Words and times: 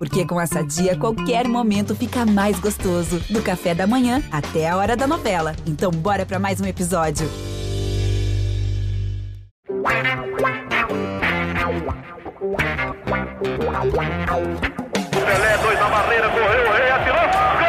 Porque 0.00 0.24
com 0.24 0.40
essa 0.40 0.64
dia, 0.64 0.96
qualquer 0.96 1.46
momento 1.46 1.94
fica 1.94 2.24
mais 2.24 2.58
gostoso. 2.58 3.20
Do 3.28 3.42
café 3.42 3.74
da 3.74 3.86
manhã 3.86 4.22
até 4.32 4.66
a 4.66 4.74
hora 4.74 4.96
da 4.96 5.06
novela. 5.06 5.54
Então, 5.66 5.90
bora 5.90 6.24
para 6.24 6.38
mais 6.38 6.58
um 6.58 6.64
episódio. 6.64 7.28
Pelé, 15.12 15.58
dois 15.58 15.78
na 15.78 15.88
barreira, 15.90 16.30
correu, 16.30 16.66
o 16.66 16.72
rei 16.72 16.90
atirou. 16.90 17.20
Gol! 17.20 17.68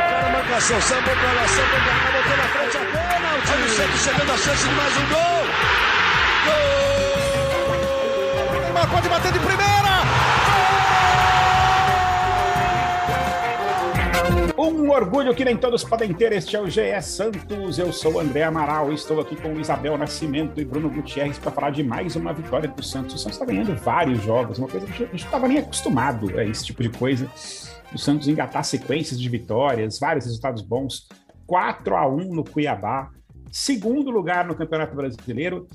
O 0.00 0.08
cara 0.08 0.30
marcação, 0.32 0.80
sambou 0.80 1.14
pra 1.14 1.32
lá, 1.34 1.46
sambou 1.46 1.80
pra 1.84 1.92
cá, 2.00 2.12
botou 2.14 2.36
na 2.38 2.44
frente 2.44 2.78
a 2.78 2.80
bola. 2.80 3.28
O 3.36 3.42
time 3.42 3.68
sempre 3.68 3.98
chegando 3.98 4.32
a 4.32 4.36
chance 4.38 4.66
de 4.66 4.74
mais 4.74 4.96
um 4.96 5.06
gol. 5.10 5.44
Gol! 8.46 8.62
Neymar 8.62 8.88
pode 8.90 9.08
bater 9.10 9.32
de 9.32 9.38
primeira. 9.40 9.83
Um 14.64 14.88
orgulho 14.90 15.34
que 15.34 15.44
nem 15.44 15.58
todos 15.58 15.84
podem 15.84 16.14
ter. 16.14 16.32
Este 16.32 16.56
é 16.56 16.60
o 16.60 16.70
GE 16.70 17.02
Santos. 17.02 17.78
Eu 17.78 17.92
sou 17.92 18.14
o 18.14 18.18
André 18.18 18.44
Amaral 18.44 18.90
e 18.90 18.94
estou 18.94 19.20
aqui 19.20 19.36
com 19.36 19.60
Isabel 19.60 19.98
Nascimento 19.98 20.58
e 20.58 20.64
Bruno 20.64 20.88
Gutierrez 20.88 21.38
para 21.38 21.52
falar 21.52 21.68
de 21.68 21.82
mais 21.82 22.16
uma 22.16 22.32
vitória 22.32 22.66
do 22.66 22.82
Santos. 22.82 23.14
O 23.14 23.18
Santos 23.18 23.34
está 23.34 23.44
ganhando 23.44 23.76
vários 23.76 24.22
jogos, 24.22 24.58
uma 24.58 24.66
coisa 24.66 24.86
que 24.86 24.92
a 24.92 24.96
gente 24.96 25.08
não 25.08 25.16
estava 25.16 25.46
nem 25.46 25.58
acostumado 25.58 26.38
a 26.38 26.44
esse 26.46 26.64
tipo 26.64 26.82
de 26.82 26.88
coisa. 26.88 27.30
O 27.94 27.98
Santos 27.98 28.26
engatar 28.26 28.64
sequências 28.64 29.20
de 29.20 29.28
vitórias, 29.28 29.98
vários 29.98 30.24
resultados 30.24 30.62
bons. 30.62 31.08
4 31.46 31.94
a 31.94 32.08
1 32.08 32.34
no 32.34 32.42
Cuiabá, 32.42 33.10
segundo 33.52 34.10
lugar 34.10 34.46
no 34.46 34.54
Campeonato 34.54 34.96
Brasileiro. 34.96 35.68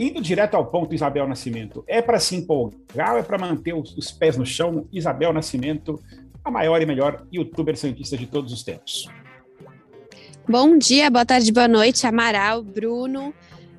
Indo 0.00 0.20
direto 0.20 0.56
ao 0.56 0.66
ponto, 0.66 0.94
Isabel 0.94 1.28
Nascimento, 1.28 1.84
é 1.86 2.02
para 2.02 2.18
se 2.18 2.34
empolgar 2.36 3.12
ou 3.12 3.18
é 3.18 3.22
para 3.22 3.38
manter 3.38 3.72
os, 3.72 3.96
os 3.96 4.10
pés 4.10 4.36
no 4.36 4.44
chão? 4.44 4.86
Isabel 4.92 5.32
Nascimento, 5.32 5.98
a 6.46 6.50
maior 6.50 6.80
e 6.80 6.86
melhor 6.86 7.26
youtuber 7.32 7.76
santista 7.76 8.16
de 8.16 8.26
todos 8.26 8.52
os 8.52 8.62
tempos. 8.62 9.08
Bom 10.48 10.78
dia, 10.78 11.10
boa 11.10 11.26
tarde, 11.26 11.50
boa 11.50 11.66
noite, 11.66 12.06
Amaral, 12.06 12.62
Bruno. 12.62 13.34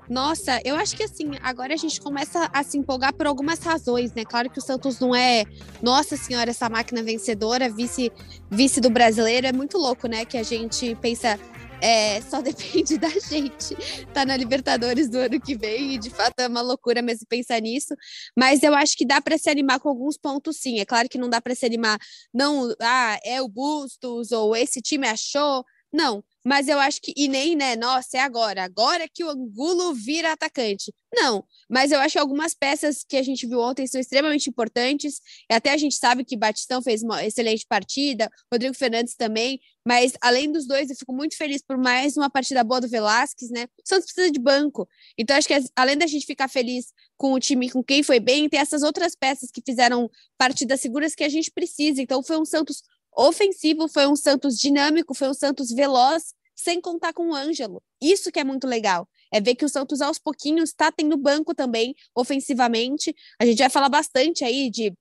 Nossa, 0.09 0.59
eu 0.65 0.75
acho 0.75 0.95
que 0.95 1.03
assim, 1.03 1.31
agora 1.41 1.73
a 1.73 1.77
gente 1.77 2.01
começa 2.01 2.49
a 2.51 2.63
se 2.63 2.77
empolgar 2.77 3.13
por 3.13 3.25
algumas 3.25 3.59
razões, 3.59 4.13
né? 4.13 4.25
Claro 4.25 4.49
que 4.49 4.59
o 4.59 4.61
Santos 4.61 4.99
não 4.99 5.15
é, 5.15 5.45
nossa 5.81 6.17
senhora, 6.17 6.49
essa 6.49 6.69
máquina 6.69 7.01
vencedora, 7.01 7.69
vice, 7.69 8.11
vice 8.49 8.81
do 8.81 8.89
brasileiro. 8.89 9.47
É 9.47 9.53
muito 9.53 9.77
louco, 9.77 10.07
né? 10.09 10.25
Que 10.25 10.37
a 10.37 10.43
gente 10.43 10.93
pensa, 10.95 11.39
é, 11.81 12.21
só 12.21 12.41
depende 12.41 12.97
da 12.97 13.09
gente. 13.09 13.75
Tá 14.13 14.25
na 14.25 14.37
Libertadores 14.37 15.09
do 15.09 15.17
ano 15.17 15.39
que 15.39 15.55
vem 15.55 15.95
e 15.95 15.97
de 15.97 16.09
fato 16.09 16.39
é 16.39 16.47
uma 16.47 16.61
loucura 16.61 17.01
mesmo 17.01 17.25
pensar 17.27 17.61
nisso. 17.61 17.95
Mas 18.37 18.63
eu 18.63 18.73
acho 18.73 18.95
que 18.95 19.05
dá 19.05 19.21
para 19.21 19.37
se 19.37 19.49
animar 19.49 19.79
com 19.79 19.89
alguns 19.89 20.17
pontos, 20.17 20.57
sim. 20.57 20.79
É 20.79 20.85
claro 20.85 21.09
que 21.09 21.17
não 21.17 21.29
dá 21.29 21.41
para 21.41 21.55
se 21.55 21.65
animar, 21.65 21.99
não, 22.33 22.73
ah, 22.81 23.19
é 23.23 23.41
o 23.41 23.47
Bustos 23.47 24.31
ou 24.31 24.55
esse 24.55 24.81
time 24.81 25.07
achou. 25.07 25.63
Não, 25.91 26.23
mas 26.47 26.69
eu 26.69 26.79
acho 26.79 27.01
que, 27.01 27.13
e 27.17 27.27
nem, 27.27 27.57
né, 27.57 27.75
nossa, 27.75 28.15
é 28.15 28.21
agora, 28.21 28.63
agora 28.63 29.05
que 29.13 29.21
o 29.21 29.29
Angulo 29.29 29.93
vira 29.93 30.31
atacante. 30.31 30.93
Não, 31.13 31.43
mas 31.69 31.91
eu 31.91 31.99
acho 31.99 32.13
que 32.13 32.19
algumas 32.19 32.53
peças 32.53 33.03
que 33.03 33.17
a 33.17 33.21
gente 33.21 33.45
viu 33.45 33.59
ontem 33.59 33.85
são 33.85 33.99
extremamente 33.99 34.49
importantes, 34.49 35.19
e 35.51 35.53
até 35.53 35.71
a 35.71 35.77
gente 35.77 35.95
sabe 35.97 36.23
que 36.23 36.37
Batistão 36.37 36.81
fez 36.81 37.03
uma 37.03 37.25
excelente 37.25 37.65
partida, 37.67 38.31
Rodrigo 38.49 38.73
Fernandes 38.73 39.13
também, 39.13 39.59
mas 39.85 40.13
além 40.21 40.49
dos 40.49 40.65
dois, 40.65 40.89
eu 40.89 40.95
fico 40.95 41.11
muito 41.11 41.35
feliz 41.35 41.61
por 41.61 41.77
mais 41.77 42.15
uma 42.15 42.29
partida 42.29 42.63
boa 42.63 42.79
do 42.79 42.87
Velasquez, 42.87 43.51
né? 43.51 43.65
O 43.83 43.85
Santos 43.85 44.05
precisa 44.05 44.31
de 44.31 44.39
banco, 44.39 44.87
então 45.17 45.35
acho 45.35 45.49
que 45.49 45.53
além 45.75 45.97
da 45.97 46.07
gente 46.07 46.25
ficar 46.25 46.47
feliz 46.47 46.93
com 47.17 47.33
o 47.33 47.39
time, 47.41 47.69
com 47.69 47.83
quem 47.83 48.01
foi 48.01 48.21
bem, 48.21 48.47
tem 48.47 48.57
essas 48.57 48.83
outras 48.83 49.15
peças 49.15 49.51
que 49.51 49.61
fizeram 49.65 50.09
partidas 50.37 50.79
seguras 50.79 51.13
que 51.13 51.25
a 51.25 51.29
gente 51.29 51.51
precisa, 51.51 52.01
então 52.01 52.23
foi 52.23 52.39
um 52.39 52.45
Santos 52.45 52.83
ofensivo, 53.17 53.87
foi 53.87 54.07
um 54.07 54.15
Santos 54.15 54.57
dinâmico, 54.59 55.13
foi 55.13 55.27
um 55.27 55.33
Santos 55.33 55.71
veloz, 55.71 56.36
sem 56.57 56.81
contar 56.81 57.13
com 57.13 57.29
o 57.29 57.35
Ângelo. 57.35 57.81
Isso 58.01 58.31
que 58.31 58.39
é 58.39 58.43
muito 58.43 58.65
legal. 58.67 59.07
É 59.31 59.39
ver 59.39 59.55
que 59.55 59.63
o 59.63 59.69
Santos 59.69 60.01
aos 60.01 60.17
pouquinhos 60.17 60.71
está 60.71 60.91
tendo 60.91 61.15
banco 61.15 61.53
também 61.53 61.95
ofensivamente. 62.15 63.15
A 63.39 63.45
gente 63.45 63.59
vai 63.59 63.69
falar 63.69 63.89
bastante 63.89 64.43
aí 64.43 64.69
de 64.69 64.93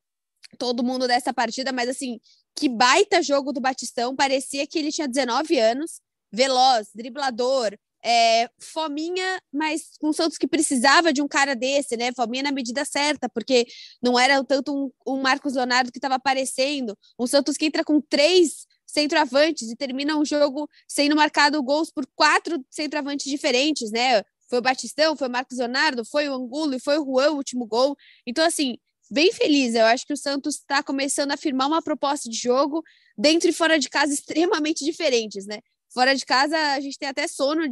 todo 0.59 0.85
mundo 0.85 1.09
dessa 1.09 1.33
partida, 1.33 1.73
mas 1.73 1.89
assim, 1.89 2.21
que 2.55 2.69
baita 2.69 3.23
jogo 3.23 3.53
do 3.53 3.61
Batistão. 3.61 4.15
Parecia 4.15 4.67
que 4.67 4.79
ele 4.79 4.93
tinha 4.93 5.09
19 5.09 5.59
anos, 5.59 6.01
veloz, 6.31 6.89
driblador, 6.95 7.77
é, 8.05 8.49
fominha, 8.59 9.41
mas 9.53 9.97
com 9.99 10.11
o 10.11 10.13
Santos 10.13 10.39
que 10.39 10.47
precisava 10.47 11.13
de 11.13 11.23
um 11.23 11.27
cara 11.27 11.57
desse, 11.57 11.97
né? 11.97 12.13
Fominha 12.15 12.45
na 12.45 12.53
medida 12.53 12.85
certa, 12.85 13.29
porque 13.29 13.67
não 14.03 14.19
era 14.19 14.45
tanto 14.45 14.73
um, 14.73 15.15
um 15.15 15.21
Marcos 15.21 15.55
Leonardo 15.55 15.91
que 15.91 15.99
estava 15.99 16.15
aparecendo, 16.15 16.97
um 17.19 17.27
Santos 17.27 17.57
que 17.57 17.65
entra 17.65 17.83
com 17.83 18.01
três 18.01 18.67
centroavantes 18.87 19.71
e 19.71 19.77
termina 19.77 20.17
um 20.17 20.25
jogo 20.25 20.69
sendo 20.89 21.17
marcado 21.17 21.63
gols 21.63 21.91
por 21.91 22.07
quatro 22.15 22.65
centroavantes 22.71 23.27
diferentes, 23.31 23.91
né? 23.91 24.23
Foi 24.49 24.59
o 24.59 24.63
Batistão, 24.63 25.17
foi 25.17 25.29
o 25.29 25.31
Marcos 25.31 25.59
Leonardo, 25.59 26.05
foi 26.05 26.29
o 26.29 26.35
Angulo 26.35 26.75
e 26.75 26.81
foi 26.81 26.99
o 26.99 27.05
Juan 27.05 27.33
o 27.33 27.37
último 27.37 27.67
gol. 27.67 27.97
Então, 28.27 28.45
assim, 28.45 28.79
bem 29.11 29.33
feliz. 29.33 29.75
Eu 29.75 29.87
acho 29.87 30.07
que 30.07 30.13
o 30.13 30.17
Santos 30.17 30.57
está 30.57 30.83
começando 30.83 31.33
a 31.33 31.37
firmar 31.37 31.69
uma 31.69 31.83
proposta 31.83 32.29
de 32.29 32.37
jogo 32.37 32.83
dentro 33.17 33.49
e 33.49 33.53
fora 33.53 33.79
de 33.79 33.89
casa 33.89 34.13
extremamente 34.15 34.85
diferentes, 34.85 35.47
né? 35.47 35.59
Fora 35.93 36.15
de 36.15 36.27
casa, 36.27 36.59
a 36.75 36.81
gente 36.81 36.99
tem 36.99 37.09
até 37.09 37.27
sono 37.27 37.63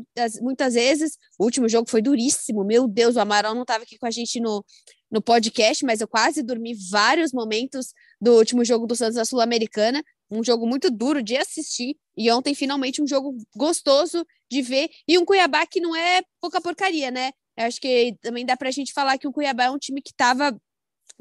muitas 0.40 0.74
vezes. 0.74 1.18
O 1.38 1.44
último 1.44 1.68
jogo 1.68 1.90
foi 1.90 2.00
duríssimo. 2.00 2.64
Meu 2.64 2.88
Deus, 2.88 3.16
o 3.16 3.20
Amaral 3.20 3.54
não 3.54 3.62
estava 3.62 3.84
aqui 3.84 3.98
com 3.98 4.06
a 4.06 4.10
gente 4.10 4.40
no, 4.40 4.64
no 5.10 5.20
podcast, 5.20 5.84
mas 5.84 6.00
eu 6.00 6.08
quase 6.08 6.42
dormi 6.42 6.74
vários 6.90 7.32
momentos 7.32 7.92
do 8.18 8.32
último 8.34 8.64
jogo 8.64 8.86
do 8.86 8.96
Santos 8.96 9.16
da 9.16 9.26
Sul-Americana. 9.26 10.02
Um 10.36 10.44
jogo 10.44 10.66
muito 10.66 10.90
duro 10.90 11.22
de 11.22 11.36
assistir. 11.36 11.96
E 12.16 12.30
ontem, 12.30 12.54
finalmente, 12.54 13.02
um 13.02 13.06
jogo 13.06 13.36
gostoso 13.56 14.26
de 14.50 14.62
ver. 14.62 14.90
E 15.06 15.18
um 15.18 15.24
Cuiabá 15.24 15.66
que 15.66 15.80
não 15.80 15.94
é 15.94 16.22
pouca 16.40 16.60
porcaria, 16.60 17.10
né? 17.10 17.32
Eu 17.56 17.66
acho 17.66 17.80
que 17.80 18.16
também 18.20 18.44
dá 18.44 18.56
para 18.56 18.68
a 18.68 18.72
gente 18.72 18.92
falar 18.92 19.16
que 19.18 19.28
o 19.28 19.32
Cuiabá 19.32 19.64
é 19.64 19.70
um 19.70 19.78
time 19.78 20.02
que 20.02 20.10
estava 20.10 20.56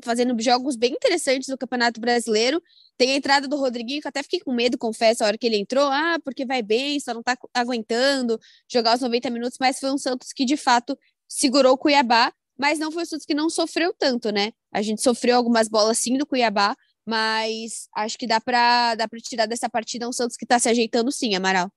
fazendo 0.02 0.40
jogos 0.42 0.76
bem 0.76 0.94
interessantes 0.94 1.48
no 1.48 1.58
Campeonato 1.58 2.00
Brasileiro. 2.02 2.62
Tem 2.98 3.12
a 3.12 3.16
entrada 3.16 3.48
do 3.48 3.58
Rodriguinho, 3.58 4.02
que 4.02 4.08
até 4.08 4.24
fiquei 4.24 4.40
com 4.40 4.54
medo, 4.54 4.78
confesso, 4.78 5.24
a 5.24 5.28
hora 5.28 5.38
que 5.38 5.46
ele 5.46 5.58
entrou. 5.58 5.86
Ah, 5.86 6.18
porque 6.24 6.46
vai 6.46 6.62
bem, 6.62 7.00
só 7.00 7.14
não 7.14 7.22
tá 7.22 7.38
aguentando 7.54 8.40
jogar 8.72 8.96
os 8.96 9.02
90 9.02 9.30
minutos, 9.30 9.58
mas 9.60 9.80
foi 9.80 9.92
um 9.92 9.98
Santos 9.98 10.34
que, 10.34 10.46
de 10.46 10.58
fato, 10.58 10.98
segurou 11.28 11.74
o 11.74 11.78
Cuiabá, 11.78 12.34
mas 12.58 12.80
não 12.80 12.92
foi 12.92 13.04
o 13.04 13.06
Santos 13.06 13.26
que 13.26 13.34
não 13.34 13.50
sofreu 13.50 13.94
tanto, 13.94 14.32
né? 14.32 14.52
A 14.72 14.82
gente 14.82 15.02
sofreu 15.02 15.36
algumas 15.36 15.68
bolas 15.68 15.98
sim 16.00 16.18
do 16.18 16.26
Cuiabá, 16.26 16.76
mas 17.06 17.88
acho 17.96 18.18
que 18.18 18.28
dá 18.28 18.40
para 18.40 18.96
dá 18.96 19.08
tirar 19.22 19.46
dessa 19.46 19.70
partida 19.70 20.08
um 20.08 20.14
Santos 20.14 20.38
que 20.38 20.46
está 20.46 20.60
se 20.60 20.70
ajeitando 20.70 21.12
sim, 21.12 21.36
Amaral. 21.36 21.70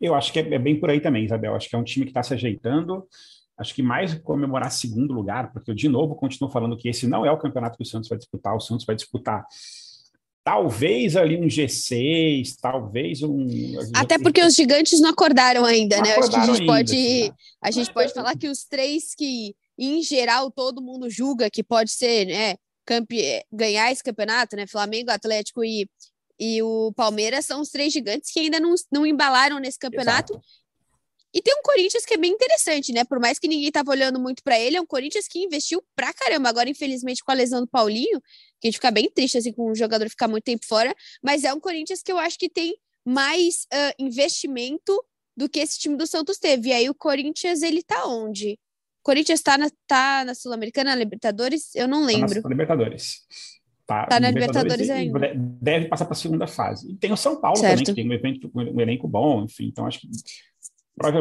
Eu 0.00 0.14
acho 0.14 0.32
que 0.32 0.40
é, 0.40 0.54
é 0.54 0.58
bem 0.58 0.78
por 0.78 0.90
aí 0.90 1.00
também, 1.00 1.24
Isabel. 1.24 1.54
Acho 1.54 1.68
que 1.68 1.76
é 1.76 1.78
um 1.78 1.84
time 1.84 2.04
que 2.04 2.10
está 2.10 2.22
se 2.22 2.34
ajeitando 2.34 3.06
acho 3.58 3.74
que 3.74 3.82
mais 3.82 4.14
comemorar 4.14 4.70
segundo 4.70 5.12
lugar, 5.12 5.52
porque 5.52 5.70
eu 5.70 5.74
de 5.74 5.88
novo 5.88 6.14
continuo 6.14 6.50
falando 6.50 6.76
que 6.76 6.88
esse 6.88 7.06
não 7.06 7.24
é 7.24 7.30
o 7.30 7.38
campeonato 7.38 7.76
que 7.76 7.82
o 7.82 7.86
Santos 7.86 8.08
vai 8.08 8.18
disputar, 8.18 8.54
o 8.54 8.60
Santos 8.60 8.84
vai 8.84 8.96
disputar 8.96 9.44
talvez 10.44 11.16
ali 11.16 11.36
um 11.36 11.46
G6, 11.46 12.56
talvez 12.60 13.22
um 13.22 13.46
Até 13.94 14.18
porque 14.18 14.42
os 14.42 14.54
gigantes 14.54 15.00
não 15.00 15.10
acordaram 15.10 15.64
ainda, 15.64 15.96
não 15.96 16.02
né? 16.02 16.12
Acordaram 16.12 16.24
acho 16.24 16.30
que 16.30 16.36
a 16.36 16.46
gente 16.46 16.60
ainda, 16.62 16.72
pode 16.72 16.92
assim, 16.92 17.32
a 17.62 17.70
gente 17.70 17.92
pode 17.92 18.12
falar 18.12 18.36
que 18.36 18.48
os 18.48 18.64
três 18.64 19.14
que 19.14 19.54
em 19.78 20.02
geral 20.02 20.50
todo 20.50 20.82
mundo 20.82 21.08
julga 21.08 21.48
que 21.48 21.62
pode 21.62 21.92
ser, 21.92 22.26
né, 22.26 22.56
campe... 22.84 23.44
ganhar 23.52 23.90
esse 23.92 24.02
campeonato, 24.02 24.56
né? 24.56 24.66
Flamengo, 24.66 25.10
Atlético 25.10 25.64
e 25.64 25.88
e 26.40 26.60
o 26.60 26.92
Palmeiras 26.96 27.46
são 27.46 27.60
os 27.60 27.68
três 27.68 27.92
gigantes 27.92 28.32
que 28.32 28.40
ainda 28.40 28.58
não, 28.58 28.74
não 28.90 29.06
embalaram 29.06 29.60
nesse 29.60 29.78
campeonato 29.78 30.32
Exato. 30.32 30.44
E 31.34 31.40
tem 31.40 31.54
um 31.54 31.62
Corinthians 31.62 32.04
que 32.04 32.12
é 32.12 32.18
bem 32.18 32.30
interessante, 32.30 32.92
né? 32.92 33.04
Por 33.04 33.18
mais 33.18 33.38
que 33.38 33.48
ninguém 33.48 33.70
tava 33.72 33.90
olhando 33.90 34.20
muito 34.20 34.42
para 34.42 34.58
ele, 34.58 34.76
é 34.76 34.80
um 34.80 34.86
Corinthians 34.86 35.26
que 35.26 35.38
investiu 35.38 35.82
pra 35.96 36.12
caramba. 36.12 36.50
Agora, 36.50 36.68
infelizmente, 36.68 37.24
com 37.24 37.30
a 37.30 37.34
lesão 37.34 37.62
do 37.62 37.66
Paulinho, 37.66 38.20
que 38.60 38.66
a 38.66 38.70
gente 38.70 38.74
fica 38.74 38.90
bem 38.90 39.10
triste, 39.10 39.38
assim, 39.38 39.52
com 39.52 39.70
o 39.70 39.74
jogador 39.74 40.10
ficar 40.10 40.28
muito 40.28 40.44
tempo 40.44 40.66
fora. 40.66 40.94
Mas 41.22 41.44
é 41.44 41.54
um 41.54 41.58
Corinthians 41.58 42.02
que 42.02 42.12
eu 42.12 42.18
acho 42.18 42.38
que 42.38 42.50
tem 42.50 42.76
mais 43.02 43.66
uh, 43.72 43.94
investimento 43.98 45.02
do 45.34 45.48
que 45.48 45.60
esse 45.60 45.78
time 45.78 45.96
do 45.96 46.06
Santos 46.06 46.36
teve. 46.36 46.68
E 46.68 46.72
aí 46.72 46.90
o 46.90 46.94
Corinthians, 46.94 47.62
ele 47.62 47.82
tá 47.82 48.06
onde? 48.06 48.58
Corinthians 49.02 49.42
tá 49.42 49.58
na, 49.58 49.68
tá 49.86 50.24
na 50.24 50.34
Sul-Americana, 50.34 50.90
na 50.90 50.96
Libertadores? 50.96 51.74
Eu 51.74 51.88
não 51.88 52.04
lembro. 52.04 52.40
Tá 52.40 52.48
na 52.48 52.50
Libertadores. 52.50 53.20
Tá, 53.86 54.06
tá 54.06 54.20
na 54.20 54.30
Libertadores, 54.30 54.88
Libertadores 54.88 54.90
ainda. 54.90 55.58
Deve 55.60 55.88
passar 55.88 56.04
para 56.04 56.14
a 56.14 56.16
segunda 56.16 56.46
fase. 56.46 56.90
E 56.90 56.96
tem 56.96 57.12
o 57.12 57.16
São 57.16 57.40
Paulo 57.40 57.58
certo. 57.58 57.84
também, 57.84 57.94
que 57.94 57.94
tem 57.94 58.08
um, 58.08 58.12
evento, 58.12 58.50
um 58.54 58.80
elenco 58.80 59.08
bom, 59.08 59.44
enfim. 59.44 59.66
Então, 59.66 59.86
acho 59.86 60.00
que 60.00 60.08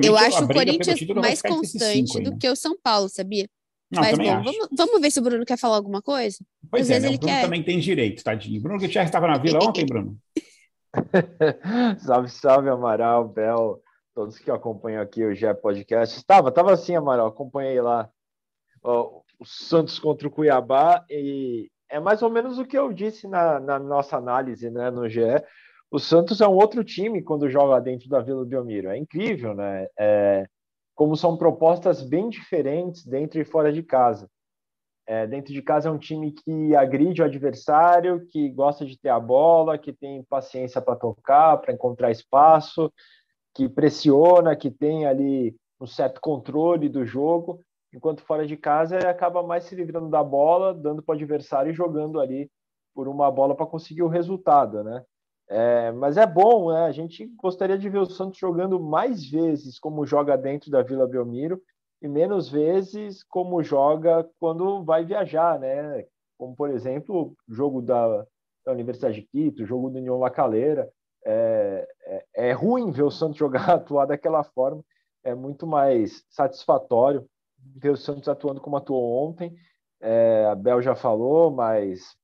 eu 0.03 0.17
acho 0.17 0.43
o 0.43 0.47
Corinthians 0.47 0.99
mais 1.15 1.41
constante 1.41 2.19
do 2.21 2.37
que 2.37 2.47
o 2.49 2.55
São 2.55 2.77
Paulo, 2.77 3.09
sabia? 3.09 3.47
Não, 3.91 4.01
Mas 4.01 4.17
bom, 4.17 4.43
vamos, 4.43 4.67
vamos, 4.71 5.01
ver 5.01 5.11
se 5.11 5.19
o 5.19 5.23
Bruno 5.23 5.45
quer 5.45 5.57
falar 5.57 5.75
alguma 5.75 6.01
coisa. 6.01 6.37
Pois 6.69 6.89
Às 6.89 6.97
é, 6.97 6.99
né? 7.01 7.07
ele 7.07 7.15
o 7.17 7.19
Bruno 7.19 7.33
quer... 7.33 7.41
também 7.41 7.61
tem 7.63 7.77
direito, 7.77 8.23
tadinho. 8.23 8.61
Bruno 8.61 8.79
Gutierrez 8.79 9.09
estava 9.09 9.27
na 9.27 9.37
vila 9.37 9.59
ontem, 9.67 9.85
Bruno? 9.85 10.17
salve, 11.99 12.29
salve, 12.29 12.69
Amaral, 12.69 13.27
Bel, 13.27 13.81
todos 14.13 14.37
que 14.37 14.51
acompanham 14.51 15.01
aqui 15.01 15.23
o 15.23 15.33
GE 15.33 15.53
Podcast. 15.55 16.17
Estava, 16.17 16.49
estava 16.49 16.73
assim, 16.73 16.95
Amaral, 16.95 17.27
acompanhei 17.27 17.79
lá 17.81 18.09
ó, 18.83 19.21
o 19.39 19.45
Santos 19.45 19.99
contra 19.99 20.27
o 20.27 20.31
Cuiabá 20.31 21.05
e 21.09 21.69
é 21.89 21.99
mais 21.99 22.21
ou 22.21 22.29
menos 22.29 22.57
o 22.57 22.65
que 22.65 22.77
eu 22.77 22.91
disse 22.93 23.27
na, 23.27 23.59
na 23.59 23.79
nossa 23.79 24.17
análise 24.17 24.69
né, 24.69 24.89
no 24.89 25.09
GE. 25.09 25.21
O 25.89 25.99
Santos 25.99 26.39
é 26.39 26.47
um 26.47 26.55
outro 26.55 26.83
time 26.83 27.21
quando 27.21 27.49
joga 27.49 27.81
dentro 27.81 28.07
da 28.07 28.21
Vila 28.21 28.45
Belmiro. 28.45 28.89
É 28.89 28.97
incrível, 28.97 29.53
né? 29.53 29.87
É, 29.99 30.47
como 30.95 31.17
são 31.17 31.35
propostas 31.35 32.01
bem 32.01 32.29
diferentes 32.29 33.05
dentro 33.05 33.41
e 33.41 33.45
fora 33.45 33.73
de 33.73 33.83
casa. 33.83 34.29
É, 35.05 35.27
dentro 35.27 35.51
de 35.51 35.61
casa 35.61 35.89
é 35.89 35.91
um 35.91 35.97
time 35.97 36.31
que 36.31 36.75
agride 36.75 37.21
o 37.21 37.25
adversário, 37.25 38.25
que 38.27 38.49
gosta 38.49 38.85
de 38.85 38.97
ter 38.97 39.09
a 39.09 39.19
bola, 39.19 39.77
que 39.77 39.91
tem 39.91 40.23
paciência 40.23 40.81
para 40.81 40.95
tocar, 40.95 41.57
para 41.57 41.73
encontrar 41.73 42.11
espaço, 42.11 42.93
que 43.53 43.67
pressiona, 43.67 44.55
que 44.55 44.71
tem 44.71 45.05
ali 45.05 45.55
um 45.79 45.87
certo 45.87 46.21
controle 46.21 46.87
do 46.87 47.05
jogo, 47.05 47.59
enquanto 47.93 48.21
fora 48.23 48.45
de 48.45 48.55
casa 48.55 48.97
ele 48.97 49.07
acaba 49.07 49.43
mais 49.43 49.65
se 49.65 49.75
livrando 49.75 50.09
da 50.09 50.23
bola, 50.23 50.73
dando 50.73 51.01
para 51.01 51.13
o 51.13 51.15
adversário 51.15 51.71
e 51.71 51.75
jogando 51.75 52.19
ali 52.19 52.49
por 52.93 53.07
uma 53.07 53.31
bola 53.31 53.55
para 53.55 53.65
conseguir 53.65 54.03
o 54.03 54.07
resultado, 54.07 54.83
né? 54.83 55.03
É, 55.49 55.91
mas 55.91 56.15
é 56.15 56.25
bom, 56.25 56.71
né? 56.71 56.85
A 56.85 56.91
gente 56.91 57.25
gostaria 57.35 57.77
de 57.77 57.89
ver 57.89 57.97
o 57.97 58.05
Santos 58.05 58.39
jogando 58.39 58.79
mais 58.79 59.29
vezes 59.29 59.77
como 59.79 60.05
joga 60.05 60.37
dentro 60.37 60.71
da 60.71 60.81
Vila 60.81 61.05
Belmiro 61.05 61.61
e 62.01 62.07
menos 62.07 62.49
vezes 62.49 63.23
como 63.23 63.61
joga 63.61 64.27
quando 64.39 64.83
vai 64.83 65.03
viajar, 65.03 65.59
né? 65.59 66.05
Como, 66.37 66.55
por 66.55 66.69
exemplo, 66.69 67.35
o 67.47 67.53
jogo 67.53 67.81
da, 67.81 68.25
da 68.65 68.71
Universidade 68.71 69.21
de 69.21 69.27
Quito, 69.27 69.63
o 69.63 69.65
jogo 69.65 69.89
do 69.89 69.97
União 69.99 70.17
La 70.17 70.29
Calera. 70.29 70.89
É, 71.25 71.87
é, 72.05 72.25
é 72.49 72.51
ruim 72.51 72.91
ver 72.91 73.03
o 73.03 73.11
Santos 73.11 73.37
jogar, 73.37 73.69
atuar 73.75 74.05
daquela 74.05 74.43
forma, 74.43 74.83
é 75.23 75.35
muito 75.35 75.67
mais 75.67 76.25
satisfatório 76.29 77.27
ver 77.75 77.91
o 77.91 77.97
Santos 77.97 78.27
atuando 78.27 78.59
como 78.59 78.77
atuou 78.77 79.29
ontem. 79.29 79.55
É, 79.99 80.47
a 80.51 80.55
Bel 80.55 80.81
já 80.81 80.95
falou, 80.95 81.51
mas 81.51 82.15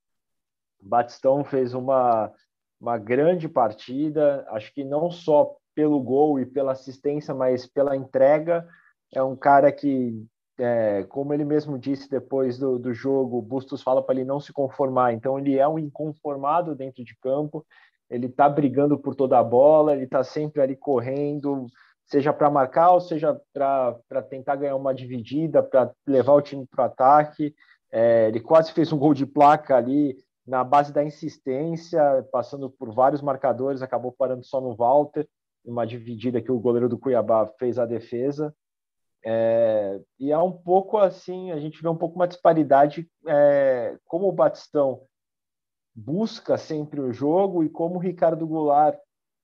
Batistão 0.81 1.43
fez 1.43 1.73
uma 1.73 2.33
uma 2.79 2.97
grande 2.97 3.49
partida, 3.49 4.45
acho 4.49 4.73
que 4.73 4.83
não 4.83 5.09
só 5.09 5.55
pelo 5.73 5.99
gol 5.99 6.39
e 6.39 6.45
pela 6.45 6.71
assistência, 6.71 7.33
mas 7.33 7.65
pela 7.65 7.95
entrega. 7.95 8.67
É 9.13 9.21
um 9.21 9.35
cara 9.35 9.71
que, 9.71 10.25
é, 10.57 11.03
como 11.03 11.33
ele 11.33 11.45
mesmo 11.45 11.77
disse 11.77 12.09
depois 12.09 12.57
do, 12.57 12.77
do 12.77 12.93
jogo, 12.93 13.41
Bustos 13.41 13.81
fala 13.81 14.01
para 14.01 14.15
ele 14.15 14.25
não 14.25 14.39
se 14.39 14.53
conformar. 14.53 15.13
Então, 15.13 15.37
ele 15.37 15.57
é 15.57 15.67
um 15.67 15.79
inconformado 15.79 16.75
dentro 16.75 17.03
de 17.03 17.15
campo, 17.17 17.65
ele 18.09 18.27
está 18.27 18.47
brigando 18.47 18.97
por 18.97 19.15
toda 19.15 19.37
a 19.37 19.43
bola, 19.43 19.93
ele 19.93 20.05
está 20.05 20.23
sempre 20.23 20.61
ali 20.61 20.75
correndo, 20.75 21.67
seja 22.05 22.31
para 22.31 22.49
marcar 22.49 22.91
ou 22.91 23.01
seja 23.01 23.39
para 23.53 24.21
tentar 24.29 24.55
ganhar 24.55 24.75
uma 24.75 24.93
dividida, 24.93 25.61
para 25.61 25.91
levar 26.05 26.33
o 26.33 26.41
time 26.41 26.65
para 26.65 26.83
o 26.83 26.85
ataque. 26.85 27.53
É, 27.91 28.27
ele 28.27 28.39
quase 28.39 28.71
fez 28.71 28.91
um 28.91 28.97
gol 28.97 29.13
de 29.13 29.25
placa 29.25 29.75
ali 29.75 30.15
na 30.45 30.63
base 30.63 30.93
da 30.93 31.03
insistência, 31.03 32.25
passando 32.31 32.69
por 32.69 32.93
vários 32.93 33.21
marcadores, 33.21 33.81
acabou 33.81 34.13
parando 34.13 34.45
só 34.45 34.61
no 34.61 34.73
Walter, 34.73 35.27
uma 35.65 35.85
dividida 35.85 36.41
que 36.41 36.51
o 36.51 36.59
goleiro 36.59 36.87
do 36.87 36.97
Cuiabá 36.97 37.45
fez 37.59 37.77
a 37.77 37.85
defesa. 37.85 38.55
É, 39.25 39.99
e 40.17 40.31
é 40.31 40.37
um 40.37 40.51
pouco 40.51 40.97
assim, 40.97 41.51
a 41.51 41.59
gente 41.59 41.81
vê 41.81 41.89
um 41.89 41.97
pouco 41.97 42.15
uma 42.15 42.27
disparidade 42.27 43.09
é, 43.27 43.97
como 44.05 44.29
o 44.29 44.31
Batistão 44.31 45.01
busca 45.97 46.57
sempre 46.57 47.01
o 47.01 47.11
jogo 47.11 47.63
e 47.63 47.69
como 47.69 47.95
o 47.95 47.99
Ricardo 47.99 48.45
Goulart, 48.45 48.95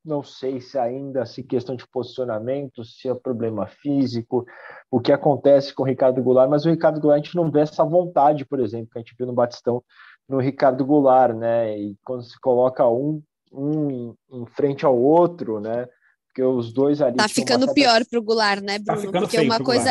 não 0.05 0.21
sei 0.21 0.61
se 0.61 0.77
ainda 0.77 1.25
se 1.25 1.41
questão 1.41 1.75
de 1.75 1.88
posicionamento, 1.88 2.83
se 2.83 3.09
é 3.09 3.15
problema 3.15 3.65
físico, 3.65 4.45
o 4.91 5.00
que 5.00 5.11
acontece 5.11 5.73
com 5.73 5.81
o 5.81 5.85
Ricardo 5.85 6.21
Goulart, 6.21 6.50
mas 6.50 6.65
o 6.65 6.69
Ricardo 6.69 7.01
Goulart 7.01 7.21
a 7.21 7.23
gente 7.23 7.35
não 7.35 7.50
vê 7.50 7.61
essa 7.61 7.83
vontade, 7.83 8.45
por 8.45 8.59
exemplo, 8.59 8.89
que 8.91 9.00
a 9.00 9.01
gente 9.01 9.15
viu 9.17 9.25
no 9.25 9.33
Batistão 9.33 9.83
no 10.29 10.39
Ricardo 10.39 10.85
Goulart, 10.85 11.35
né? 11.35 11.77
E 11.77 11.97
quando 12.03 12.23
se 12.23 12.39
coloca 12.39 12.88
um, 12.88 13.21
um 13.51 14.15
em, 14.31 14.45
frente 14.45 14.85
ao 14.85 14.97
outro, 14.97 15.59
né? 15.59 15.88
Porque 16.33 16.41
os 16.41 16.74
dois 16.74 17.00
ali. 17.00 17.15
Tá 17.15 17.30
ficando 17.30 17.65
certa... 17.65 17.74
pior 17.75 18.06
pro 18.06 18.21
Goulart, 18.21 18.62
né, 18.63 18.80
tá 18.80 18.95
Bruno? 18.95 19.12
Tá 19.12 19.19
porque 19.19 19.39
uma 19.39 19.59
coisa 19.59 19.89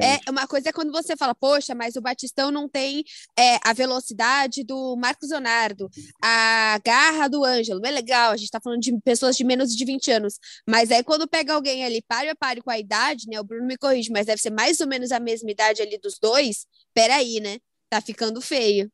é 0.00 0.30
uma 0.30 0.46
coisa 0.46 0.68
é 0.68 0.72
quando 0.72 0.92
você 0.92 1.16
fala, 1.16 1.34
poxa, 1.34 1.74
mas 1.74 1.96
o 1.96 2.00
Batistão 2.00 2.52
não 2.52 2.68
tem 2.68 3.02
é, 3.36 3.56
a 3.64 3.72
velocidade 3.72 4.62
do 4.62 4.96
Marcos 4.96 5.30
Leonardo, 5.30 5.90
a 6.22 6.78
garra 6.84 7.28
do 7.28 7.44
Ângelo. 7.44 7.84
É 7.84 7.90
legal, 7.90 8.30
a 8.30 8.36
gente 8.36 8.50
tá 8.50 8.60
falando 8.62 8.80
de 8.80 8.96
pessoas 9.00 9.36
de 9.36 9.42
menos 9.42 9.74
de 9.74 9.84
20 9.84 10.12
anos, 10.12 10.38
mas 10.66 10.92
aí 10.92 11.02
quando 11.02 11.28
pega 11.28 11.52
alguém 11.52 11.84
ali 11.84 12.00
pare 12.06 12.28
a 12.28 12.36
pare 12.36 12.62
com 12.62 12.70
a 12.70 12.78
idade, 12.78 13.26
né? 13.28 13.40
O 13.40 13.44
Bruno 13.44 13.66
me 13.66 13.76
corrige, 13.76 14.12
mas 14.12 14.26
deve 14.26 14.40
ser 14.40 14.50
mais 14.50 14.78
ou 14.80 14.86
menos 14.86 15.10
a 15.10 15.18
mesma 15.18 15.50
idade 15.50 15.82
ali 15.82 15.98
dos 15.98 16.18
dois. 16.22 16.66
Peraí, 16.94 17.40
né? 17.40 17.58
Tá 17.88 18.00
ficando 18.00 18.40
feio 18.40 18.88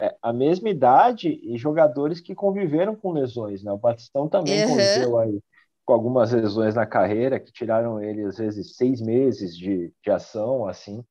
é, 0.00 0.12
a 0.20 0.32
mesma 0.32 0.70
idade 0.70 1.38
e 1.40 1.56
jogadores 1.56 2.18
que 2.18 2.34
conviveram 2.34 2.96
com 2.96 3.12
lesões, 3.12 3.62
né? 3.62 3.70
O 3.70 3.78
Batistão 3.78 4.28
também 4.28 4.64
uhum. 4.64 4.70
conviveu 4.70 5.18
aí 5.18 5.40
com 5.84 5.92
algumas 5.92 6.32
lesões 6.32 6.74
na 6.74 6.86
carreira 6.86 7.38
que 7.38 7.52
tiraram 7.52 8.00
ele 8.00 8.24
às 8.24 8.38
vezes 8.38 8.76
seis 8.76 9.00
meses 9.00 9.56
de, 9.56 9.92
de 10.02 10.10
ação, 10.10 10.66
assim. 10.66 11.04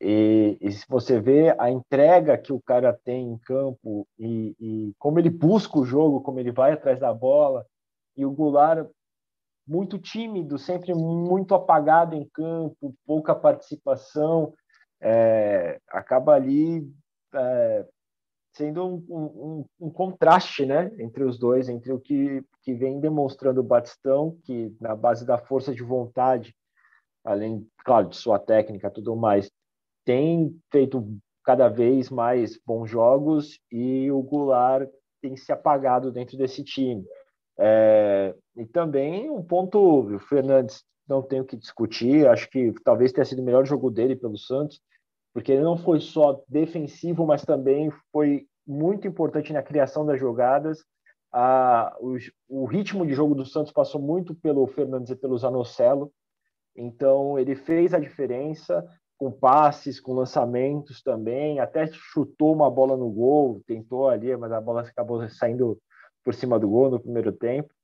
E, 0.00 0.58
e, 0.60 0.72
se 0.72 0.84
você 0.88 1.20
vê 1.20 1.54
a 1.58 1.70
entrega 1.70 2.36
que 2.36 2.52
o 2.52 2.60
cara 2.60 2.92
tem 2.92 3.28
em 3.28 3.38
campo 3.38 4.06
e, 4.18 4.54
e, 4.60 4.94
como 4.98 5.18
ele 5.18 5.30
busca 5.30 5.78
o 5.78 5.84
jogo, 5.84 6.20
como 6.20 6.40
ele 6.40 6.50
vai 6.50 6.72
atrás 6.72 6.98
da 6.98 7.14
bola, 7.14 7.64
e 8.16 8.24
o 8.26 8.30
Goulart 8.30 8.88
muito 9.66 9.98
tímido, 9.98 10.58
sempre 10.58 10.92
muito 10.94 11.54
apagado 11.54 12.14
em 12.14 12.28
campo, 12.28 12.94
pouca 13.06 13.34
participação, 13.34 14.52
é, 15.00 15.80
acaba 15.88 16.34
ali 16.34 16.86
é, 17.32 17.86
sendo 18.56 18.86
um, 18.86 19.04
um, 19.08 19.64
um, 19.80 19.90
contraste 19.90 20.64
né, 20.64 20.90
entre 20.98 21.24
os 21.24 21.38
dois, 21.38 21.68
entre 21.68 21.92
o 21.92 21.98
que, 21.98 22.42
que 22.62 22.72
vem 22.72 23.00
demonstrando 23.00 23.60
o 23.60 23.64
Batistão, 23.64 24.38
que 24.44 24.74
na 24.80 24.94
base 24.94 25.26
da 25.26 25.36
força 25.38 25.74
de 25.74 25.82
vontade, 25.82 26.54
além, 27.24 27.66
claro, 27.84 28.08
de 28.08 28.16
sua 28.16 28.38
técnica 28.38 28.90
tudo 28.90 29.16
mais, 29.16 29.50
tem 30.04 30.56
feito 30.70 31.04
cada 31.44 31.68
vez 31.68 32.10
mais 32.10 32.58
bons 32.64 32.88
jogos 32.88 33.58
e 33.70 34.10
o 34.10 34.22
Goulart 34.22 34.88
tem 35.20 35.36
se 35.36 35.52
apagado 35.52 36.12
dentro 36.12 36.36
desse 36.38 36.62
time. 36.62 37.04
É, 37.58 38.34
e 38.56 38.64
também 38.66 39.30
um 39.30 39.42
ponto, 39.42 39.78
o 39.78 40.18
Fernandes 40.20 40.84
não 41.08 41.22
tenho 41.22 41.44
que 41.44 41.56
discutir, 41.56 42.26
acho 42.26 42.48
que 42.48 42.72
talvez 42.84 43.12
tenha 43.12 43.24
sido 43.24 43.42
o 43.42 43.44
melhor 43.44 43.66
jogo 43.66 43.90
dele 43.90 44.16
pelo 44.16 44.38
Santos, 44.38 44.80
porque 45.34 45.50
ele 45.50 45.62
não 45.62 45.76
foi 45.76 46.00
só 46.00 46.40
defensivo, 46.48 47.26
mas 47.26 47.44
também 47.44 47.90
foi 48.12 48.46
muito 48.64 49.06
importante 49.08 49.52
na 49.52 49.62
criação 49.62 50.06
das 50.06 50.18
jogadas. 50.18 50.84
Ah, 51.32 51.94
o, 52.48 52.64
ritmo 52.64 53.04
de 53.04 53.12
jogo 53.12 53.34
do 53.34 53.44
Santos 53.44 53.72
passou 53.72 54.00
muito 54.00 54.32
pelo 54.36 54.64
Fernandes 54.68 55.10
e 55.10 55.16
pelo 55.16 55.36
Zanocelo, 55.36 56.12
então 56.76 57.36
ele 57.36 57.56
fez 57.56 57.92
a 57.92 57.98
diferença 57.98 58.84
com 59.18 59.32
passes, 59.32 59.98
com 59.98 60.12
lançamentos 60.12 61.02
também, 61.02 61.58
até 61.58 61.86
chutou 61.88 62.52
uma 62.52 62.70
bola 62.70 62.96
no 62.96 63.10
gol, 63.10 63.60
tentou 63.66 64.08
ali, 64.08 64.36
mas 64.36 64.52
a 64.52 64.60
bola 64.60 64.82
acabou 64.82 65.28
saindo 65.28 65.76
por 66.24 66.32
cima 66.32 66.58
do 66.58 66.68
gol 66.68 66.90
no 66.90 67.00
primeiro 67.00 67.32
tempo. 67.32 67.74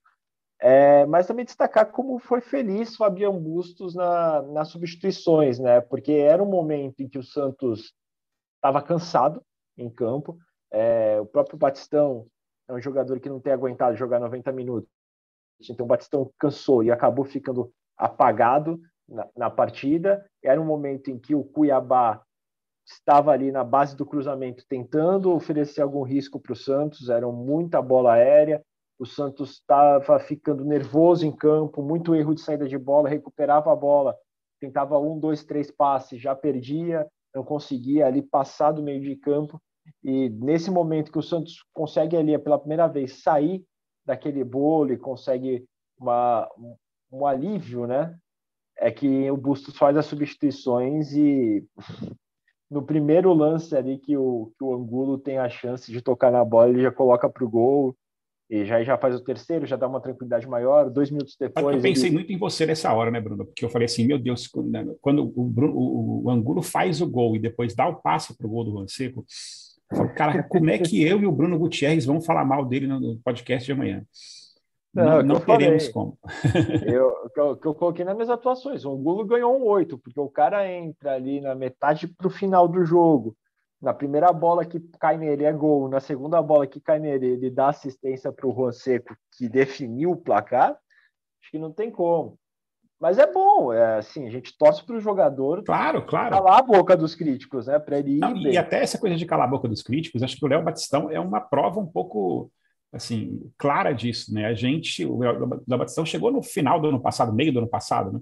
É, 0.63 1.07
mas 1.07 1.27
também 1.27 1.45
destacar 1.45 1.91
como 1.91 2.19
foi 2.19 2.43
feliz 2.43 2.95
Fabião 2.95 3.39
Bustos 3.39 3.95
na, 3.95 4.43
nas 4.43 4.69
substituições, 4.69 5.59
né? 5.59 5.81
Porque 5.81 6.13
era 6.13 6.43
um 6.43 6.51
momento 6.51 7.01
em 7.01 7.09
que 7.09 7.19
o 7.19 7.23
Santos 7.23 7.95
estava 8.57 8.83
cansado 8.83 9.43
em 9.79 9.89
campo. 9.89 10.39
É, 10.71 11.19
o 11.19 11.25
próprio 11.25 11.57
Batistão 11.57 12.27
é 12.69 12.75
um 12.75 12.81
jogador 12.81 13.19
que 13.21 13.29
não 13.31 13.41
tem 13.41 13.55
aguentado 13.55 13.97
jogar 13.97 14.21
90 14.21 14.53
minutos. 14.53 14.91
Então 15.69 15.85
o 15.85 15.89
Batistão 15.89 16.31
cansou 16.39 16.83
e 16.83 16.91
acabou 16.91 17.25
ficando 17.25 17.73
apagado 17.97 18.79
na, 19.09 19.27
na 19.35 19.51
partida. 19.51 20.25
Era 20.45 20.61
um 20.61 20.67
momento 20.67 21.11
em 21.11 21.19
que 21.19 21.35
o 21.35 21.43
Cuiabá 21.43 22.23
estava 22.87 23.31
ali 23.31 23.51
na 23.51 23.65
base 23.65 23.97
do 23.97 24.05
cruzamento 24.05 24.65
tentando 24.69 25.33
oferecer 25.33 25.81
algum 25.81 26.03
risco 26.03 26.39
para 26.39 26.53
o 26.53 26.57
Santos. 26.57 27.09
Era 27.09 27.27
muita 27.29 27.81
bola 27.81 28.13
aérea 28.13 28.63
o 29.01 29.07
Santos 29.07 29.53
estava 29.53 30.19
ficando 30.19 30.63
nervoso 30.63 31.25
em 31.25 31.33
campo, 31.33 31.83
muito 31.83 32.15
erro 32.15 32.35
de 32.35 32.43
saída 32.43 32.69
de 32.69 32.77
bola, 32.77 33.09
recuperava 33.09 33.73
a 33.73 33.77
bola, 33.77 34.15
tentava 34.61 34.99
um, 34.99 35.19
dois, 35.19 35.43
três 35.43 35.71
passes, 35.71 36.21
já 36.21 36.37
perdia, 36.37 37.09
não 37.35 37.43
conseguia 37.43 38.07
ali 38.07 38.21
passar 38.21 38.73
do 38.73 38.83
meio 38.83 39.01
de 39.01 39.17
campo. 39.17 39.59
E 40.05 40.29
nesse 40.29 40.71
momento 40.71 41.11
que 41.11 41.19
o 41.19 41.23
Santos 41.23 41.65
consegue 41.73 42.15
ali 42.15 42.39
pela 42.39 42.59
primeira 42.59 42.87
vez 42.89 43.23
sair 43.23 43.65
daquele 44.05 44.45
bolo 44.45 44.93
e 44.93 44.99
consegue 44.99 45.65
uma, 45.99 46.47
um 47.11 47.27
alívio, 47.27 47.87
né? 47.87 48.15
É 48.77 48.91
que 48.91 49.31
o 49.31 49.37
Bustos 49.37 49.79
faz 49.79 49.97
as 49.97 50.05
substituições 50.05 51.15
e 51.15 51.67
no 52.71 52.83
primeiro 52.83 53.33
lance 53.33 53.75
ali 53.75 53.99
que 53.99 54.15
o, 54.15 54.53
que 54.59 54.63
o 54.63 54.75
Angulo 54.75 55.17
tem 55.17 55.39
a 55.39 55.49
chance 55.49 55.91
de 55.91 56.03
tocar 56.03 56.31
na 56.31 56.45
bola, 56.45 56.69
ele 56.69 56.83
já 56.83 56.93
coloca 56.93 57.27
para 57.27 57.45
o 57.45 57.51
gol 57.51 57.97
e 58.51 58.65
já, 58.65 58.83
já 58.83 58.99
faz 58.99 59.15
o 59.15 59.23
terceiro, 59.23 59.65
já 59.65 59.77
dá 59.77 59.87
uma 59.87 60.01
tranquilidade 60.01 60.49
maior. 60.49 60.91
Dois 60.91 61.11
minutos 61.11 61.37
depois. 61.39 61.77
Eu 61.77 61.83
pensei 61.83 62.09
ele... 62.09 62.17
muito 62.17 62.33
em 62.33 62.39
você 62.39 62.67
nessa 62.67 62.93
hora, 62.93 63.11
né, 63.11 63.21
Bruno? 63.21 63.47
Porque 63.47 63.65
eu 63.65 63.71
falei 63.71 63.87
assim: 63.87 64.05
meu 64.07 64.19
Deus, 64.19 64.49
quando 65.01 65.33
o, 65.37 65.45
Bruno, 65.45 65.73
o, 65.75 66.25
o 66.25 66.31
Angulo 66.31 66.61
faz 66.61 67.01
o 67.01 67.09
gol 67.09 67.37
e 67.37 67.39
depois 67.39 67.75
dá 67.75 67.87
o 67.87 68.03
passe 68.03 68.37
para 68.37 68.47
o 68.47 68.51
gol 68.51 68.65
do 68.65 68.73
Juan 68.73 68.89
Seco, 68.89 69.25
Cara, 70.15 70.43
como 70.45 70.71
é 70.71 70.79
que 70.79 71.03
eu 71.03 71.21
e 71.21 71.27
o 71.27 71.33
Bruno 71.33 71.59
Gutierrez 71.59 72.07
vamos 72.07 72.25
falar 72.25 72.45
mal 72.45 72.65
dele 72.65 72.87
no 72.87 73.19
podcast 73.19 73.67
de 73.67 73.73
amanhã? 73.73 74.05
Não, 74.95 75.05
não, 75.05 75.23
não 75.23 75.41
teremos 75.41 75.89
como. 75.89 76.17
eu, 76.87 77.13
eu, 77.37 77.61
eu, 77.65 77.75
coloquei 77.75 78.05
nas 78.05 78.15
minhas 78.15 78.31
atuações. 78.31 78.85
O 78.85 78.93
Angulo 78.93 79.25
ganhou 79.25 79.57
um 79.57 79.65
8, 79.65 79.99
porque 79.99 80.19
o 80.19 80.29
cara 80.29 80.69
entra 80.71 81.15
ali 81.15 81.41
na 81.41 81.55
metade 81.55 82.07
para 82.07 82.27
o 82.27 82.31
final 82.31 82.69
do 82.69 82.85
jogo. 82.85 83.37
Na 83.81 83.95
primeira 83.95 84.33
bola 84.33 84.65
que 84.65 84.79
cai 84.99 85.17
nele 85.17 85.45
é 85.45 85.53
gol. 85.53 85.89
Na 85.89 86.01
segunda 86.01 86.41
bola 86.43 86.67
que 86.67 86.81
cai 86.81 86.99
nele, 86.99 87.27
ele 87.27 87.51
dá 87.51 87.69
assistência 87.69 88.31
para 88.31 88.47
o 88.47 88.55
Juan 88.55 88.73
Seco, 88.73 89.17
que 89.37 89.49
definiu 89.49 90.11
o 90.11 90.17
placar. 90.17 90.71
Acho 91.41 91.51
que 91.51 91.59
não 91.59 91.73
tem 91.73 91.91
como. 91.91 92.39
Mas 93.01 93.19
é 93.19 93.27
bom, 93.27 93.73
é 93.73 93.97
assim, 93.97 94.27
a 94.27 94.31
gente 94.31 94.57
torce 94.59 94.85
para 94.85 94.95
o 94.95 95.01
jogador 95.01 95.65
claro, 95.65 96.05
claro. 96.05 96.37
calar 96.37 96.59
a 96.59 96.63
boca 96.63 96.95
dos 96.95 97.15
críticos, 97.15 97.67
né? 97.67 97.79
Para 97.79 97.99
ele 97.99 98.17
ir 98.17 98.19
Não, 98.19 98.37
E 98.37 98.59
até 98.59 98.83
essa 98.83 98.99
coisa 98.99 99.17
de 99.17 99.25
calar 99.25 99.47
a 99.47 99.51
boca 99.51 99.67
dos 99.67 99.83
críticos, 99.83 100.23
acho 100.23 100.37
que 100.37 100.45
o 100.45 100.49
Léo 100.49 100.63
Batistão 100.63 101.11
é 101.11 101.19
uma 101.19 101.41
prova 101.41 101.81
um 101.81 101.87
pouco 101.87 102.53
assim 102.93 103.41
clara 103.57 103.93
disso, 103.93 104.35
né? 104.35 104.45
A 104.45 104.55
gente, 104.55 105.07
o 105.07 105.19
Léo 105.19 105.79
Batistão 105.79 106.05
chegou 106.05 106.31
no 106.31 106.43
final 106.43 106.79
do 106.79 106.89
ano 106.89 107.01
passado, 107.01 107.33
meio 107.33 107.51
do 107.51 107.61
ano 107.61 107.69
passado, 107.69 108.13
né? 108.13 108.21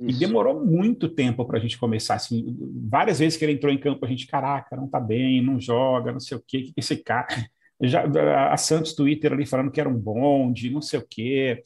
Isso. 0.00 0.16
E 0.16 0.26
demorou 0.26 0.64
muito 0.64 1.08
tempo 1.08 1.44
para 1.44 1.58
a 1.58 1.60
gente 1.60 1.78
começar, 1.78 2.14
assim, 2.14 2.56
várias 2.88 3.18
vezes 3.18 3.38
que 3.38 3.44
ele 3.44 3.52
entrou 3.52 3.72
em 3.72 3.78
campo, 3.78 4.04
a 4.04 4.08
gente, 4.08 4.26
caraca, 4.26 4.76
não 4.76 4.88
tá 4.88 4.98
bem, 4.98 5.42
não 5.42 5.60
joga, 5.60 6.12
não 6.12 6.20
sei 6.20 6.36
o 6.36 6.44
quê, 6.46 6.62
que 6.62 6.72
esse 6.76 6.96
cara... 6.96 7.28
Já, 7.80 8.04
a 8.50 8.56
Santos 8.56 8.94
Twitter 8.94 9.32
ali 9.32 9.44
falando 9.44 9.70
que 9.70 9.80
era 9.80 9.88
um 9.88 9.98
bonde, 9.98 10.70
não 10.70 10.80
sei 10.80 11.00
o 11.00 11.06
quê. 11.06 11.60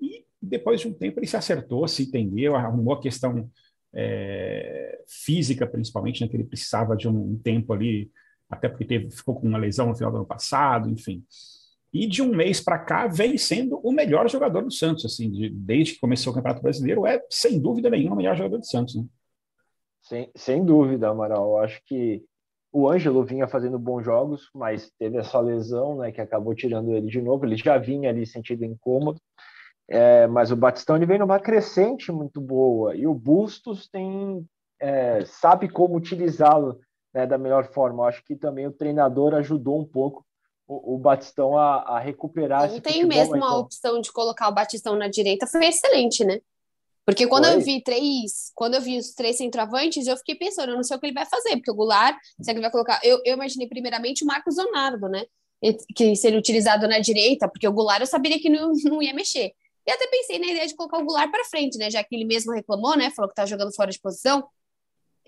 E 0.00 0.24
depois 0.40 0.80
de 0.80 0.86
um 0.86 0.92
tempo 0.92 1.18
ele 1.18 1.26
se 1.26 1.36
acertou, 1.36 1.86
se 1.88 2.04
entendeu, 2.04 2.54
arrumou 2.54 2.94
a 2.94 3.00
questão 3.00 3.50
é, 3.92 5.02
física, 5.08 5.66
principalmente, 5.66 6.22
né, 6.22 6.28
que 6.28 6.36
ele 6.36 6.44
precisava 6.44 6.96
de 6.96 7.08
um, 7.08 7.32
um 7.32 7.36
tempo 7.36 7.72
ali, 7.72 8.10
até 8.48 8.68
porque 8.68 8.84
teve, 8.84 9.10
ficou 9.10 9.34
com 9.34 9.46
uma 9.46 9.58
lesão 9.58 9.88
no 9.88 9.96
final 9.96 10.10
do 10.10 10.18
ano 10.18 10.26
passado, 10.26 10.88
enfim. 10.88 11.22
E 11.92 12.06
de 12.06 12.22
um 12.22 12.28
mês 12.28 12.60
para 12.60 12.78
cá 12.78 13.06
vem 13.06 13.36
sendo 13.36 13.78
o 13.82 13.92
melhor 13.92 14.28
jogador 14.28 14.62
do 14.62 14.70
Santos, 14.70 15.04
assim, 15.04 15.30
de, 15.30 15.50
desde 15.50 15.94
que 15.94 16.00
começou 16.00 16.32
o 16.32 16.36
Campeonato 16.36 16.62
Brasileiro, 16.62 17.06
é 17.06 17.20
sem 17.28 17.60
dúvida 17.60 17.90
nenhuma 17.90 18.14
o 18.14 18.16
melhor 18.16 18.36
jogador 18.36 18.58
do 18.58 18.66
Santos. 18.66 18.94
Né? 18.94 19.04
Sem, 20.02 20.30
sem 20.36 20.64
dúvida, 20.64 21.08
Amaral. 21.08 21.50
Eu 21.50 21.58
acho 21.58 21.82
que 21.84 22.22
o 22.72 22.88
Ângelo 22.88 23.24
vinha 23.24 23.48
fazendo 23.48 23.78
bons 23.78 24.04
jogos, 24.04 24.48
mas 24.54 24.90
teve 24.98 25.18
essa 25.18 25.40
lesão, 25.40 25.96
né, 25.96 26.12
que 26.12 26.20
acabou 26.20 26.54
tirando 26.54 26.92
ele 26.92 27.08
de 27.08 27.20
novo. 27.20 27.44
Ele 27.44 27.56
já 27.56 27.76
vinha 27.76 28.10
ali 28.10 28.24
sentido 28.24 28.64
incômodo. 28.64 29.20
É, 29.88 30.28
mas 30.28 30.52
o 30.52 30.56
Batistão 30.56 30.94
ele 30.94 31.06
vem 31.06 31.18
numa 31.18 31.40
crescente 31.40 32.12
muito 32.12 32.40
boa 32.40 32.94
e 32.94 33.08
o 33.08 33.12
Bustos 33.12 33.88
tem 33.88 34.46
é, 34.80 35.24
sabe 35.24 35.68
como 35.68 35.96
utilizá-lo 35.96 36.78
né, 37.12 37.26
da 37.26 37.36
melhor 37.36 37.72
forma. 37.72 38.04
Eu 38.04 38.06
acho 38.06 38.24
que 38.24 38.36
também 38.36 38.68
o 38.68 38.72
treinador 38.72 39.34
ajudou 39.34 39.80
um 39.80 39.84
pouco 39.84 40.24
o, 40.70 40.94
o 40.94 40.98
Batistão 40.98 41.58
a, 41.58 41.82
a 41.82 41.98
recuperar. 41.98 42.70
Não 42.70 42.80
tem 42.80 43.04
mesmo 43.04 43.36
então. 43.36 43.48
a 43.48 43.58
opção 43.58 44.00
de 44.00 44.12
colocar 44.12 44.48
o 44.48 44.54
Batistão 44.54 44.94
na 44.94 45.08
direita, 45.08 45.46
foi 45.46 45.66
excelente, 45.66 46.24
né? 46.24 46.40
Porque 47.04 47.26
quando 47.26 47.46
Foi. 47.46 47.56
eu 47.56 47.60
vi 47.60 47.82
três, 47.82 48.52
quando 48.54 48.74
eu 48.74 48.80
vi 48.80 48.96
os 48.96 49.12
três 49.12 49.36
centroavantes, 49.36 50.06
eu 50.06 50.16
fiquei 50.18 50.36
pensando, 50.36 50.70
eu 50.70 50.76
não 50.76 50.84
sei 50.84 50.96
o 50.96 51.00
que 51.00 51.06
ele 51.06 51.14
vai 51.14 51.26
fazer, 51.26 51.56
porque 51.56 51.70
o 51.72 51.74
Goulart, 51.74 52.16
será 52.40 52.54
que 52.54 52.58
ele 52.58 52.60
vai 52.60 52.70
colocar? 52.70 53.00
Eu, 53.02 53.20
eu 53.24 53.34
imaginei 53.34 53.66
primeiramente 53.66 54.22
o 54.22 54.26
Marcos 54.26 54.56
Leonardo, 54.56 55.08
né? 55.08 55.24
Que 55.96 56.14
seria 56.14 56.38
utilizado 56.38 56.86
na 56.86 57.00
direita, 57.00 57.48
porque 57.48 57.66
o 57.66 57.72
Goulart 57.72 58.00
eu 58.00 58.06
saberia 58.06 58.38
que 58.38 58.48
não, 58.48 58.72
não 58.84 59.02
ia 59.02 59.12
mexer. 59.12 59.52
E 59.84 59.90
até 59.90 60.06
pensei 60.06 60.38
na 60.38 60.46
ideia 60.46 60.68
de 60.68 60.76
colocar 60.76 60.98
o 60.98 61.04
Goulart 61.04 61.32
para 61.32 61.44
frente, 61.46 61.76
né? 61.78 61.90
Já 61.90 62.04
que 62.04 62.14
ele 62.14 62.24
mesmo 62.24 62.52
reclamou, 62.52 62.96
né? 62.96 63.10
Falou 63.10 63.28
que 63.28 63.34
tá 63.34 63.44
jogando 63.44 63.74
fora 63.74 63.90
de 63.90 63.98
posição. 63.98 64.46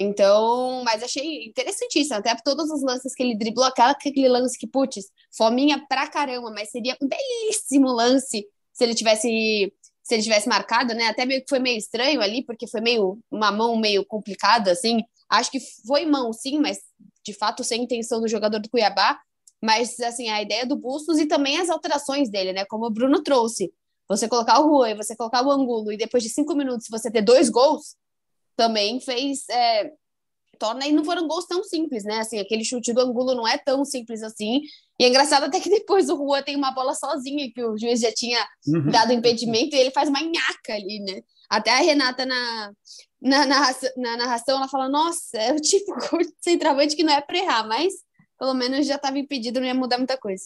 Então, 0.02 0.82
mas 0.84 1.02
achei 1.02 1.46
interessantíssimo, 1.46 2.16
até 2.16 2.34
todos 2.44 2.70
os 2.70 2.82
lances 2.82 3.14
que 3.14 3.22
ele 3.22 3.36
driblou, 3.36 3.64
aquela, 3.66 3.90
aquele 3.90 4.28
lance 4.28 4.58
que, 4.58 4.66
putz, 4.66 5.10
fominha 5.36 5.84
pra 5.88 6.08
caramba, 6.08 6.50
mas 6.50 6.70
seria 6.70 6.96
um 7.00 7.08
belíssimo 7.08 7.88
lance 7.88 8.46
se 8.72 8.84
ele 8.84 8.94
tivesse 8.94 9.72
se 10.02 10.14
ele 10.14 10.22
tivesse 10.22 10.48
marcado, 10.48 10.94
né? 10.94 11.06
Até 11.06 11.24
meio 11.24 11.42
que 11.42 11.48
foi 11.48 11.60
meio 11.60 11.78
estranho 11.78 12.20
ali, 12.20 12.44
porque 12.44 12.66
foi 12.66 12.80
meio 12.80 13.20
uma 13.30 13.52
mão 13.52 13.76
meio 13.76 14.04
complicada, 14.04 14.72
assim. 14.72 15.00
Acho 15.30 15.50
que 15.50 15.60
foi 15.86 16.04
mão, 16.04 16.32
sim, 16.32 16.58
mas 16.58 16.78
de 17.24 17.32
fato 17.32 17.62
sem 17.62 17.84
intenção 17.84 18.20
do 18.20 18.28
jogador 18.28 18.58
do 18.58 18.68
Cuiabá. 18.68 19.20
Mas, 19.62 20.00
assim, 20.00 20.28
a 20.28 20.42
ideia 20.42 20.66
do 20.66 20.74
Bustos 20.74 21.20
e 21.20 21.26
também 21.26 21.56
as 21.58 21.70
alterações 21.70 22.28
dele, 22.28 22.52
né? 22.52 22.64
Como 22.64 22.86
o 22.86 22.90
Bruno 22.90 23.22
trouxe 23.22 23.72
você 24.08 24.28
colocar 24.28 24.58
o 24.58 24.68
Rui, 24.68 24.94
você 24.94 25.14
colocar 25.16 25.46
o 25.46 25.50
Angulo 25.52 25.92
e 25.92 25.96
depois 25.96 26.22
de 26.22 26.28
cinco 26.28 26.54
minutos 26.54 26.88
você 26.90 27.10
ter 27.10 27.22
dois 27.22 27.48
gols, 27.48 27.96
também 28.56 29.00
fez. 29.00 29.48
É, 29.48 29.92
torna 30.58 30.86
e 30.86 30.92
não 30.92 31.04
foram 31.04 31.26
gols 31.26 31.46
tão 31.46 31.64
simples, 31.64 32.04
né? 32.04 32.18
Assim, 32.18 32.38
aquele 32.38 32.64
chute 32.64 32.92
do 32.92 33.00
Angulo 33.00 33.34
não 33.34 33.46
é 33.46 33.58
tão 33.58 33.84
simples 33.84 34.22
assim. 34.22 34.60
E 34.98 35.04
é 35.04 35.08
engraçado 35.08 35.44
até 35.44 35.58
que 35.58 35.68
depois 35.68 36.08
o 36.08 36.14
Rua 36.14 36.42
tem 36.42 36.54
uma 36.54 36.70
bola 36.70 36.94
sozinha, 36.94 37.50
que 37.52 37.64
o 37.64 37.76
juiz 37.76 38.00
já 38.00 38.12
tinha 38.12 38.38
uhum. 38.68 38.90
dado 38.90 39.12
impedimento, 39.12 39.74
e 39.74 39.78
ele 39.78 39.90
faz 39.90 40.08
uma 40.08 40.20
nhaca 40.20 40.74
ali, 40.74 41.00
né? 41.00 41.22
Até 41.50 41.70
a 41.70 41.78
Renata 41.78 42.24
na, 42.24 42.72
na, 43.20 43.46
na, 43.46 43.60
na 43.96 44.16
narração, 44.16 44.56
ela 44.56 44.68
fala: 44.68 44.88
Nossa, 44.88 45.36
é 45.36 45.52
o 45.52 45.60
tipo 45.60 45.92
de 46.18 46.32
centroavante 46.40 46.94
que 46.94 47.02
não 47.02 47.12
é 47.12 47.20
para 47.20 47.38
errar, 47.38 47.66
mas 47.66 47.92
pelo 48.38 48.54
menos 48.54 48.86
já 48.86 48.96
estava 48.96 49.18
impedido, 49.18 49.60
não 49.60 49.66
ia 49.66 49.74
mudar 49.74 49.98
muita 49.98 50.16
coisa. 50.16 50.44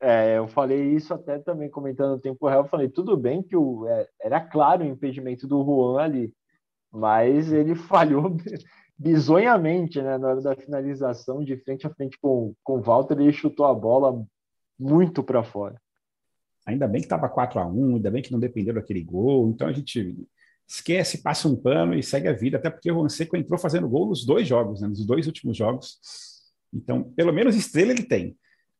É, 0.00 0.38
eu 0.38 0.48
falei 0.48 0.82
isso 0.94 1.12
até 1.12 1.38
também 1.38 1.68
comentando 1.68 2.12
no 2.12 2.20
tempo 2.20 2.48
real. 2.48 2.62
Eu 2.62 2.68
falei, 2.68 2.88
tudo 2.88 3.16
bem 3.16 3.42
que 3.42 3.56
o, 3.56 3.86
é, 3.86 4.08
era 4.20 4.40
claro 4.40 4.82
o 4.82 4.86
impedimento 4.86 5.46
do 5.46 5.62
Juan 5.64 6.00
ali, 6.00 6.34
mas 6.90 7.52
ele 7.52 7.74
falhou 7.88 8.36
bizonhamente 8.96 10.00
né, 10.00 10.16
na 10.16 10.28
hora 10.28 10.40
da 10.40 10.56
finalização, 10.56 11.44
de 11.44 11.56
frente 11.58 11.86
a 11.86 11.90
frente 11.90 12.18
com, 12.20 12.54
com 12.62 12.78
o 12.78 12.82
Walter, 12.82 13.18
ele 13.20 13.32
chutou 13.32 13.66
a 13.66 13.74
bola 13.74 14.24
muito 14.78 15.22
para 15.22 15.42
fora. 15.42 15.80
Ainda 16.66 16.88
bem 16.88 17.00
que 17.00 17.06
estava 17.06 17.28
4 17.28 17.60
a 17.60 17.66
1 17.66 17.96
ainda 17.96 18.10
bem 18.10 18.22
que 18.22 18.32
não 18.32 18.40
dependeu 18.40 18.74
daquele 18.74 19.02
gol. 19.02 19.50
Então 19.50 19.68
a 19.68 19.72
gente 19.72 20.16
esquece, 20.66 21.22
passa 21.22 21.46
um 21.46 21.56
pano 21.56 21.94
e 21.94 22.02
segue 22.02 22.26
a 22.26 22.32
vida, 22.32 22.56
até 22.56 22.70
porque 22.70 22.90
o 22.90 22.94
Juan 22.94 23.08
Seco 23.08 23.36
entrou 23.36 23.58
fazendo 23.58 23.88
gol 23.88 24.08
nos 24.08 24.24
dois 24.24 24.48
jogos, 24.48 24.80
né, 24.80 24.88
nos 24.88 25.04
dois 25.04 25.26
últimos 25.26 25.56
jogos. 25.56 25.98
Então, 26.72 27.04
pelo 27.14 27.32
menos 27.32 27.54
estrela 27.54 27.92
ele 27.92 28.02
tem. 28.02 28.36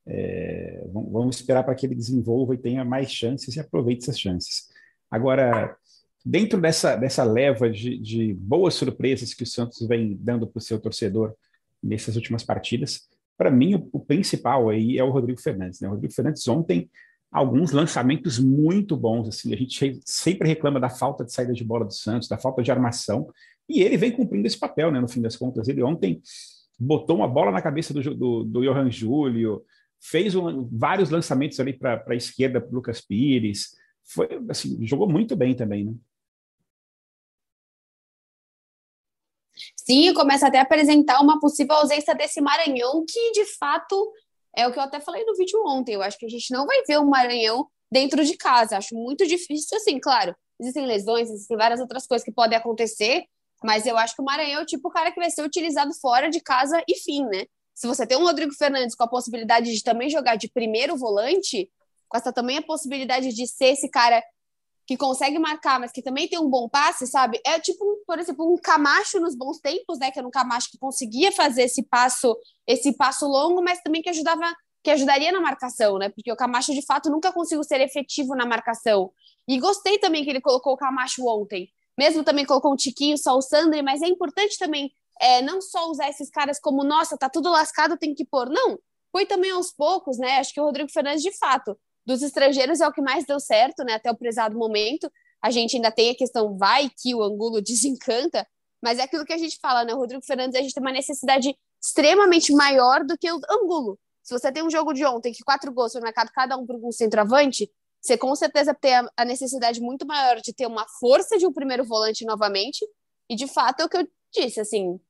É, 0.07 0.85
vamos 0.93 1.37
esperar 1.37 1.63
para 1.65 1.75
que 1.75 1.87
ele 1.87 1.95
desenvolva 1.95 2.55
e 2.55 2.59
tenha 2.59 2.85
mais 2.85 3.11
chances 3.11 3.57
e 3.57 3.61
aproveite 3.61 4.03
essas 4.03 4.19
chances. 4.19 4.69
Agora, 5.11 5.77
dentro 6.25 6.61
dessa, 6.61 6.97
dessa 6.97 7.25
leva 7.25 7.71
de, 7.71 7.99
de 7.99 8.35
boas 8.35 8.75
surpresas 8.75 9.35
que 9.35 9.43
o 9.43 9.47
Santos 9.47 9.87
vem 9.87 10.17
dando 10.21 10.47
para 10.47 10.59
o 10.59 10.63
seu 10.63 10.79
torcedor 10.79 11.35
nessas 11.83 12.17
últimas 12.17 12.43
partidas, 12.43 13.09
para 13.37 13.51
mim 13.51 13.75
o, 13.75 13.89
o, 13.93 14.01
principal 14.01 14.69
aí 14.69 14.99
é 14.99 15.05
o 15.05 15.11
Rodrigo 15.11 15.41
Fernandes. 15.41 15.81
Né? 15.81 15.89
O 15.89 15.93
Rodrigo 15.93 16.15
Fernandes 16.15 16.47
ontem 16.49 16.91
alguns 17.31 17.73
lançamentos 17.73 18.39
muito 18.39 18.97
bons. 18.97 19.29
Assim, 19.29 19.53
a 19.53 19.57
gente 19.57 20.01
sempre 20.05 20.47
reclama 20.47 20.79
da 20.79 20.89
falta 20.89 21.25
de 21.25 21.33
saída 21.33 21.53
de 21.53 21.65
bola 21.65 21.85
do 21.85 21.93
Santos, 21.93 22.29
da 22.29 22.39
falta 22.39 22.63
de 22.63 22.71
armação, 22.71 23.29
e 23.69 23.83
ele 23.83 23.97
vem 23.97 24.13
cumprindo 24.13 24.47
esse 24.47 24.59
papel, 24.59 24.93
né? 24.93 25.01
No 25.01 25.09
fim 25.09 25.21
das 25.21 25.37
contas, 25.37 25.69
ele 25.69 25.83
ontem 25.83 26.23
botou 26.79 27.17
uma 27.17 27.27
bola 27.27 27.51
na 27.51 27.61
cabeça 27.61 27.93
do, 27.93 28.15
do, 28.15 28.45
do 28.45 28.63
Johan 28.63 28.91
Júlio, 28.91 29.65
fez 30.05 30.35
um, 30.35 30.69
vários 30.71 31.09
lançamentos 31.09 31.59
ali 31.59 31.73
para 31.73 32.05
a 32.07 32.15
esquerda 32.15 32.61
para 32.61 32.71
Lucas 32.71 33.01
Pires. 33.01 33.75
Foi, 34.05 34.29
assim, 34.51 34.85
jogou 34.87 35.09
muito 35.09 35.35
bem 35.35 35.57
também, 35.57 35.87
né? 35.87 35.95
Sim, 39.77 40.13
começa 40.13 40.49
até 40.49 40.59
a 40.59 40.63
apresentar 40.63 41.21
uma 41.21 41.41
possível 41.41 41.77
ausência 41.77 42.15
desse 42.15 42.41
Maranhão, 42.41 43.05
que 43.09 43.33
de 43.33 43.47
fato 43.57 44.13
é 44.55 44.69
o 44.69 44.73
que 44.73 44.79
eu 44.79 44.83
até 44.83 45.01
falei 45.01 45.25
no 45.25 45.35
vídeo 45.35 45.63
ontem. 45.67 45.95
Eu 45.95 46.03
acho 46.03 46.19
que 46.19 46.27
a 46.27 46.29
gente 46.29 46.53
não 46.53 46.67
vai 46.67 46.83
ver 46.83 46.99
o 46.99 47.07
Maranhão 47.07 47.67
dentro 47.91 48.23
de 48.25 48.37
casa. 48.37 48.77
Acho 48.77 48.95
muito 48.95 49.27
difícil, 49.27 49.77
assim, 49.79 49.99
claro. 49.99 50.37
Existem 50.61 50.87
lesões, 50.87 51.31
existem 51.31 51.57
várias 51.57 51.81
outras 51.81 52.07
coisas 52.07 52.25
que 52.25 52.33
podem 52.33 52.59
acontecer, 52.59 53.25
mas 53.63 53.87
eu 53.87 53.97
acho 53.97 54.15
que 54.15 54.21
o 54.21 54.25
Maranhão 54.25 54.61
é 54.61 54.63
o 54.63 54.67
tipo 54.67 54.91
cara 54.91 55.11
que 55.13 55.21
vai 55.21 55.31
ser 55.31 55.43
utilizado 55.43 55.95
fora 55.95 56.29
de 56.29 56.41
casa 56.41 56.83
e 56.87 56.95
fim, 56.97 57.25
né? 57.25 57.47
Se 57.75 57.87
você 57.87 58.07
tem 58.07 58.17
um 58.17 58.23
Rodrigo 58.23 58.55
Fernandes 58.55 58.95
com 58.95 59.03
a 59.03 59.09
possibilidade 59.09 59.73
de 59.73 59.83
também 59.83 60.09
jogar 60.09 60.37
de 60.37 60.49
primeiro 60.49 60.97
volante, 60.97 61.71
com 62.09 62.17
essa 62.17 62.33
também 62.33 62.59
a 62.59 62.63
possibilidade 62.63 63.33
de 63.33 63.47
ser 63.47 63.73
esse 63.73 63.89
cara 63.89 64.23
que 64.87 64.97
consegue 64.97 65.39
marcar, 65.39 65.81
mas 65.81 65.91
que 65.91 66.03
também 66.03 66.29
tem 66.29 66.39
um 66.39 66.49
bom 66.49 66.69
passe, 66.69 67.07
sabe? 67.07 67.41
É 67.45 67.59
tipo, 67.59 67.85
por 68.07 68.19
exemplo, 68.19 68.53
um 68.53 68.57
Camacho 68.59 69.19
nos 69.19 69.35
bons 69.35 69.59
tempos, 69.59 69.99
né? 69.99 70.11
Que 70.11 70.19
era 70.19 70.29
um 70.29 70.31
Camacho 70.31 70.71
que 70.71 70.79
conseguia 70.79 71.33
fazer 71.33 71.63
esse 71.63 71.83
passo, 71.83 72.37
esse 72.67 72.93
passo 72.93 73.27
longo, 73.27 73.63
mas 73.63 73.81
também 73.81 74.03
que 74.03 74.11
ajudava, 74.11 74.55
que 74.83 74.91
ajudaria 74.91 75.33
na 75.33 75.41
marcação, 75.41 75.99
né? 75.99 76.11
Porque 76.11 76.31
o 76.31 76.37
Camacho 76.37 76.75
de 76.75 76.85
fato 76.85 77.11
nunca 77.11 77.33
conseguiu 77.33 77.65
ser 77.65 77.81
efetivo 77.81 78.37
na 78.37 78.45
marcação. 78.45 79.11
E 79.49 79.59
gostei 79.59 79.99
também 79.99 80.23
que 80.23 80.31
ele 80.31 80.41
colocou 80.41 80.75
o 80.75 80.77
Camacho 80.77 81.27
ontem. 81.27 81.71
Mesmo 81.99 82.23
também 82.23 82.45
colocou 82.45 82.73
um 82.73 82.77
Tiquinho, 82.77 83.17
só 83.17 83.37
o 83.37 83.43
Sandri, 83.43 83.83
mas 83.83 84.03
é 84.03 84.07
importante 84.07 84.59
também 84.59 84.93
é, 85.21 85.43
não 85.43 85.61
só 85.61 85.91
usar 85.91 86.09
esses 86.09 86.31
caras 86.31 86.59
como, 86.61 86.85
nossa, 86.85 87.17
tá 87.17 87.29
tudo 87.29 87.51
lascado, 87.51 87.97
tem 87.97 88.15
que 88.15 88.25
pôr. 88.25 88.49
Não, 88.51 88.79
foi 89.13 89.27
também 89.27 89.51
aos 89.51 89.73
poucos, 89.73 90.19
né? 90.19 90.39
Acho 90.39 90.53
que 90.53 90.61
o 90.61 90.65
Rodrigo 90.65 90.91
Fernandes, 90.91 91.23
de 91.23 91.37
fato, 91.39 91.79
dos 92.07 92.23
estrangeiros 92.23 92.81
é 92.81 92.89
o 92.89 92.93
que 92.93 93.01
mais 93.01 93.25
deu 93.25 93.39
certo, 93.41 93.85
né? 93.85 93.95
Até 93.95 94.11
o 94.11 94.17
prezado 94.17 94.59
momento. 94.59 95.11
A 95.43 95.51
gente 95.51 95.77
ainda 95.77 95.91
tem 95.91 96.11
a 96.11 96.17
questão, 96.17 96.57
vai 96.57 96.91
que 96.91 97.15
o 97.15 97.23
Angulo 97.23 97.61
desencanta, 97.63 98.47
mas 98.83 98.99
é 98.99 99.03
aquilo 99.03 99.25
que 99.25 99.33
a 99.33 99.39
gente 99.39 99.59
fala, 99.61 99.85
né? 99.85 99.95
O 99.95 99.99
Rodrigo 99.99 100.25
Fernandes, 100.25 100.59
a 100.59 100.63
gente 100.63 100.75
tem 100.75 100.83
uma 100.83 100.93
necessidade 100.93 101.57
extremamente 101.83 102.53
maior 102.53 103.05
do 103.05 103.17
que 103.17 103.31
o 103.31 103.41
Angulo. 103.51 103.99
Se 104.23 104.33
você 104.33 104.51
tem 104.51 104.63
um 104.63 104.71
jogo 104.71 104.93
de 104.95 105.05
ontem 105.05 105.33
que 105.33 105.45
quatro 105.45 105.73
gols 105.73 105.93
foi 105.93 106.01
marcado 106.01 106.31
cada 106.33 106.57
um 106.57 106.67
por 106.67 106.77
um 106.77 106.91
centroavante, 106.91 107.71
você 108.01 108.19
com 108.19 108.35
certeza 108.35 108.75
tem 108.75 108.95
a 109.17 109.25
necessidade 109.25 109.81
muito 109.81 110.07
maior 110.07 110.41
de 110.41 110.53
ter 110.53 110.67
uma 110.67 110.87
força 110.99 111.39
de 111.39 111.47
um 111.47 111.53
primeiro 111.53 111.85
volante 111.85 112.25
novamente. 112.25 112.87
E 113.29 113.37
de 113.37 113.47
fato 113.47 113.81
é 113.81 113.85
o 113.85 113.89
que 113.89 113.97
eu 113.97 114.09
disse, 114.35 114.61
assim, 114.61 115.01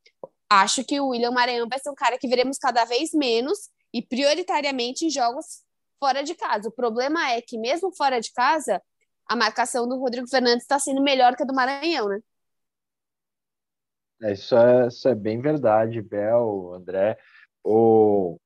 acho 0.48 0.84
que 0.84 1.00
o 1.00 1.08
William 1.08 1.30
Maranhão 1.30 1.68
vai 1.68 1.78
ser 1.78 1.90
um 1.90 1.94
cara 1.94 2.18
que 2.18 2.28
veremos 2.28 2.58
cada 2.58 2.84
vez 2.84 3.12
menos 3.12 3.70
e 3.92 4.02
prioritariamente 4.02 5.06
em 5.06 5.10
jogos 5.10 5.62
fora 5.98 6.22
de 6.22 6.34
casa. 6.34 6.68
O 6.68 6.72
problema 6.72 7.32
é 7.32 7.40
que 7.40 7.58
mesmo 7.58 7.94
fora 7.94 8.20
de 8.20 8.32
casa, 8.32 8.82
a 9.26 9.34
marcação 9.34 9.88
do 9.88 9.98
Rodrigo 9.98 10.28
Fernandes 10.28 10.62
está 10.62 10.78
sendo 10.78 11.02
melhor 11.02 11.36
que 11.36 11.42
a 11.42 11.46
do 11.46 11.54
Maranhão, 11.54 12.08
né? 12.08 12.20
É, 14.22 14.32
isso, 14.32 14.56
é, 14.56 14.88
isso 14.88 15.08
é 15.08 15.14
bem 15.14 15.40
verdade, 15.40 16.00
Bel, 16.00 16.72
André. 16.74 17.18
O, 17.62 18.38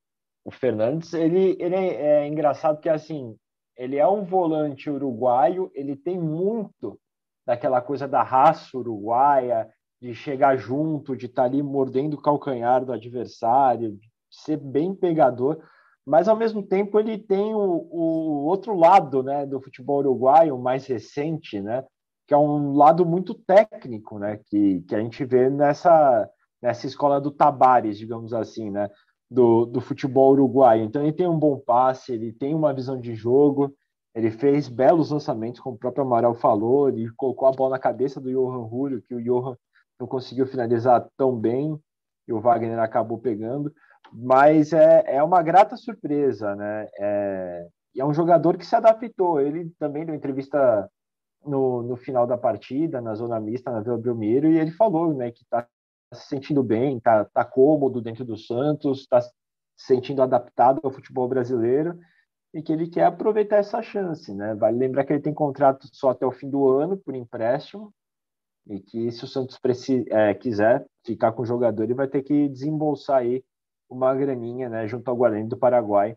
o 0.44 0.50
Fernandes, 0.50 1.12
ele, 1.12 1.56
ele 1.61 1.75
é, 1.75 2.23
é 2.23 2.26
engraçado 2.26 2.80
que, 2.80 2.88
assim, 2.88 3.37
ele 3.76 3.97
é 3.97 4.06
um 4.06 4.25
volante 4.25 4.90
uruguaio, 4.90 5.70
ele 5.75 5.97
tem 5.97 6.18
muito 6.18 6.99
daquela 7.47 7.80
coisa 7.80 8.06
da 8.06 8.23
raça 8.23 8.76
uruguaia, 8.76 9.68
de 10.00 10.14
chegar 10.14 10.56
junto, 10.56 11.16
de 11.16 11.26
estar 11.26 11.42
tá 11.42 11.48
ali 11.48 11.62
mordendo 11.62 12.14
o 12.14 12.22
calcanhar 12.22 12.84
do 12.84 12.92
adversário, 12.92 13.92
de 13.92 14.08
ser 14.30 14.56
bem 14.56 14.94
pegador, 14.94 15.58
mas 16.06 16.28
ao 16.28 16.36
mesmo 16.36 16.62
tempo 16.62 16.98
ele 16.98 17.18
tem 17.18 17.54
o, 17.54 17.88
o 17.90 18.44
outro 18.46 18.74
lado 18.74 19.22
né, 19.22 19.44
do 19.44 19.60
futebol 19.60 19.98
uruguaio 19.98 20.58
mais 20.58 20.86
recente, 20.86 21.60
né, 21.60 21.84
que 22.26 22.32
é 22.32 22.38
um 22.38 22.74
lado 22.74 23.04
muito 23.04 23.34
técnico, 23.34 24.18
né, 24.18 24.38
que, 24.46 24.82
que 24.82 24.94
a 24.94 25.00
gente 25.00 25.24
vê 25.24 25.50
nessa, 25.50 26.28
nessa 26.62 26.86
escola 26.86 27.20
do 27.20 27.30
Tabares, 27.30 27.98
digamos 27.98 28.32
assim, 28.32 28.70
né, 28.70 28.88
do, 29.30 29.66
do 29.66 29.80
futebol 29.80 30.32
uruguaio. 30.32 30.84
Então 30.84 31.02
ele 31.02 31.12
tem 31.12 31.28
um 31.28 31.38
bom 31.38 31.58
passe, 31.58 32.12
ele 32.12 32.32
tem 32.32 32.54
uma 32.54 32.72
visão 32.72 32.98
de 32.98 33.14
jogo, 33.14 33.74
ele 34.14 34.30
fez 34.30 34.68
belos 34.68 35.10
lançamentos, 35.10 35.60
como 35.60 35.76
o 35.76 35.78
próprio 35.78 36.04
Amaral 36.04 36.34
falou, 36.34 36.88
ele 36.88 37.10
colocou 37.16 37.48
a 37.48 37.52
bola 37.52 37.72
na 37.72 37.78
cabeça 37.78 38.20
do 38.20 38.30
Johan 38.30 38.68
Julio, 38.68 39.02
que 39.02 39.14
o 39.14 39.22
Johan 39.22 39.56
não 39.98 40.06
conseguiu 40.06 40.46
finalizar 40.46 41.06
tão 41.16 41.36
bem, 41.36 41.78
e 42.26 42.32
o 42.32 42.40
Wagner 42.40 42.78
acabou 42.78 43.18
pegando, 43.18 43.72
mas 44.12 44.72
é, 44.72 45.16
é 45.16 45.22
uma 45.22 45.42
grata 45.42 45.76
surpresa, 45.76 46.54
né? 46.54 46.86
É, 46.98 47.68
é 47.96 48.04
um 48.04 48.12
jogador 48.12 48.56
que 48.56 48.66
se 48.66 48.76
adaptou. 48.76 49.40
Ele 49.40 49.70
também 49.78 50.04
deu 50.04 50.14
entrevista 50.14 50.88
no, 51.44 51.82
no 51.82 51.96
final 51.96 52.26
da 52.26 52.36
partida, 52.36 53.00
na 53.00 53.14
zona 53.14 53.40
mista, 53.40 53.70
na 53.70 53.80
Vila 53.80 53.98
Belmiro, 53.98 54.48
e 54.48 54.58
ele 54.58 54.70
falou 54.72 55.14
né, 55.14 55.30
que 55.30 55.42
está 55.42 55.66
se 56.12 56.28
sentindo 56.28 56.62
bem, 56.62 56.98
está 56.98 57.24
tá 57.24 57.44
cômodo 57.44 58.00
dentro 58.00 58.24
do 58.24 58.36
Santos, 58.36 59.00
está 59.00 59.20
se 59.20 59.32
sentindo 59.76 60.22
adaptado 60.22 60.80
ao 60.82 60.90
futebol 60.90 61.28
brasileiro 61.28 61.98
e 62.54 62.62
que 62.62 62.72
ele 62.72 62.88
quer 62.88 63.04
aproveitar 63.04 63.56
essa 63.56 63.82
chance, 63.82 64.34
né? 64.34 64.54
Vale 64.54 64.78
lembrar 64.78 65.04
que 65.04 65.12
ele 65.12 65.22
tem 65.22 65.34
contrato 65.34 65.86
só 65.92 66.10
até 66.10 66.26
o 66.26 66.32
fim 66.32 66.48
do 66.48 66.66
ano 66.68 66.96
por 66.96 67.14
empréstimo 67.14 67.92
e 68.68 68.80
que 68.80 69.10
se 69.10 69.25
o 69.25 69.26
Santos 69.26 69.58
é, 70.10 70.34
quiser 70.34 70.84
ficar 71.04 71.32
com 71.32 71.42
o 71.42 71.46
jogador, 71.46 71.82
ele 71.82 71.94
vai 71.94 72.06
ter 72.06 72.22
que 72.22 72.48
desembolsar 72.48 73.18
aí 73.18 73.42
uma 73.88 74.14
graninha, 74.14 74.68
né, 74.68 74.87
junto 74.87 75.08
ao 75.08 75.16
Guarani 75.16 75.48
do 75.48 75.56
Paraguai 75.56 76.14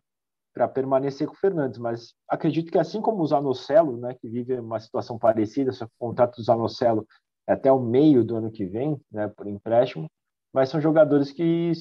para 0.54 0.68
permanecer 0.68 1.28
com 1.28 1.34
o 1.34 1.38
Fernandes, 1.38 1.80
mas 1.80 2.14
acredito 2.28 2.70
que 2.70 2.78
assim 2.78 3.02
como 3.02 3.24
o 3.24 3.28
Zanocelo, 3.28 3.96
né, 3.98 4.14
que 4.20 4.28
vive 4.28 4.60
uma 4.60 4.80
situação 4.82 5.18
parecida, 5.18 5.72
só 5.72 5.86
que 5.86 5.94
o 5.98 6.08
contrato 6.08 6.36
do 6.36 6.44
Zanocelo 6.44 7.08
é 7.48 7.54
até 7.54 7.72
o 7.72 7.80
meio 7.80 8.24
do 8.24 8.36
ano 8.36 8.52
que 8.52 8.66
vem, 8.66 9.00
né, 9.10 9.30
por 9.30 9.48
empréstimo, 9.48 10.10
mas 10.54 10.68
são 10.68 10.82
jogadores 10.82 11.32
que 11.32 11.72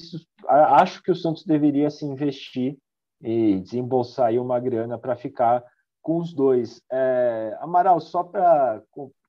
acho 0.47 1.03
que 1.03 1.11
o 1.11 1.15
Santos 1.15 1.43
deveria 1.43 1.89
se 1.89 2.05
investir 2.05 2.77
e 3.21 3.59
desembolsar 3.59 4.27
aí 4.27 4.39
uma 4.39 4.57
grana 4.57 4.97
para 4.97 5.17
ficar 5.17 5.61
com 6.01 6.17
os 6.17 6.33
dois. 6.33 6.81
É, 6.89 7.57
Amaral, 7.59 7.99
só 7.99 8.23
para 8.23 8.81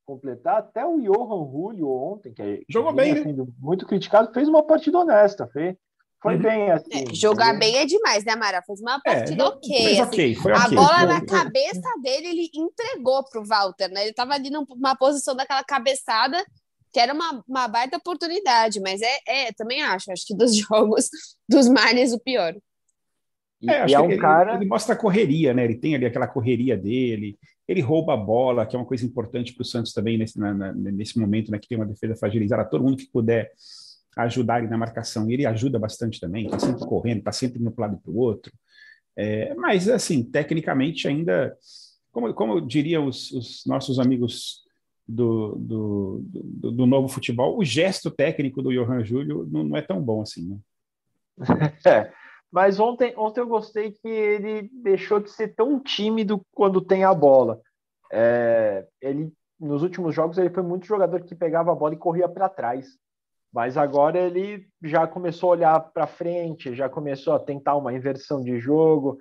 completar, 0.06 0.58
até 0.58 0.84
o 0.84 1.00
Johan 1.00 1.50
Julio 1.50 1.88
ontem, 1.90 2.32
que 2.32 2.42
é 2.42 2.60
jogou 2.68 2.92
bem, 2.92 3.14
né? 3.14 3.46
muito 3.58 3.86
criticado, 3.86 4.32
fez 4.32 4.48
uma 4.48 4.62
partida 4.62 4.98
honesta, 4.98 5.48
fez, 5.52 5.76
foi 6.22 6.36
uhum. 6.36 6.42
bem, 6.42 6.70
assim. 6.70 7.04
É, 7.10 7.14
jogar 7.14 7.58
bem 7.58 7.76
é 7.76 7.84
demais, 7.84 8.24
né, 8.24 8.36
Mara? 8.36 8.62
Fez 8.62 8.80
uma 8.80 9.00
é, 9.04 9.14
partida 9.14 9.42
é, 9.42 9.46
ok. 9.46 10.00
Assim. 10.00 10.34
foi 10.36 10.52
a 10.52 10.64
okay. 10.64 10.76
bola 10.76 11.06
na 11.06 11.26
cabeça 11.26 11.88
dele, 12.00 12.28
ele 12.28 12.50
entregou 12.54 13.24
pro 13.28 13.44
Walter, 13.44 13.88
né? 13.88 14.04
Ele 14.04 14.14
tava 14.14 14.34
ali 14.34 14.48
numa 14.48 14.94
posição 14.96 15.34
daquela 15.34 15.64
cabeçada, 15.64 16.42
que 16.92 17.00
era 17.00 17.12
uma, 17.12 17.42
uma 17.48 17.66
baita 17.66 17.96
oportunidade, 17.96 18.80
mas 18.80 19.00
é, 19.02 19.18
é, 19.26 19.52
também 19.52 19.82
acho, 19.82 20.12
acho 20.12 20.24
que 20.24 20.36
dos 20.36 20.54
jogos 20.56 21.08
dos 21.48 21.68
Mares 21.68 22.12
o 22.12 22.20
pior. 22.20 22.54
E, 23.62 23.70
é, 23.70 23.87
e 23.88 23.94
é 23.94 24.01
um 24.01 24.11
ele, 24.11 24.20
cara... 24.20 24.57
ele 24.57 24.66
mostra 24.66 24.94
a 24.94 24.98
correria, 24.98 25.55
né? 25.55 25.64
Ele 25.64 25.77
tem 25.77 25.94
ali 25.94 26.05
aquela 26.05 26.27
correria 26.27 26.77
dele, 26.77 27.38
ele 27.68 27.81
rouba 27.81 28.14
a 28.14 28.16
bola, 28.16 28.66
que 28.66 28.75
é 28.75 28.79
uma 28.79 28.85
coisa 28.85 29.07
importante 29.07 29.55
para 29.55 29.62
o 29.62 29.64
Santos 29.64 29.92
também 29.92 30.18
nesse, 30.18 30.38
na, 30.38 30.53
na, 30.53 30.72
nesse 30.72 31.18
momento, 31.18 31.51
né? 31.51 31.59
Que 31.59 31.68
tem 31.68 31.79
uma 31.79 31.87
defesa 31.87 32.16
fragilizada, 32.16 32.64
todo 32.64 32.83
mundo 32.83 32.96
que 32.96 33.07
puder 33.07 33.53
ajudar 34.16 34.59
ele 34.59 34.68
na 34.68 34.77
marcação. 34.77 35.31
E 35.31 35.35
ele 35.35 35.46
ajuda 35.46 35.79
bastante 35.79 36.20
também, 36.20 36.46
está 36.46 36.59
sempre 36.59 36.85
correndo, 36.87 37.18
está 37.18 37.33
sempre 37.33 37.59
para 37.70 37.87
lado 37.87 38.01
para 38.03 38.11
o 38.11 38.18
outro. 38.18 38.53
É, 39.16 39.55
mas, 39.55 39.88
assim, 39.88 40.22
tecnicamente 40.25 41.07
ainda, 41.07 41.57
como, 42.11 42.33
como 42.35 42.61
diriam 42.61 43.07
os, 43.07 43.31
os 43.31 43.62
nossos 43.66 43.98
amigos 43.98 44.62
do, 45.07 45.57
do, 45.57 46.22
do, 46.25 46.70
do, 46.72 46.87
novo 46.87 47.09
futebol, 47.09 47.59
o 47.59 47.64
gesto 47.64 48.11
técnico 48.11 48.62
do 48.62 48.72
Johan 48.72 49.05
Júlio 49.05 49.46
não, 49.51 49.64
não 49.64 49.77
é 49.77 49.83
tão 49.83 50.01
bom 50.01 50.22
assim, 50.22 50.48
né? 50.48 50.57
É, 51.87 52.12
mas 52.52 52.78
ontem, 52.78 53.14
ontem 53.16 53.40
eu 53.40 53.46
gostei 53.46 53.92
que 53.92 54.08
ele 54.08 54.68
deixou 54.82 55.18
de 55.18 55.30
ser 55.30 55.54
tão 55.54 55.80
tímido 55.80 56.40
quando 56.52 56.80
tem 56.80 57.02
a 57.02 57.14
bola. 57.14 57.58
É, 58.12 58.86
ele 59.00 59.32
nos 59.58 59.82
últimos 59.82 60.14
jogos 60.14 60.36
ele 60.38 60.50
foi 60.50 60.62
muito 60.62 60.86
jogador 60.86 61.22
que 61.22 61.34
pegava 61.34 61.70
a 61.72 61.74
bola 61.74 61.94
e 61.94 61.98
corria 61.98 62.28
para 62.28 62.48
trás. 62.48 62.98
Mas 63.52 63.76
agora 63.76 64.18
ele 64.18 64.66
já 64.82 65.06
começou 65.06 65.50
a 65.50 65.52
olhar 65.52 65.80
para 65.80 66.06
frente, 66.06 66.74
já 66.74 66.88
começou 66.88 67.34
a 67.34 67.38
tentar 67.38 67.76
uma 67.76 67.92
inversão 67.92 68.42
de 68.42 68.58
jogo. 68.58 69.18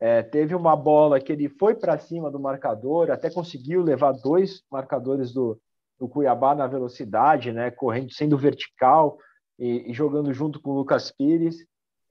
É, 0.00 0.22
teve 0.22 0.54
uma 0.54 0.74
bola 0.74 1.20
que 1.20 1.32
ele 1.32 1.48
foi 1.48 1.74
para 1.74 1.98
cima 1.98 2.30
do 2.30 2.40
marcador, 2.40 3.10
até 3.10 3.30
conseguiu 3.30 3.82
levar 3.82 4.12
dois 4.12 4.62
marcadores 4.70 5.32
do, 5.32 5.60
do 5.98 6.08
Cuiabá 6.08 6.54
na 6.54 6.66
velocidade, 6.66 7.52
né, 7.52 7.70
correndo, 7.70 8.12
sendo 8.12 8.36
vertical 8.36 9.18
e, 9.58 9.90
e 9.90 9.92
jogando 9.92 10.32
junto 10.32 10.60
com 10.60 10.70
o 10.70 10.76
Lucas 10.78 11.12
Pires. 11.12 11.56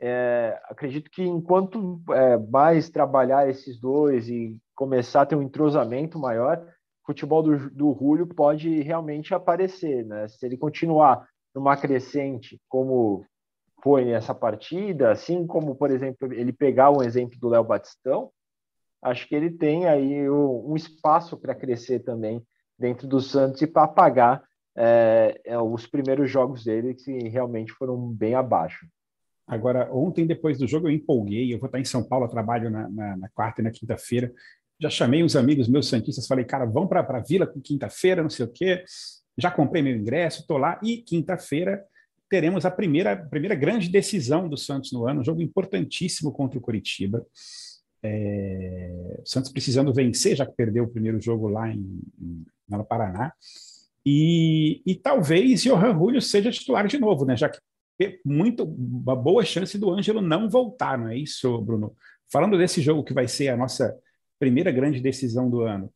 É, 0.03 0.59
acredito 0.65 1.11
que 1.11 1.23
enquanto 1.23 2.01
é, 2.09 2.35
mais 2.35 2.89
trabalhar 2.89 3.47
esses 3.47 3.79
dois 3.79 4.27
e 4.27 4.57
começar 4.75 5.21
a 5.21 5.25
ter 5.27 5.35
um 5.35 5.43
entrosamento 5.43 6.17
maior, 6.17 6.57
o 6.57 7.05
futebol 7.05 7.43
do, 7.43 7.69
do 7.69 7.95
Julio 7.99 8.25
pode 8.25 8.81
realmente 8.81 9.33
aparecer. 9.33 10.03
Né? 10.03 10.27
Se 10.27 10.43
ele 10.43 10.57
continuar 10.57 11.27
numa 11.53 11.77
crescente, 11.77 12.59
como 12.67 13.23
foi 13.83 14.05
nessa 14.05 14.33
partida, 14.33 15.11
assim 15.11 15.45
como, 15.45 15.75
por 15.75 15.91
exemplo, 15.91 16.33
ele 16.33 16.51
pegar 16.51 16.89
um 16.89 17.03
exemplo 17.03 17.37
do 17.39 17.49
Léo 17.49 17.63
Batistão, 17.63 18.31
acho 19.03 19.27
que 19.27 19.35
ele 19.35 19.51
tem 19.51 19.87
aí 19.87 20.27
um 20.29 20.75
espaço 20.75 21.37
para 21.37 21.55
crescer 21.55 21.99
também 21.99 22.43
dentro 22.77 23.07
do 23.07 23.19
Santos 23.19 23.61
e 23.61 23.67
para 23.67 23.83
apagar 23.83 24.43
é, 24.75 25.39
é, 25.45 25.59
os 25.59 25.85
primeiros 25.85 26.29
jogos 26.29 26.63
dele 26.63 26.95
que 26.95 27.29
realmente 27.29 27.71
foram 27.73 27.97
bem 28.09 28.33
abaixo. 28.33 28.87
Agora, 29.51 29.93
ontem, 29.93 30.25
depois 30.25 30.57
do 30.57 30.67
jogo, 30.67 30.87
eu 30.87 30.91
empolguei. 30.91 31.53
Eu 31.53 31.59
vou 31.59 31.67
estar 31.67 31.79
em 31.79 31.85
São 31.85 32.03
Paulo, 32.03 32.27
trabalho 32.27 32.69
na, 32.69 32.89
na, 32.89 33.17
na 33.17 33.29
quarta 33.29 33.61
e 33.61 33.63
na 33.63 33.71
quinta-feira. 33.71 34.31
Já 34.79 34.89
chamei 34.89 35.23
uns 35.23 35.35
amigos 35.35 35.67
meus 35.67 35.87
santistas, 35.87 36.25
falei, 36.25 36.45
cara, 36.45 36.65
vão 36.65 36.87
para 36.87 37.01
a 37.01 37.19
Vila 37.19 37.45
com 37.45 37.61
quinta-feira, 37.61 38.23
não 38.23 38.29
sei 38.29 38.45
o 38.45 38.49
quê 38.49 38.83
já 39.37 39.51
comprei 39.51 39.81
meu 39.81 39.95
ingresso, 39.95 40.41
estou 40.41 40.57
lá, 40.57 40.79
e 40.83 40.97
quinta-feira 40.97 41.83
teremos 42.29 42.65
a 42.65 42.71
primeira, 42.71 43.15
primeira 43.15 43.55
grande 43.55 43.89
decisão 43.89 44.47
do 44.47 44.55
Santos 44.55 44.91
no 44.93 45.05
ano, 45.05 45.21
um 45.21 45.23
jogo 45.23 45.41
importantíssimo 45.41 46.31
contra 46.31 46.57
o 46.57 46.61
Curitiba. 46.61 47.25
É, 48.03 49.19
o 49.21 49.27
Santos 49.27 49.51
precisando 49.51 49.93
vencer, 49.93 50.35
já 50.35 50.45
que 50.45 50.53
perdeu 50.53 50.85
o 50.85 50.89
primeiro 50.89 51.19
jogo 51.21 51.49
lá 51.49 51.69
em, 51.69 51.99
em 52.19 52.45
no 52.69 52.85
Paraná. 52.85 53.33
E, 54.05 54.81
e 54.85 54.95
talvez 54.95 55.61
Johan 55.61 55.93
Julio 55.93 56.21
seja 56.21 56.49
titular 56.51 56.87
de 56.87 56.97
novo, 56.97 57.25
né? 57.25 57.35
Já 57.35 57.49
que 57.49 57.59
muito 58.25 58.63
uma 58.63 59.15
boa 59.15 59.43
chance 59.43 59.77
do 59.77 59.91
Ângelo 59.91 60.21
não 60.21 60.49
voltar, 60.49 60.97
não 60.97 61.09
é 61.09 61.17
isso, 61.17 61.61
Bruno? 61.61 61.95
Falando 62.31 62.57
desse 62.57 62.81
jogo 62.81 63.03
que 63.03 63.13
vai 63.13 63.27
ser 63.27 63.49
a 63.49 63.57
nossa 63.57 63.97
primeira 64.39 64.71
grande 64.71 65.01
decisão 65.01 65.49
do 65.49 65.61
ano, 65.61 65.91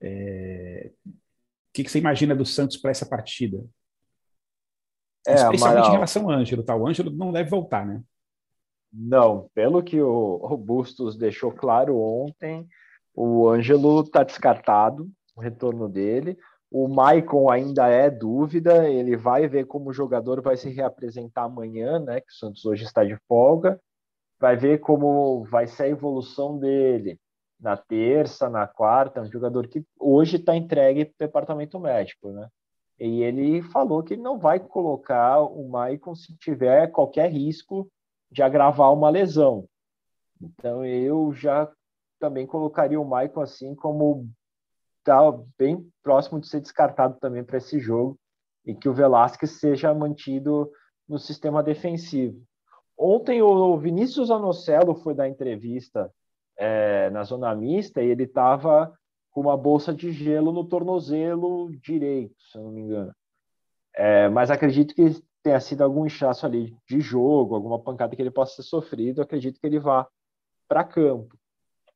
é, 0.00 0.90
que, 1.78 1.84
que 1.84 1.90
você 1.90 1.98
imagina 1.98 2.34
do 2.34 2.44
Santos 2.44 2.76
para 2.76 2.90
essa 2.90 3.06
partida? 3.06 3.64
É, 5.26 5.34
Especialmente 5.34 5.62
Amaral. 5.62 5.88
em 5.88 5.92
relação 5.92 6.22
ao 6.24 6.30
Ângelo, 6.30 6.62
tá? 6.64 6.74
O 6.74 6.86
Ângelo 6.86 7.10
não 7.10 7.32
deve 7.32 7.50
voltar, 7.50 7.86
né? 7.86 8.02
Não, 8.92 9.48
pelo 9.54 9.82
que 9.82 10.00
o, 10.00 10.40
o 10.42 10.56
Bustos 10.56 11.16
deixou 11.16 11.52
claro 11.52 11.96
ontem, 11.96 12.66
o 13.14 13.48
Ângelo 13.48 14.00
está 14.00 14.24
descartado, 14.24 15.08
o 15.36 15.40
retorno 15.40 15.88
dele. 15.88 16.36
O 16.70 16.86
Maicon 16.86 17.50
ainda 17.50 17.88
é 17.88 18.10
dúvida, 18.10 18.88
ele 18.88 19.16
vai 19.16 19.48
ver 19.48 19.66
como 19.66 19.88
o 19.88 19.92
jogador 19.92 20.42
vai 20.42 20.56
se 20.56 20.68
reapresentar 20.68 21.44
amanhã, 21.44 21.98
né? 21.98 22.20
Que 22.20 22.30
o 22.30 22.34
Santos 22.34 22.64
hoje 22.66 22.84
está 22.84 23.02
de 23.04 23.16
folga. 23.26 23.80
Vai 24.38 24.56
ver 24.56 24.78
como 24.78 25.44
vai 25.44 25.66
ser 25.66 25.84
a 25.84 25.88
evolução 25.88 26.58
dele 26.58 27.18
na 27.58 27.76
terça, 27.76 28.50
na 28.50 28.66
quarta. 28.66 29.22
Um 29.22 29.30
jogador 29.30 29.66
que 29.66 29.82
hoje 29.98 30.36
está 30.36 30.54
entregue 30.54 31.06
para 31.06 31.14
o 31.14 31.26
departamento 31.26 31.80
médico, 31.80 32.30
né? 32.30 32.48
E 33.00 33.22
ele 33.22 33.62
falou 33.62 34.02
que 34.02 34.16
não 34.16 34.38
vai 34.38 34.60
colocar 34.60 35.40
o 35.40 35.68
Maicon 35.68 36.14
se 36.14 36.36
tiver 36.36 36.88
qualquer 36.88 37.30
risco 37.30 37.88
de 38.30 38.42
agravar 38.42 38.92
uma 38.92 39.08
lesão. 39.08 39.66
Então 40.40 40.84
eu 40.84 41.32
já 41.32 41.70
também 42.18 42.46
colocaria 42.46 43.00
o 43.00 43.04
Maicon 43.04 43.40
assim 43.40 43.74
como 43.74 44.28
tá 45.08 45.38
bem 45.58 45.90
próximo 46.02 46.38
de 46.38 46.48
ser 46.48 46.60
descartado 46.60 47.18
também 47.18 47.42
para 47.42 47.56
esse 47.56 47.80
jogo 47.80 48.18
e 48.64 48.74
que 48.74 48.88
o 48.88 48.92
Velasquez 48.92 49.52
seja 49.52 49.94
mantido 49.94 50.70
no 51.08 51.18
sistema 51.18 51.62
defensivo. 51.62 52.42
Ontem 52.96 53.40
o 53.40 53.78
Vinícius 53.78 54.30
Anocelo 54.30 54.94
foi 54.96 55.14
dar 55.14 55.26
entrevista 55.26 56.12
é, 56.58 57.08
na 57.08 57.24
zona 57.24 57.54
mista 57.54 58.02
e 58.02 58.10
ele 58.10 58.24
estava 58.24 58.92
com 59.30 59.40
uma 59.40 59.56
bolsa 59.56 59.94
de 59.94 60.12
gelo 60.12 60.52
no 60.52 60.64
tornozelo 60.64 61.70
direito, 61.80 62.34
se 62.42 62.58
eu 62.58 62.64
não 62.64 62.70
me 62.70 62.82
engano. 62.82 63.14
É, 63.94 64.28
mas 64.28 64.50
acredito 64.50 64.94
que 64.94 65.22
tenha 65.42 65.60
sido 65.60 65.82
algum 65.82 66.04
inchaço 66.04 66.44
ali 66.44 66.76
de 66.86 67.00
jogo, 67.00 67.54
alguma 67.54 67.78
pancada 67.78 68.14
que 68.14 68.20
ele 68.20 68.30
possa 68.30 68.56
ter 68.56 68.64
sofrido. 68.64 69.22
Acredito 69.22 69.58
que 69.58 69.66
ele 69.66 69.78
vá 69.78 70.06
para 70.68 70.84
campo. 70.84 71.34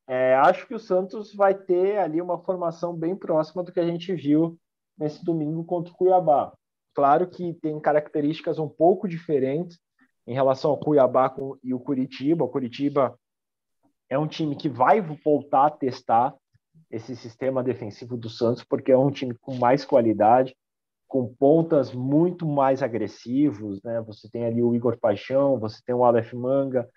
É, 0.07 0.35
acho 0.35 0.67
que 0.67 0.75
o 0.75 0.79
Santos 0.79 1.33
vai 1.33 1.53
ter 1.53 1.97
ali 1.97 2.21
uma 2.21 2.37
formação 2.37 2.95
bem 2.95 3.15
próxima 3.15 3.63
do 3.63 3.71
que 3.71 3.79
a 3.79 3.85
gente 3.85 4.13
viu 4.13 4.57
nesse 4.97 5.23
domingo 5.23 5.63
contra 5.63 5.93
o 5.93 5.95
Cuiabá. 5.95 6.53
Claro 6.93 7.27
que 7.27 7.53
tem 7.55 7.79
características 7.79 8.59
um 8.59 8.67
pouco 8.67 9.07
diferentes 9.07 9.79
em 10.27 10.33
relação 10.33 10.71
ao 10.71 10.77
Cuiabá 10.77 11.33
e 11.63 11.73
o 11.73 11.79
Curitiba. 11.79 12.45
O 12.45 12.49
Curitiba 12.49 13.17
é 14.09 14.19
um 14.19 14.27
time 14.27 14.55
que 14.55 14.69
vai 14.69 15.01
voltar 15.01 15.67
a 15.67 15.71
testar 15.71 16.35
esse 16.91 17.15
sistema 17.15 17.63
defensivo 17.63 18.15
do 18.15 18.29
Santos, 18.29 18.63
porque 18.63 18.91
é 18.91 18.97
um 18.97 19.09
time 19.09 19.33
com 19.33 19.55
mais 19.55 19.83
qualidade, 19.83 20.55
com 21.07 21.33
pontas 21.33 21.91
muito 21.91 22.45
mais 22.45 22.83
agressivos, 22.83 23.81
né? 23.83 24.01
Você 24.01 24.29
tem 24.29 24.45
ali 24.45 24.61
o 24.61 24.75
Igor 24.75 24.97
Paixão, 24.99 25.59
você 25.59 25.81
tem 25.85 25.95
o 25.95 26.03
Aleph 26.03 26.33
Manga, 26.33 26.87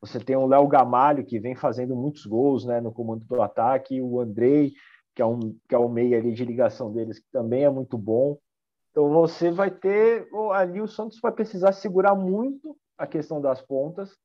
você 0.00 0.20
tem 0.20 0.36
o 0.36 0.46
Léo 0.46 0.66
Gamalho, 0.68 1.24
que 1.24 1.38
vem 1.38 1.54
fazendo 1.54 1.96
muitos 1.96 2.26
gols 2.26 2.64
né, 2.64 2.80
no 2.80 2.92
comando 2.92 3.24
do 3.24 3.42
ataque, 3.42 4.00
o 4.00 4.20
Andrei, 4.20 4.72
que 5.14 5.22
é, 5.22 5.26
um, 5.26 5.56
que 5.68 5.74
é 5.74 5.78
o 5.78 5.88
meio 5.88 6.16
ali 6.16 6.32
de 6.32 6.44
ligação 6.44 6.92
deles, 6.92 7.18
que 7.18 7.30
também 7.32 7.64
é 7.64 7.70
muito 7.70 7.96
bom. 7.96 8.38
Então 8.90 9.10
você 9.10 9.50
vai 9.50 9.70
ter. 9.70 10.28
Ali 10.52 10.80
o 10.80 10.88
Santos 10.88 11.18
vai 11.20 11.32
precisar 11.32 11.72
segurar 11.72 12.14
muito 12.14 12.76
a 12.96 13.06
questão 13.06 13.40
das 13.40 13.60
pontas 13.60 14.16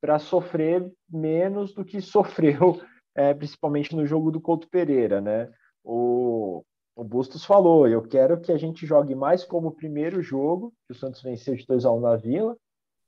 para 0.00 0.18
sofrer 0.18 0.90
menos 1.08 1.74
do 1.74 1.84
que 1.84 2.00
sofreu, 2.00 2.80
é, 3.14 3.34
principalmente 3.34 3.94
no 3.94 4.06
jogo 4.06 4.30
do 4.30 4.40
Couto 4.40 4.68
Pereira. 4.68 5.20
Né? 5.20 5.50
O, 5.84 6.64
o 6.96 7.04
Bustos 7.04 7.44
falou: 7.44 7.86
eu 7.86 8.02
quero 8.02 8.40
que 8.40 8.52
a 8.52 8.56
gente 8.56 8.86
jogue 8.86 9.14
mais 9.14 9.44
como 9.44 9.68
o 9.68 9.74
primeiro 9.74 10.22
jogo, 10.22 10.72
que 10.86 10.92
o 10.92 10.98
Santos 10.98 11.22
venceu 11.22 11.54
de 11.54 11.66
2 11.66 11.84
a 11.84 11.92
1 11.92 12.00
na 12.00 12.16
Vila, 12.16 12.56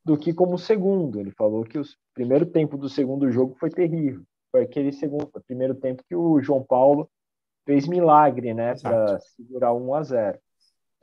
do 0.05 0.17
que 0.17 0.33
como 0.33 0.59
segundo. 0.59 1.21
Ele 1.21 1.31
falou 1.31 1.65
que 1.65 1.79
o 1.79 1.83
primeiro 2.15 2.47
tempo 2.47 2.77
do 2.77 2.89
segundo 2.89 3.31
jogo 3.31 3.55
foi 3.59 3.71
terrível. 3.71 4.23
Foi 4.51 4.63
aquele 4.63 4.93
segundo, 4.93 5.31
primeiro 5.47 5.75
tempo 5.75 6.05
que 6.07 6.15
o 6.15 6.41
João 6.43 6.63
Paulo 6.63 7.09
fez 7.65 7.87
milagre, 7.87 8.53
né, 8.53 8.75
para 8.81 9.19
segurar 9.21 9.73
1 9.73 9.95
a 9.95 10.03
0. 10.03 10.39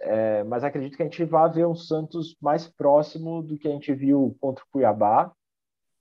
É, 0.01 0.43
mas 0.43 0.63
acredito 0.63 0.95
que 0.95 1.03
a 1.03 1.05
gente 1.05 1.23
vai 1.25 1.51
ver 1.51 1.65
um 1.65 1.75
Santos 1.75 2.35
mais 2.41 2.67
próximo 2.67 3.41
do 3.41 3.57
que 3.57 3.67
a 3.67 3.71
gente 3.71 3.93
viu 3.93 4.35
contra 4.39 4.63
o 4.63 4.67
Cuiabá. 4.71 5.31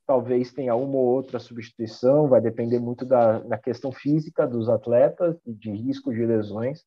Talvez 0.06 0.52
tenha 0.52 0.74
uma 0.74 0.96
ou 0.96 1.04
outra 1.04 1.38
substituição, 1.38 2.28
vai 2.28 2.40
depender 2.40 2.78
muito 2.78 3.04
da, 3.04 3.40
da 3.40 3.58
questão 3.58 3.92
física 3.92 4.46
dos 4.46 4.68
atletas, 4.68 5.36
de 5.44 5.70
risco 5.70 6.12
de 6.12 6.24
lesões. 6.24 6.84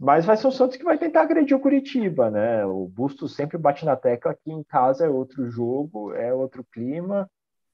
Mas 0.00 0.24
vai 0.24 0.34
ser 0.34 0.46
o 0.46 0.50
Santos 0.50 0.78
que 0.78 0.82
vai 0.84 0.96
tentar 0.96 1.20
agredir 1.20 1.54
o 1.54 1.60
Curitiba, 1.60 2.30
né? 2.30 2.64
O 2.64 2.88
Busto 2.88 3.28
sempre 3.28 3.58
bate 3.58 3.84
na 3.84 3.94
tecla 3.94 4.34
que 4.34 4.50
em 4.50 4.62
casa 4.62 5.04
é 5.04 5.10
outro 5.10 5.50
jogo, 5.50 6.14
é 6.14 6.32
outro 6.32 6.64
clima. 6.64 7.30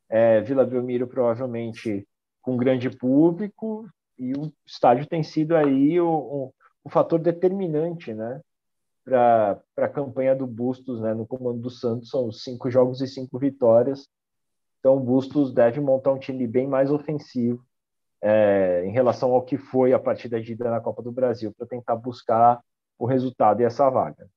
É, 0.09 0.41
Vila 0.41 0.67
Belmiro 0.67 1.07
provavelmente 1.07 2.05
com 2.43 2.57
grande 2.57 2.91
público 2.91 3.89
e 4.19 4.33
o 4.33 4.53
estádio 4.67 5.07
tem 5.07 5.23
sido 5.23 5.55
aí 5.55 6.01
o, 6.01 6.09
o, 6.09 6.55
o 6.83 6.91
fator 6.91 7.21
determinante, 7.21 8.13
né? 8.13 8.41
Para 9.05 9.61
a 9.77 9.89
campanha 9.89 10.35
do 10.35 10.49
Bustos, 10.49 11.01
né? 11.01 11.15
No 11.15 11.25
comando 11.25 11.61
do 11.61 11.71
Santos 11.71 12.11
são 12.11 12.33
cinco 12.33 12.69
jogos 12.69 13.01
e 13.01 13.07
cinco 13.07 13.39
vitórias. 13.39 14.09
Então 14.81 14.97
o 14.97 15.01
Bustos 15.01 15.55
deve 15.55 15.81
montar 15.81 16.13
um 16.13 16.19
time 16.19 16.45
bem 16.45 16.67
mais 16.67 16.91
ofensivo 16.91 17.65
é, 18.23 18.85
em 18.87 18.93
relação 18.93 19.33
ao 19.33 19.45
que 19.45 19.59
foi 19.59 19.93
a 19.93 19.99
partida 19.99 20.41
de 20.41 20.53
ida 20.53 20.71
na 20.71 20.81
Copa 20.81 21.03
do 21.03 21.13
Brasil, 21.13 21.53
para 21.57 21.67
tentar 21.67 21.97
buscar 21.97 22.61
o 22.99 23.07
resultado 23.07 23.61
e 23.61 23.65
essa 23.65 23.89
vaga. 23.91 24.29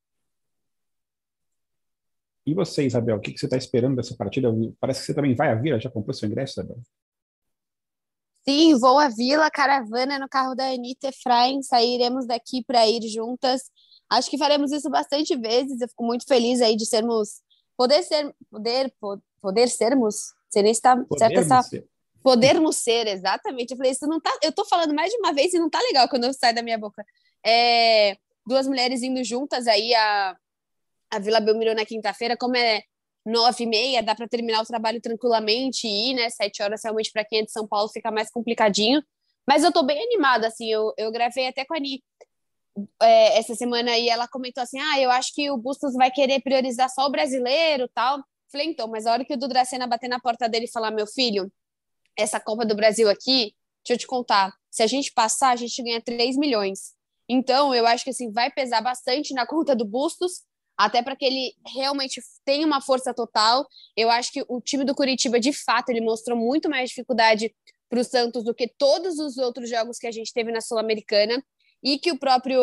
E 2.46 2.54
você, 2.54 2.86
Isabel, 2.86 3.18
o 3.18 3.20
que, 3.20 3.38
você 3.38 3.46
está 3.46 3.58
esperando 3.58 3.96
dessa 3.96 4.16
partida? 4.16 4.50
Parece 4.80 5.02
que 5.02 5.06
você 5.08 5.14
também 5.14 5.36
vai 5.36 5.52
à 5.52 5.56
Vila, 5.56 5.80
já 5.80 5.90
comprou 5.90 6.14
seu 6.14 6.28
ingresso, 6.28 6.60
Isabel? 6.60 6.80
Sim, 8.48 8.78
vou 8.80 8.98
à 8.98 9.08
Vila, 9.10 9.52
caravana 9.52 10.18
no 10.18 10.28
carro 10.28 10.56
da 10.56 10.66
Anitta 10.70 11.10
Efraim, 11.10 11.62
sairemos 11.62 12.26
daqui 12.26 12.64
para 12.64 12.88
ir 12.88 13.08
juntas. 13.08 13.70
Acho 14.10 14.30
que 14.30 14.38
faremos 14.38 14.72
isso 14.72 14.90
bastante 14.90 15.38
vezes, 15.38 15.80
eu 15.80 15.88
fico 15.88 16.04
muito 16.04 16.26
feliz 16.26 16.60
aí 16.62 16.76
de 16.76 16.86
sermos, 16.86 17.42
poder 17.78 18.02
ser, 18.02 18.34
poder, 18.50 18.92
poder 19.40 19.68
sermos, 19.68 20.34
se 20.50 20.64
nem 20.64 20.72
está 20.72 20.98
certa 21.18 21.40
essa... 21.42 21.62
Ser 21.62 21.88
Podermos 22.24 22.78
ser, 22.78 23.08
exatamente. 23.08 23.72
Eu 23.72 23.78
falei, 23.78 23.92
isso 23.92 24.08
não 24.08 24.20
tá. 24.20 24.32
Eu 24.42 24.52
tô 24.52 24.66
falando 24.66 24.94
mais 24.94 25.12
de 25.12 25.18
uma 25.18 25.34
vez 25.34 25.54
e 25.54 25.60
não 25.60 25.70
tá 25.70 25.80
legal 25.80 26.08
quando 26.10 26.32
sai 26.34 26.54
da 26.54 26.62
minha 26.62 26.78
boca. 26.78 27.06
É, 27.46 28.18
duas 28.46 28.68
mulheres 28.68 29.02
indo 29.02 29.24
juntas 29.24 29.68
aí 29.68 29.94
a, 29.96 30.36
a 31.12 31.20
Vila 31.20 31.40
Belmiro 31.40 31.74
na 31.74 31.86
quinta-feira, 31.86 32.36
como 32.38 32.58
é 32.58 32.82
nove 33.26 33.64
e 33.64 33.68
meia, 33.68 34.04
dá 34.04 34.16
para 34.16 34.28
terminar 34.28 34.62
o 34.62 34.66
trabalho 34.66 35.00
tranquilamente 35.02 35.88
e 35.88 36.12
ir, 36.12 36.14
né? 36.16 36.30
Sete 36.30 36.62
horas 36.64 36.82
realmente 36.84 37.12
para 37.12 37.24
quem 37.24 37.40
é 37.40 37.46
de 37.46 37.52
São 37.52 37.68
Paulo 37.68 37.90
fica 37.90 38.12
mais 38.12 38.30
complicadinho. 38.30 39.04
Mas 39.48 39.64
eu 39.64 39.72
tô 39.72 39.84
bem 39.84 40.02
animada, 40.02 40.48
assim. 40.48 40.70
Eu, 40.72 40.94
eu 40.98 41.12
gravei 41.12 41.48
até 41.48 41.66
com 41.66 41.74
a 41.74 41.78
Ani 41.78 42.04
é, 43.02 43.38
essa 43.38 43.56
semana 43.56 43.98
e 43.98 44.10
ela 44.10 44.28
comentou 44.28 44.62
assim: 44.62 44.80
ah, 44.80 45.00
eu 45.00 45.12
acho 45.12 45.34
que 45.34 45.50
o 45.50 45.58
Bustos 45.58 45.94
vai 45.94 46.12
querer 46.12 46.42
priorizar 46.42 46.90
só 46.90 47.06
o 47.06 47.12
brasileiro 47.12 47.88
tal. 47.94 48.24
Falei, 48.52 48.68
então, 48.68 48.88
mas 48.88 49.06
a 49.06 49.12
hora 49.12 49.26
que 49.26 49.34
o 49.34 49.38
Dudracena 49.38 49.86
bater 49.88 50.08
na 50.08 50.20
porta 50.20 50.50
dele 50.50 50.66
e 50.66 50.72
falar, 50.72 50.90
meu 50.92 51.06
filho, 51.06 51.52
essa 52.22 52.40
Copa 52.40 52.66
do 52.66 52.76
Brasil 52.76 53.10
aqui, 53.10 53.56
deixa 53.84 53.94
eu 53.94 53.98
te 53.98 54.08
contar, 54.08 54.54
se 54.70 54.84
a 54.84 54.88
gente 54.88 55.12
passar, 55.14 55.52
a 55.52 55.56
gente 55.56 55.82
ganha 55.82 56.02
3 56.02 56.38
milhões. 56.38 56.94
Então, 57.28 57.74
eu 57.74 57.86
acho 57.86 58.04
que 58.04 58.10
assim 58.10 58.32
vai 58.32 58.52
pesar 58.52 58.82
bastante 58.82 59.34
na 59.34 59.46
conta 59.48 59.76
do 59.76 59.86
Bustos, 59.86 60.44
até 60.78 61.02
para 61.02 61.16
que 61.16 61.26
ele 61.26 61.54
realmente 61.76 62.22
tenha 62.46 62.66
uma 62.66 62.82
força 62.82 63.14
total. 63.14 63.68
Eu 63.96 64.10
acho 64.10 64.32
que 64.32 64.44
o 64.48 64.62
time 64.62 64.86
do 64.86 64.96
Curitiba, 64.96 65.40
de 65.40 65.52
fato, 65.52 65.90
ele 65.90 66.02
mostrou 66.02 66.38
muito 66.38 66.70
mais 66.70 66.90
dificuldade 66.90 67.54
para 67.90 68.00
o 68.00 68.04
Santos 68.04 68.44
do 68.44 68.54
que 68.54 68.68
todos 68.78 69.20
os 69.20 69.38
outros 69.38 69.70
jogos 69.70 69.98
que 69.98 70.08
a 70.08 70.12
gente 70.12 70.32
teve 70.32 70.52
na 70.52 70.62
Sul-Americana 70.62 71.44
e 71.84 71.98
que 71.98 72.12
o 72.12 72.20
próprio 72.20 72.62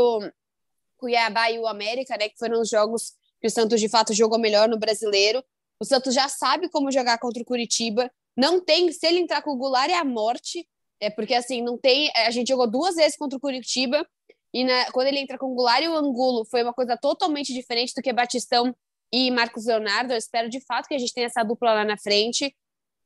Cuiabá 0.96 1.50
e 1.50 1.58
o 1.58 1.66
América, 1.66 2.16
né, 2.16 2.28
que 2.28 2.38
foram 2.38 2.60
os 2.60 2.68
jogos 2.68 3.12
que 3.40 3.48
o 3.48 3.50
Santos 3.50 3.80
de 3.80 3.88
fato 3.88 4.14
jogou 4.14 4.38
melhor 4.38 4.68
no 4.68 4.78
Brasileiro. 4.78 5.44
O 5.78 5.84
Santos 5.84 6.14
já 6.14 6.28
sabe 6.28 6.70
como 6.70 6.90
jogar 6.90 7.18
contra 7.18 7.42
o 7.42 7.46
Curitiba, 7.46 8.10
não 8.36 8.60
tem, 8.62 8.92
se 8.92 9.06
ele 9.06 9.20
entrar 9.20 9.42
com 9.42 9.50
o 9.50 9.56
Goulart 9.56 9.90
é 9.90 9.94
a 9.94 10.04
morte, 10.04 10.68
é 11.00 11.10
porque 11.10 11.34
assim, 11.34 11.62
não 11.62 11.78
tem. 11.78 12.10
A 12.16 12.30
gente 12.30 12.48
jogou 12.48 12.66
duas 12.66 12.96
vezes 12.96 13.16
contra 13.16 13.36
o 13.36 13.40
Curitiba, 13.40 14.06
e 14.52 14.64
na, 14.64 14.90
quando 14.92 15.08
ele 15.08 15.18
entra 15.18 15.38
com 15.38 15.46
o 15.46 15.54
Goulart 15.54 15.82
e 15.82 15.88
o 15.88 15.94
Angulo, 15.94 16.44
foi 16.44 16.62
uma 16.62 16.72
coisa 16.72 16.96
totalmente 16.96 17.52
diferente 17.52 17.94
do 17.94 18.02
que 18.02 18.12
Batistão 18.12 18.74
e 19.12 19.30
Marcos 19.30 19.66
Leonardo. 19.66 20.12
Eu 20.12 20.18
espero 20.18 20.48
de 20.48 20.60
fato 20.60 20.86
que 20.86 20.94
a 20.94 20.98
gente 20.98 21.12
tenha 21.12 21.26
essa 21.26 21.42
dupla 21.42 21.74
lá 21.74 21.84
na 21.84 21.96
frente. 21.98 22.54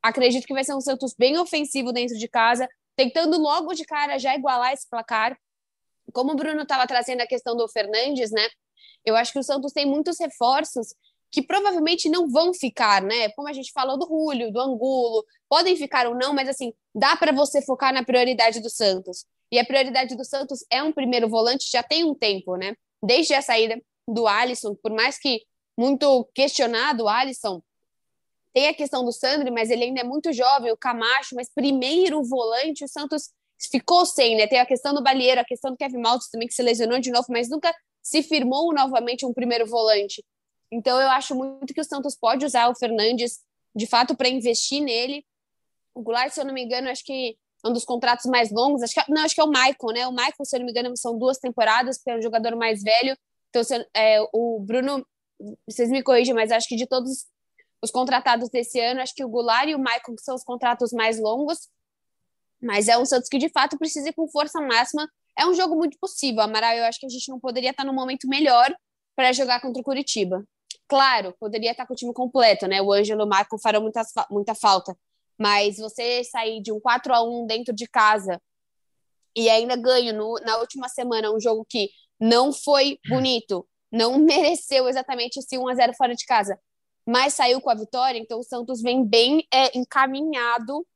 Acredito 0.03 0.47
que 0.47 0.55
vai 0.55 0.65
ser 0.65 0.75
um 0.75 0.81
Santos 0.81 1.15
bem 1.17 1.39
ofensivo 1.39 1.93
dentro 1.93 2.17
de 2.17 2.29
casa, 2.29 2.69
tentando 2.97 3.39
logo 3.39 3.75
de 3.75 3.85
cara 3.85 4.19
já 4.19 4.35
igualar 4.35 4.73
esse 4.73 4.89
placar. 4.89 5.39
Como 6.13 6.33
o 6.33 6.37
Bruno 6.37 6.63
estava 6.63 6.87
trazendo 6.87 7.21
a 7.21 7.27
questão 7.27 7.57
do 7.57 7.69
Fernandes, 7.69 8.31
né? 8.31 8.49
Eu 9.05 9.17
acho 9.17 9.33
que 9.33 9.39
o 9.39 9.43
Santos 9.43 9.73
tem 9.73 9.87
muitos 9.87 10.19
reforços 10.19 10.95
que 11.31 11.43
provavelmente 11.43 12.09
não 12.09 12.29
vão 12.29 12.53
ficar, 12.53 13.03
né? 13.03 13.29
Como 13.31 13.49
a 13.49 13.53
gente 13.53 13.73
falou 13.73 13.99
do 13.99 14.07
Rúlio, 14.07 14.53
do 14.53 14.61
Angulo, 14.61 15.25
podem 15.49 15.77
ficar 15.77 16.07
ou 16.07 16.15
não, 16.15 16.35
mas 16.35 16.49
assim, 16.49 16.73
dá 16.95 17.17
para 17.17 17.33
você 17.33 17.63
focar 17.63 17.95
na 17.95 18.05
prioridade 18.05 18.61
do 18.61 18.69
Santos. 18.69 19.25
E 19.53 19.59
a 19.59 19.65
prioridade 19.65 20.17
do 20.17 20.25
Santos 20.25 20.65
é 20.71 20.83
um 20.83 20.93
primeiro 20.93 21.29
volante 21.29 21.71
já 21.71 21.83
tem 21.83 22.05
um 22.05 22.15
tempo, 22.15 22.57
né? 22.57 22.75
Desde 23.03 23.35
a 23.35 23.43
saída 23.43 23.81
do 24.07 24.27
Alisson, 24.27 24.75
por 24.75 24.93
mais 24.93 25.19
que 25.19 25.43
muito 25.79 26.29
questionado 26.35 27.05
o 27.05 27.09
Alisson, 27.09 27.63
tem 28.53 28.69
a 28.69 28.75
questão 28.75 29.05
do 29.05 29.13
Sandri, 29.13 29.51
mas 29.51 29.71
ele 29.71 29.85
ainda 29.85 30.01
é 30.01 30.05
muito 30.05 30.33
jovem, 30.33 30.73
o 30.73 30.77
Camacho, 30.77 31.37
mas 31.37 31.49
primeiro 31.55 32.23
volante, 32.25 32.85
o 32.85 32.89
Santos 32.89 33.31
ficou 33.71 34.05
sem, 34.05 34.37
né? 34.37 34.47
Tem 34.47 34.59
a 34.59 34.67
questão 34.67 34.93
do 34.93 35.03
Balieiro, 35.03 35.41
a 35.41 35.45
questão 35.45 35.71
do 35.71 35.77
Kevin 35.77 35.99
Maltz 35.99 36.29
também, 36.29 36.49
que 36.49 36.55
se 36.55 36.63
lesionou 36.63 36.99
de 36.99 37.11
novo, 37.11 37.27
mas 37.31 37.49
nunca 37.49 37.73
se 38.03 38.23
firmou 38.23 38.73
novamente 38.73 39.25
um 39.25 39.33
primeiro 39.33 39.67
volante. 39.67 40.25
Então 40.71 41.01
eu 41.01 41.09
acho 41.11 41.35
muito 41.35 41.75
que 41.75 41.81
o 41.81 41.85
Santos 41.85 42.15
pode 42.15 42.45
usar 42.45 42.69
o 42.69 42.75
Fernandes 42.75 43.41
de 43.75 43.87
fato 43.87 44.17
para 44.17 44.29
investir 44.29 44.83
nele. 44.83 45.25
O 45.95 46.03
Goulart, 46.03 46.33
se 46.33 46.41
eu 46.41 46.45
não 46.45 46.55
me 46.55 46.63
engano, 46.63 46.89
acho 46.89 47.05
que 47.05 47.37
é 47.65 47.69
um 47.69 47.73
dos 47.73 47.85
contratos 47.85 48.27
mais 48.27 48.51
longos, 48.51 48.83
acho 48.83 48.95
que, 48.95 49.13
não, 49.13 49.23
acho 49.23 49.35
que 49.35 49.41
é 49.41 49.45
o 49.45 49.49
Michael, 49.49 49.93
né? 49.93 50.07
O 50.07 50.13
Michael, 50.13 50.45
se 50.45 50.57
eu 50.57 50.61
não 50.61 50.67
me 50.67 50.73
engano, 50.73 50.97
são 50.97 51.19
duas 51.19 51.39
temporadas, 51.39 51.99
porque 51.99 52.11
é 52.11 52.17
um 52.17 52.23
jogador 52.23 52.57
mais 52.57 52.83
velho. 52.83 53.17
Então, 53.51 53.63
se, 53.63 53.87
é, 53.95 54.21
o 54.33 54.61
Bruno, 54.61 55.07
vocês 55.69 55.91
me 55.91 56.03
corrigem, 56.03 56.35
mas 56.35 56.51
acho 56.51 56.69
que 56.69 56.77
de 56.77 56.87
todos 56.87 57.27
os 57.83 57.91
contratados 57.91 58.49
desse 58.49 58.79
ano, 58.81 59.01
acho 59.01 59.15
que 59.15 59.25
o 59.25 59.29
Goulart 59.29 59.69
e 59.69 59.75
o 59.75 59.79
Michael 59.79 60.17
são 60.19 60.35
os 60.35 60.45
contratos 60.45 60.93
mais 60.93 61.19
longos. 61.19 61.69
Mas 62.63 62.89
é 62.89 62.99
um 62.99 63.07
Santos 63.07 63.29
que 63.29 63.39
de 63.39 63.49
fato 63.49 63.79
precisa 63.79 64.11
ir 64.11 64.13
com 64.13 64.29
força 64.29 64.61
máxima. 64.61 65.09
É 65.39 65.47
um 65.47 65.55
jogo 65.55 65.75
muito 65.77 65.99
possível, 65.99 66.43
Amaral. 66.43 66.75
Eu 66.75 66.85
acho 66.85 67.01
que 67.01 67.07
a 67.07 67.09
gente 67.09 67.29
não 67.31 67.41
poderia 67.41 67.71
estar 67.71 67.85
no 67.85 67.93
momento 67.93 68.29
melhor 68.29 68.75
para 69.17 69.33
jogar 69.33 69.61
contra 69.61 69.81
o 69.81 69.85
Curitiba. 69.85 70.45
Claro, 70.89 71.35
poderia 71.39 71.71
estar 71.71 71.87
com 71.87 71.93
o 71.93 71.97
time 71.97 72.13
completo, 72.13 72.67
né? 72.67 72.83
O 72.83 72.93
Ângelo 72.93 73.23
e 73.23 73.25
o 73.25 73.29
Marco 73.29 73.59
farão 73.59 73.83
muita, 73.83 74.03
muita 74.31 74.55
falta. 74.55 74.97
Mas 75.39 75.79
você 75.79 76.23
sair 76.25 76.61
de 76.61 76.73
um 76.73 76.81
4 76.81 77.15
a 77.15 77.23
1 77.23 77.47
dentro 77.47 77.75
de 77.75 77.87
casa 77.87 78.41
e 79.35 79.49
ainda 79.49 79.77
ganho 79.77 80.13
no, 80.13 80.35
na 80.45 80.59
última 80.59 80.89
semana 80.89 81.33
um 81.33 81.41
jogo 81.41 81.65
que 81.69 81.91
não 82.19 82.53
foi 82.53 82.99
bonito, 83.09 83.67
não 83.91 84.19
mereceu 84.21 84.89
exatamente 84.89 85.39
esse 85.39 85.57
1 85.57 85.69
a 85.69 85.75
0 85.75 85.95
fora 85.95 86.15
de 86.15 86.27
casa, 86.27 86.59
mas 87.07 87.35
saiu 87.35 87.61
com 87.61 87.71
a 87.71 87.75
vitória, 87.75 88.19
então 88.19 88.41
o 88.41 88.45
Santos 88.45 88.83
vem 88.83 89.05
bem 89.05 89.47
é, 89.53 89.77
encaminhado 89.79 90.87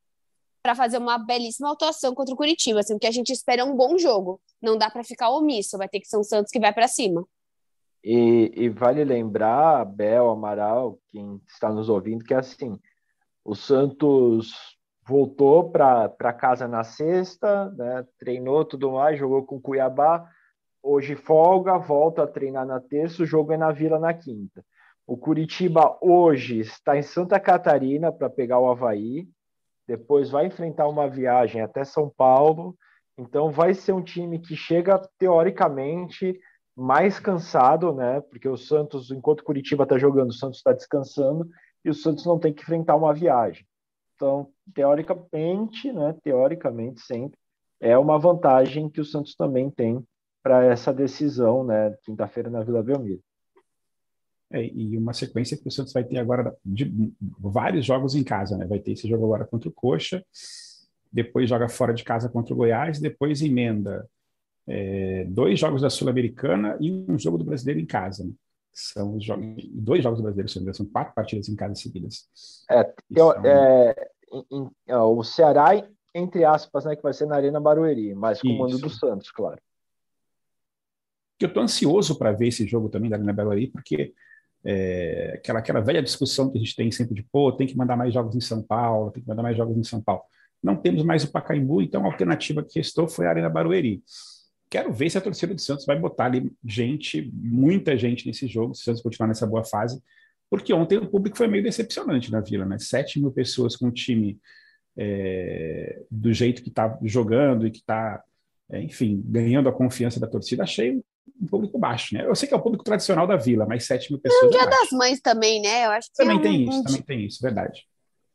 para 0.62 0.74
fazer 0.74 0.98
uma 0.98 1.18
belíssima 1.18 1.72
atuação 1.72 2.14
contra 2.14 2.32
o 2.32 2.36
Curitiba, 2.36 2.80
assim, 2.80 2.98
que 2.98 3.06
a 3.06 3.10
gente 3.10 3.30
espera 3.32 3.64
um 3.64 3.76
bom 3.76 3.98
jogo. 3.98 4.40
Não 4.62 4.78
dá 4.78 4.88
para 4.88 5.04
ficar 5.04 5.28
omisso, 5.30 5.76
vai 5.76 5.88
ter 5.88 6.00
que 6.00 6.08
ser 6.08 6.16
um 6.16 6.24
Santos 6.24 6.50
que 6.50 6.58
vai 6.58 6.72
para 6.72 6.88
cima. 6.88 7.26
E, 8.04 8.52
e, 8.54 8.68
vale 8.68 9.02
lembrar, 9.02 9.82
Bel, 9.86 10.28
Amaral, 10.28 10.98
quem 11.08 11.40
está 11.48 11.72
nos 11.72 11.88
ouvindo, 11.88 12.22
que 12.22 12.34
assim, 12.34 12.78
o 13.42 13.54
Santos 13.54 14.76
voltou 15.08 15.70
para 15.70 16.32
casa 16.34 16.68
na 16.68 16.84
sexta, 16.84 17.70
né, 17.70 18.06
treinou 18.18 18.62
tudo 18.62 18.92
mais, 18.92 19.18
jogou 19.18 19.46
com 19.46 19.58
Cuiabá, 19.58 20.28
hoje 20.82 21.16
folga, 21.16 21.78
volta 21.78 22.24
a 22.24 22.26
treinar 22.26 22.66
na 22.66 22.78
terça, 22.78 23.22
o 23.22 23.26
jogo 23.26 23.52
é 23.52 23.56
na 23.56 23.72
Vila 23.72 23.98
na 23.98 24.12
quinta. 24.12 24.62
O 25.06 25.16
Curitiba 25.16 25.98
hoje 26.02 26.60
está 26.60 26.98
em 26.98 27.02
Santa 27.02 27.40
Catarina 27.40 28.12
para 28.12 28.28
pegar 28.28 28.58
o 28.58 28.70
Havaí, 28.70 29.26
depois 29.86 30.30
vai 30.30 30.46
enfrentar 30.46 30.88
uma 30.88 31.08
viagem 31.08 31.62
até 31.62 31.84
São 31.84 32.10
Paulo. 32.10 32.76
Então 33.16 33.50
vai 33.50 33.74
ser 33.74 33.92
um 33.92 34.02
time 34.02 34.38
que 34.38 34.56
chega 34.56 35.00
teoricamente 35.18 36.38
mais 36.76 37.20
cansado, 37.20 37.92
né? 37.94 38.20
Porque 38.20 38.48
o 38.48 38.56
Santos, 38.56 39.10
enquanto 39.10 39.44
Curitiba 39.44 39.84
está 39.84 39.98
jogando, 39.98 40.30
o 40.30 40.34
Santos 40.34 40.58
está 40.58 40.72
descansando 40.72 41.48
e 41.84 41.90
o 41.90 41.94
Santos 41.94 42.26
não 42.26 42.38
tem 42.38 42.52
que 42.52 42.62
enfrentar 42.62 42.96
uma 42.96 43.14
viagem. 43.14 43.66
Então, 44.16 44.48
teoricamente, 44.74 45.92
né? 45.92 46.14
Teoricamente 46.22 47.00
sempre 47.00 47.38
é 47.80 47.98
uma 47.98 48.18
vantagem 48.18 48.88
que 48.88 49.00
o 49.00 49.04
Santos 49.04 49.34
também 49.34 49.70
tem 49.70 50.02
para 50.42 50.64
essa 50.64 50.92
decisão, 50.92 51.64
né? 51.64 51.94
Quinta-feira 52.02 52.50
na 52.50 52.62
Vila 52.62 52.82
Belmiro. 52.82 53.20
É, 54.50 54.64
e 54.64 54.96
uma 54.96 55.12
sequência 55.12 55.56
que 55.56 55.66
o 55.66 55.70
Santos 55.70 55.92
vai 55.92 56.04
ter 56.04 56.18
agora 56.18 56.56
de 56.64 57.12
vários 57.38 57.84
jogos 57.84 58.14
em 58.14 58.22
casa, 58.22 58.56
né? 58.56 58.66
Vai 58.66 58.78
ter 58.78 58.92
esse 58.92 59.08
jogo 59.08 59.24
agora 59.24 59.44
contra 59.44 59.68
o 59.68 59.72
Coxa, 59.72 60.24
depois 61.12 61.48
joga 61.48 61.68
fora 61.68 61.92
de 61.94 62.04
casa 62.04 62.28
contra 62.28 62.54
o 62.54 62.56
Goiás, 62.56 63.00
depois 63.00 63.42
emenda 63.42 64.08
é, 64.66 65.24
dois 65.28 65.58
jogos 65.58 65.82
da 65.82 65.90
Sul-Americana 65.90 66.76
e 66.80 66.90
um 66.90 67.18
jogo 67.18 67.38
do 67.38 67.44
Brasileiro 67.44 67.80
em 67.80 67.86
casa. 67.86 68.24
Né? 68.24 68.32
São 68.72 69.16
os 69.16 69.24
jogos, 69.24 69.46
dois 69.72 70.02
jogos 70.02 70.18
do 70.18 70.22
Brasileiro, 70.22 70.74
são 70.74 70.86
quatro 70.86 71.14
partidas 71.14 71.48
em 71.48 71.56
casa 71.56 71.74
seguidas. 71.74 72.28
É, 72.70 72.92
eu, 73.10 73.32
são... 73.32 73.46
é 73.46 74.10
em, 74.50 74.70
em, 74.88 74.92
o 74.92 75.22
Ceará, 75.22 75.70
entre 76.14 76.44
aspas, 76.44 76.84
né, 76.84 76.96
que 76.96 77.02
vai 77.02 77.12
ser 77.12 77.26
na 77.26 77.36
Arena 77.36 77.60
Barueri, 77.60 78.14
mas 78.14 78.40
com 78.40 78.48
o 78.48 78.58
mando 78.58 78.78
do 78.78 78.90
Santos, 78.90 79.30
claro. 79.30 79.60
Eu 81.40 81.48
estou 81.48 81.62
ansioso 81.62 82.16
para 82.16 82.32
ver 82.32 82.48
esse 82.48 82.66
jogo 82.66 82.88
também 82.88 83.10
da 83.10 83.16
Arena 83.16 83.32
Barueri, 83.32 83.68
porque 83.68 84.14
é, 84.64 85.34
aquela, 85.36 85.58
aquela 85.58 85.80
velha 85.80 86.02
discussão 86.02 86.50
que 86.50 86.56
a 86.56 86.60
gente 86.60 86.74
tem 86.74 86.90
sempre 86.90 87.14
de, 87.14 87.22
pô, 87.22 87.52
tem 87.52 87.66
que 87.66 87.76
mandar 87.76 87.96
mais 87.96 88.14
jogos 88.14 88.34
em 88.34 88.40
São 88.40 88.62
Paulo, 88.62 89.10
tem 89.10 89.22
que 89.22 89.28
mandar 89.28 89.42
mais 89.42 89.56
jogos 89.56 89.76
em 89.76 89.84
São 89.84 90.00
Paulo. 90.00 90.22
Não 90.62 90.76
temos 90.76 91.04
mais 91.04 91.22
o 91.24 91.30
Pacaembu, 91.30 91.82
então 91.82 92.02
a 92.02 92.06
alternativa 92.06 92.64
que 92.64 92.78
restou 92.78 93.06
foi 93.06 93.26
a 93.26 93.30
Arena 93.30 93.50
Barueri. 93.50 94.02
Quero 94.74 94.92
ver 94.92 95.08
se 95.08 95.16
a 95.16 95.20
torcida 95.20 95.54
do 95.54 95.60
Santos 95.60 95.86
vai 95.86 95.96
botar 95.96 96.24
ali 96.24 96.50
gente, 96.64 97.30
muita 97.32 97.96
gente 97.96 98.26
nesse 98.26 98.48
jogo, 98.48 98.74
se 98.74 98.82
o 98.82 98.84
Santos 98.86 99.02
continuar 99.02 99.28
nessa 99.28 99.46
boa 99.46 99.62
fase, 99.62 100.02
porque 100.50 100.74
ontem 100.74 100.98
o 100.98 101.06
público 101.06 101.36
foi 101.36 101.46
meio 101.46 101.62
decepcionante 101.62 102.28
na 102.28 102.40
Vila, 102.40 102.64
né? 102.64 102.76
7 102.76 103.20
mil 103.20 103.30
pessoas 103.30 103.76
com 103.76 103.86
o 103.86 103.92
time 103.92 104.36
é, 104.98 106.02
do 106.10 106.32
jeito 106.32 106.60
que 106.60 106.70
está 106.70 106.98
jogando 107.04 107.68
e 107.68 107.70
que 107.70 107.78
está, 107.78 108.20
é, 108.68 108.82
enfim, 108.82 109.22
ganhando 109.24 109.68
a 109.68 109.72
confiança 109.72 110.18
da 110.18 110.26
torcida, 110.26 110.64
achei 110.64 111.00
um 111.40 111.46
público 111.46 111.78
baixo, 111.78 112.12
né? 112.12 112.26
Eu 112.26 112.34
sei 112.34 112.48
que 112.48 112.54
é 112.54 112.56
o 112.56 112.62
público 112.62 112.82
tradicional 112.82 113.28
da 113.28 113.36
Vila, 113.36 113.66
mas 113.66 113.86
7 113.86 114.10
mil 114.10 114.20
pessoas. 114.20 114.42
É 114.42 114.46
o 114.46 114.50
Dia 114.50 114.66
das 114.66 114.90
Mães 114.90 115.20
também, 115.20 115.62
né? 115.62 115.86
Eu 115.86 115.90
acho 115.90 116.08
que 116.10 116.16
também 116.16 116.34
é 116.34 116.40
um, 116.40 116.42
tem 116.42 116.62
isso, 116.64 116.78
um 116.80 116.82
também 116.82 117.02
tem 117.02 117.26
isso, 117.26 117.38
verdade. 117.40 117.86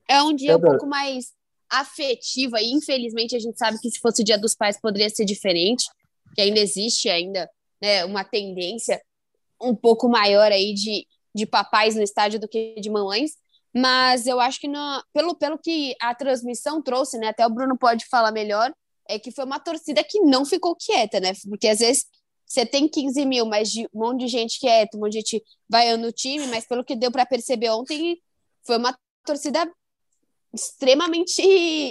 É 0.08 0.24
um 0.24 0.34
dia 0.34 0.56
um 0.56 0.62
pouco 0.62 0.88
mais 0.88 1.34
afetivo, 1.70 2.56
e 2.56 2.72
infelizmente 2.72 3.36
a 3.36 3.40
gente 3.40 3.58
sabe 3.58 3.78
que 3.82 3.92
se 3.92 4.00
fosse 4.00 4.22
o 4.22 4.26
Dia 4.26 4.40
dos 4.40 4.56
Pais 4.56 4.80
poderia 4.80 5.10
ser 5.10 5.26
diferente, 5.26 5.84
que 6.36 6.42
ainda 6.42 6.60
existe 6.60 7.10
ainda 7.10 7.50
né, 7.82 8.06
uma 8.06 8.24
tendência 8.24 9.02
um 9.62 9.76
pouco 9.76 10.08
maior 10.08 10.52
aí 10.52 10.74
de, 10.74 11.06
de 11.34 11.46
papais 11.46 11.96
no 11.96 12.02
estádio 12.02 12.40
do 12.40 12.48
que 12.48 12.76
de 12.80 12.90
mamães, 12.90 13.32
mas 13.74 14.26
eu 14.26 14.40
acho 14.40 14.60
que 14.60 14.68
no, 14.68 15.04
pelo, 15.14 15.36
pelo 15.36 15.58
que 15.58 15.96
a 16.02 16.16
transmissão 16.16 16.82
trouxe, 16.82 17.18
né, 17.18 17.28
até 17.28 17.46
o 17.46 17.50
Bruno 17.50 17.78
pode 17.78 18.06
falar 18.08 18.32
melhor, 18.32 18.74
é 19.08 19.18
que 19.20 19.32
foi 19.32 19.46
uma 19.46 19.60
torcida 19.60 20.04
que 20.04 20.20
não 20.22 20.46
ficou 20.46 20.76
quieta, 20.76 21.20
né? 21.20 21.34
Porque 21.50 21.68
às 21.68 21.80
vezes 21.80 22.06
você 22.46 22.66
tem 22.66 22.88
15 22.88 23.26
mil, 23.26 23.46
mas 23.46 23.72
de, 23.72 23.86
um 23.94 24.00
monte 24.00 24.22
de 24.22 24.28
gente 24.28 24.60
quieta, 24.60 24.98
um 24.98 25.02
monte 25.02 25.14
de 25.14 25.20
gente 25.20 25.44
vaiando 25.68 26.08
o 26.08 26.12
time, 26.12 26.46
mas 26.48 26.68
pelo 26.68 26.84
que 26.84 26.96
deu 26.96 27.12
para 27.12 27.26
perceber 27.26 27.70
ontem, 27.70 28.20
foi 28.64 28.78
uma 28.78 28.96
torcida 29.26 29.72
extremamente 30.54 31.42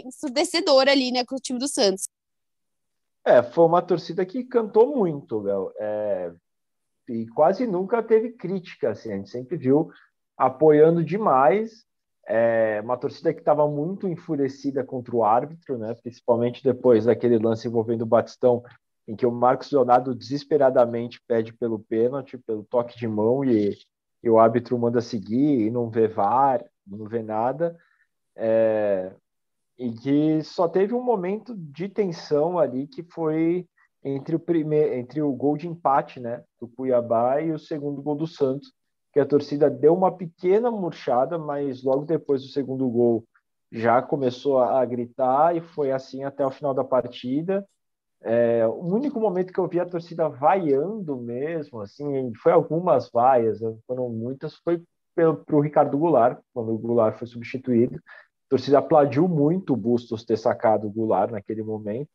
ensurdecedora 0.04 0.90
ali, 0.90 1.12
né, 1.12 1.24
com 1.24 1.36
o 1.36 1.40
time 1.40 1.58
do 1.58 1.68
Santos. 1.68 2.08
É, 3.28 3.42
foi 3.42 3.66
uma 3.66 3.82
torcida 3.82 4.24
que 4.24 4.42
cantou 4.42 4.96
muito, 4.96 5.38
Léo. 5.40 5.70
É, 5.78 6.32
e 7.10 7.26
quase 7.28 7.66
nunca 7.66 8.02
teve 8.02 8.30
crítica, 8.30 8.88
assim, 8.90 9.12
a 9.12 9.16
gente 9.16 9.28
sempre 9.28 9.58
viu 9.58 9.90
apoiando 10.34 11.04
demais. 11.04 11.84
É, 12.26 12.80
uma 12.82 12.96
torcida 12.96 13.34
que 13.34 13.40
estava 13.40 13.68
muito 13.68 14.08
enfurecida 14.08 14.82
contra 14.82 15.14
o 15.14 15.22
árbitro, 15.22 15.76
né, 15.76 15.94
principalmente 16.02 16.64
depois 16.64 17.04
daquele 17.04 17.38
lance 17.38 17.68
envolvendo 17.68 18.02
o 18.02 18.06
Batistão 18.06 18.62
em 19.06 19.14
que 19.14 19.26
o 19.26 19.30
Marcos 19.30 19.70
Leonardo 19.72 20.14
desesperadamente 20.14 21.22
pede 21.26 21.52
pelo 21.52 21.78
pênalti, 21.78 22.38
pelo 22.38 22.64
toque 22.64 22.98
de 22.98 23.06
mão, 23.06 23.44
e, 23.44 23.76
e 24.22 24.30
o 24.30 24.38
árbitro 24.38 24.78
manda 24.78 25.02
seguir, 25.02 25.66
e 25.66 25.70
não 25.70 25.90
vê 25.90 26.08
VAR, 26.08 26.64
não 26.86 27.06
vê 27.06 27.22
nada, 27.22 27.76
é, 28.36 29.12
e 29.78 29.92
que 29.92 30.42
só 30.42 30.68
teve 30.68 30.92
um 30.92 31.02
momento 31.02 31.54
de 31.56 31.88
tensão 31.88 32.58
ali 32.58 32.86
que 32.86 33.02
foi 33.02 33.66
entre 34.04 34.34
o 34.34 34.40
primeiro, 34.40 34.94
entre 34.94 35.22
o 35.22 35.32
gol 35.32 35.56
de 35.56 35.68
empate, 35.68 36.20
né, 36.20 36.42
do 36.60 36.68
Cuiabá 36.68 37.40
e 37.40 37.52
o 37.52 37.58
segundo 37.58 38.02
gol 38.02 38.14
do 38.14 38.26
Santos, 38.26 38.72
que 39.12 39.20
a 39.20 39.26
torcida 39.26 39.70
deu 39.70 39.94
uma 39.94 40.16
pequena 40.16 40.70
murchada, 40.70 41.38
mas 41.38 41.82
logo 41.82 42.04
depois 42.04 42.42
do 42.42 42.48
segundo 42.48 42.88
gol 42.88 43.24
já 43.70 44.00
começou 44.00 44.60
a, 44.60 44.84
gritar 44.84 45.54
e 45.56 45.60
foi 45.60 45.92
assim 45.92 46.24
até 46.24 46.44
o 46.44 46.50
final 46.50 46.72
da 46.72 46.84
partida. 46.84 47.66
É, 48.22 48.66
o 48.66 48.94
único 48.94 49.20
momento 49.20 49.52
que 49.52 49.60
eu 49.60 49.68
vi 49.68 49.78
a 49.78 49.86
torcida 49.86 50.28
vaiando 50.28 51.16
mesmo, 51.16 51.80
assim, 51.80 52.32
foi 52.42 52.52
algumas 52.52 53.10
vaias, 53.10 53.60
né, 53.60 53.74
foram 53.86 54.08
muitas, 54.08 54.56
foi 54.56 54.82
para 55.14 55.56
o 55.56 55.60
Ricardo 55.60 55.98
Goulart, 55.98 56.40
quando 56.54 56.72
o 56.72 56.78
Goulart 56.78 57.18
foi 57.18 57.26
substituído. 57.26 58.00
A 58.48 58.56
torcida 58.56 58.78
aplaudiu 58.78 59.28
muito 59.28 59.74
o 59.74 59.76
Bustos 59.76 60.24
ter 60.24 60.38
sacado 60.38 60.86
o 60.86 60.90
Goulart 60.90 61.30
naquele 61.30 61.62
momento, 61.62 62.08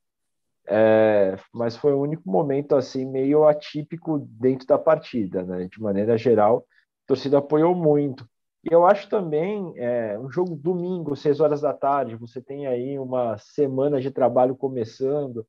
é, 0.68 1.38
mas 1.54 1.78
foi 1.78 1.94
o 1.94 2.02
único 2.02 2.28
momento 2.30 2.76
assim 2.76 3.06
meio 3.06 3.46
atípico 3.48 4.18
dentro 4.20 4.66
da 4.66 4.80
partida, 4.80 5.44
né? 5.44 5.68
De 5.72 5.80
maneira 5.80 6.18
geral, 6.18 6.66
a 7.06 7.08
torcida 7.08 7.38
apoiou 7.38 7.76
muito. 7.76 8.28
E 8.64 8.74
eu 8.74 8.84
acho 8.84 9.10
também 9.10 9.74
é, 9.78 10.18
um 10.18 10.32
jogo 10.32 10.56
domingo, 10.56 11.16
seis 11.16 11.40
horas 11.40 11.62
da 11.62 11.74
tarde, 11.74 12.16
você 12.16 12.42
tem 12.42 12.66
aí 12.66 12.98
uma 12.98 13.38
semana 13.38 14.02
de 14.02 14.10
trabalho 14.10 14.56
começando, 14.56 15.46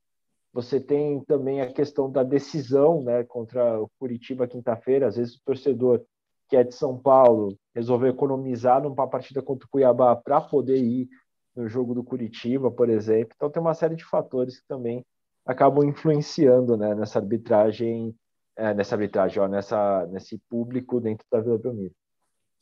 você 0.53 0.79
tem 0.79 1.25
também 1.25 1.62
a 1.62 1.73
questão 1.73 2.11
da 2.11 2.23
decisão 2.23 3.03
né, 3.03 3.25
contra 3.25 3.81
o 3.81 3.88
Curitiba 3.99 4.47
quinta-feira. 4.47 5.07
Às 5.07 5.16
vezes 5.16 5.37
o 5.37 5.44
torcedor 5.44 6.05
que 6.48 6.57
é 6.57 6.64
de 6.64 6.74
São 6.74 6.98
Paulo 6.98 7.57
resolveu 7.74 8.11
economizar 8.11 8.83
numa 8.83 9.09
partida 9.09 9.42
contra 9.42 9.66
o 9.66 9.70
Cuiabá 9.70 10.14
para 10.14 10.40
poder 10.40 10.78
ir 10.78 11.09
no 11.54 11.68
jogo 11.68 11.94
do 11.94 12.04
Curitiba, 12.04 12.70
por 12.70 12.88
exemplo. 12.88 13.33
Então 13.37 13.50
tem 13.50 13.61
uma 13.61 13.74
série 13.74 13.96
de 13.96 14.04
fatores 14.04 14.61
que 14.61 14.66
também 14.66 15.04
acabam 15.44 15.85
influenciando 15.85 16.76
né, 16.76 16.94
nessa 16.94 17.18
arbitragem, 17.18 18.14
é, 18.57 18.72
nessa 18.74 18.94
arbitragem, 18.94 19.42
ó, 19.42 19.48
nessa, 19.48 20.07
nesse 20.07 20.38
público 20.48 21.00
dentro 21.00 21.26
da 21.30 21.40
Vila 21.40 21.59
Belmiro. 21.59 21.94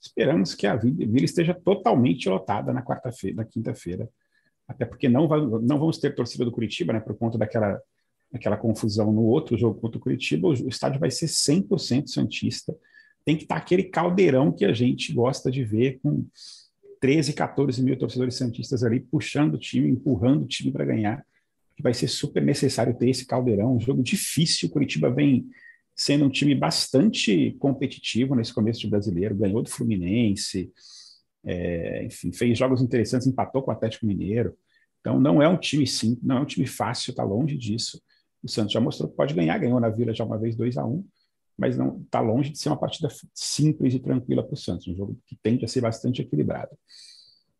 Esperamos 0.01 0.55
que 0.55 0.67
a 0.67 0.75
Vila 0.75 1.25
esteja 1.25 1.55
totalmente 1.55 2.29
lotada 2.29 2.73
na 2.73 2.83
quarta-feira, 2.83 3.37
na 3.37 3.45
quinta-feira, 3.45 4.09
até 4.67 4.85
porque 4.85 5.09
não, 5.09 5.29
vai, 5.29 5.41
não 5.41 5.79
vamos 5.79 5.99
ter 5.99 6.15
torcida 6.15 6.45
do 6.45 6.51
Curitiba, 6.51 6.93
né, 6.93 6.99
por 6.99 7.17
conta 7.17 7.39
daquela, 7.39 7.81
daquela 8.31 8.57
confusão 8.57 9.13
no 9.13 9.23
outro 9.23 9.57
jogo 9.57 9.81
contra 9.81 9.99
o 9.99 10.01
Curitiba, 10.01 10.49
o, 10.49 10.53
estádio 10.53 10.99
vai 10.99 11.11
ser 11.11 11.27
100% 11.27 12.09
santista, 12.09 12.75
tem 13.25 13.37
que 13.37 13.45
estar 13.45 13.57
aquele 13.57 13.85
caldeirão 13.85 14.53
que 14.53 14.65
a 14.65 14.73
gente 14.73 15.13
gosta 15.13 15.51
de 15.51 15.65
ver 15.65 16.01
com 16.03 16.27
13, 17.01 17.33
14 17.33 17.83
mil 17.83 17.99
torcedores 17.99 18.37
santistas 18.37 18.85
ali 18.85 19.01
puxando 19.01 19.55
o 19.55 19.59
time, 19.59 19.89
empurrando 19.89 20.45
o 20.45 20.49
time 20.49 20.71
para 20.71 20.85
ganhar 20.85 21.25
vai 21.83 21.93
ser 21.93 22.09
super 22.09 22.43
necessário 22.43 22.95
ter 22.95 23.11
esse 23.11 23.27
caldeirão, 23.27 23.77
um 23.77 23.81
jogo 23.81 24.03
difícil. 24.03 24.69
O 24.69 24.73
Curitiba 24.73 25.11
vem 25.11 25.47
sendo 25.97 26.25
um 26.25 26.31
time 26.31 26.55
bastante 26.55 27.57
competitivo 27.59 28.35
nesse 28.35 28.55
começo 28.55 28.81
de 28.81 28.89
brasileiro, 28.89 29.35
ganhou 29.35 29.63
do 29.63 29.69
Fluminense, 29.69 30.73
é, 31.45 32.05
enfim, 32.05 32.33
fez 32.33 32.57
jogos 32.57 32.81
interessantes, 32.81 33.27
empatou 33.27 33.63
com 33.63 33.71
o 33.71 33.75
Atlético 33.75 34.07
Mineiro. 34.07 34.57
Então 35.01 35.19
não 35.21 35.43
é 35.43 35.49
um 35.49 35.57
time 35.57 35.87
simples, 35.87 36.23
não 36.23 36.39
é 36.39 36.41
um 36.41 36.47
time 36.47 36.67
fácil, 36.67 37.11
está 37.11 37.25
longe 37.25 37.59
disso. 37.59 38.01
O 38.43 38.49
Santos 38.49 38.73
já 38.73 38.81
mostrou 38.81 39.11
que 39.11 39.17
pode 39.17 39.35
ganhar, 39.35 39.59
ganhou 39.59 39.81
na 39.81 39.89
Vila 39.89 40.15
já 40.15 40.25
uma 40.25 40.39
vez 40.39 40.55
2 40.55 40.79
a 40.79 40.87
1 40.87 40.89
um, 40.89 41.05
mas 41.57 41.77
não 41.77 42.01
está 42.01 42.21
longe 42.21 42.51
de 42.51 42.59
ser 42.59 42.69
uma 42.69 42.79
partida 42.79 43.09
simples 43.35 43.95
e 43.95 44.01
tranquila 44.01 44.43
para 44.43 44.55
o 44.55 44.57
Santos, 44.57 44.89
um 44.89 44.97
jogo 44.97 45.19
que 45.27 45.37
tende 45.43 45.65
a 45.65 45.69
ser 45.69 45.81
bastante 45.81 46.23
equilibrado. 46.23 46.77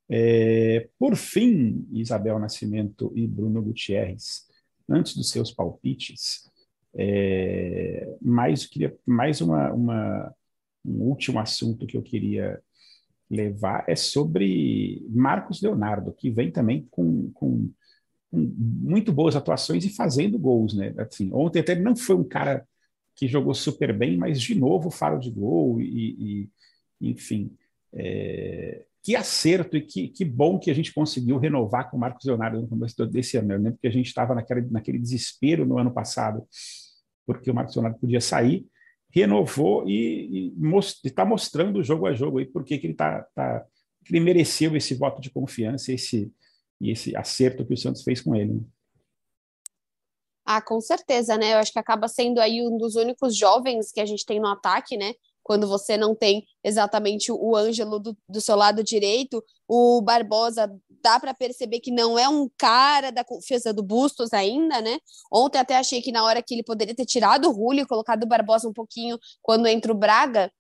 É, 0.09 0.89
por 0.99 1.17
fim, 1.17 1.87
Isabel 1.93 2.39
Nascimento 2.39 3.13
e 3.15 3.27
Bruno 3.27 3.63
Gutierrez, 3.63 4.47
antes 4.89 5.17
dos 5.17 5.31
seus 5.31 5.51
palpites, 5.51 6.51
é, 6.95 8.15
mais, 8.21 8.67
queria, 8.67 8.95
mais 9.07 9.41
uma, 9.41 9.73
uma, 9.73 10.35
um 10.85 11.03
último 11.05 11.39
assunto 11.39 11.87
que 11.87 11.97
eu 11.97 12.03
queria 12.03 12.61
levar 13.31 13.85
é 13.89 13.97
sobre 13.97 15.03
Marcos 15.09 15.63
Leonardo, 15.63 16.13
que 16.13 16.31
vem 16.31 16.51
também 16.51 16.87
com, 16.91 17.31
com, 17.33 17.71
com 18.31 18.39
muito 18.57 19.11
boas 19.11 19.35
atuações 19.35 19.85
e 19.87 19.95
fazendo 19.95 20.39
gols, 20.39 20.75
né? 20.75 20.95
Assim, 20.99 21.31
ontem 21.33 21.61
até 21.61 21.75
não 21.75 21.97
foi 21.97 22.17
um 22.17 22.25
cara 22.25 22.67
que 23.15 23.29
jogou 23.29 23.55
super 23.55 23.97
bem, 23.97 24.17
mas 24.17 24.41
de 24.41 24.55
novo 24.55 24.91
faro 24.91 25.19
de 25.19 25.31
gol 25.31 25.81
e, 25.81 26.49
e 27.01 27.11
enfim, 27.11 27.55
é, 27.93 28.85
que 29.03 29.17
acerto 29.17 29.77
e 29.77 29.83
que, 29.83 30.09
que 30.09 30.25
bom 30.25 30.59
que 30.59 30.71
a 30.71 30.75
gente 30.75 30.95
conseguiu 30.95 31.39
renovar 31.39 31.91
com 31.91 31.97
o 31.97 32.01
Marcos 32.01 32.25
Leonardo 32.25 32.61
no 32.61 32.69
começo 32.69 33.05
desse 33.07 33.37
ano. 33.37 33.53
Eu 33.53 33.59
lembro 33.59 33.79
que 33.81 33.89
a 33.89 33.93
gente 33.93 34.07
estava 34.07 34.35
naquele 34.35 34.99
desespero 34.99 35.67
no 35.67 35.79
ano 35.79 35.93
passado, 35.93 36.47
porque 37.27 37.51
o 37.51 37.55
Marcos 37.55 37.75
Leonardo 37.75 37.99
podia 37.99 38.21
sair, 38.21 38.65
renovou 39.11 39.85
e 39.89 40.55
está 41.05 41.25
mostrando 41.25 41.83
jogo 41.83 42.07
a 42.07 42.15
jogo 42.15 42.39
aí 42.39 42.47
porque 42.47 42.79
que 42.79 42.87
ele 42.87 42.95
tá, 42.95 43.27
tá, 43.35 43.65
ele 44.09 44.21
mereceu 44.21 44.75
esse 44.77 44.95
voto 44.95 45.21
de 45.21 45.31
confiança 45.31 45.93
esse, 45.93 46.33
e 46.81 46.91
esse 46.91 47.15
acerto 47.17 47.67
que 47.67 47.75
o 47.75 47.77
Santos 47.77 48.03
fez 48.03 48.21
com 48.21 48.35
ele. 48.35 48.55
Né? 48.55 48.61
Ah, 50.45 50.61
com 50.61 50.81
certeza, 50.81 51.37
né? 51.37 51.55
Eu 51.55 51.59
acho 51.59 51.73
que 51.73 51.79
acaba 51.79 52.09
sendo 52.09 52.41
aí 52.41 52.67
um 52.67 52.77
dos 52.77 52.97
únicos 52.97 53.37
jovens 53.37 53.93
que 53.93 54.01
a 54.01 54.07
gente 54.07 54.27
tem 54.27 54.41
no 54.41 54.49
ataque, 54.49 54.97
né? 54.97 55.15
quando 55.43 55.67
você 55.67 55.97
não 55.97 56.15
tem 56.15 56.47
exatamente 56.63 57.33
o 57.33 57.57
Ângelo 57.57 57.99
do, 57.99 58.17
do 58.29 58.41
seu 58.41 58.57
lado 58.57 58.83
direito, 58.83 59.45
o 59.67 60.01
Barbosa 60.01 60.73
dá 61.03 61.19
para 61.19 61.35
perceber 61.35 61.81
que 61.81 61.91
não 61.91 62.19
é 62.19 62.29
um 62.29 62.49
cara 62.57 63.11
da 63.11 63.25
confiança 63.25 63.73
do 63.73 63.83
Bustos 63.83 64.33
ainda, 64.33 64.81
né? 64.81 64.99
Ontem 65.31 65.59
até 65.59 65.77
achei 65.77 66.01
que 66.01 66.13
na 66.13 66.25
hora 66.25 66.43
que 66.43 66.55
ele 66.55 66.63
poderia 66.63 66.95
ter 66.95 67.05
tirado 67.05 67.49
o 67.49 67.53
Rúlio, 67.53 67.87
colocado 67.87 68.23
o 68.23 68.27
Barbosa 68.27 68.69
um 68.69 68.73
pouquinho 68.73 69.19
quando 69.43 69.67
entra 69.67 69.93
o 69.93 69.97
Braga, 69.97 70.53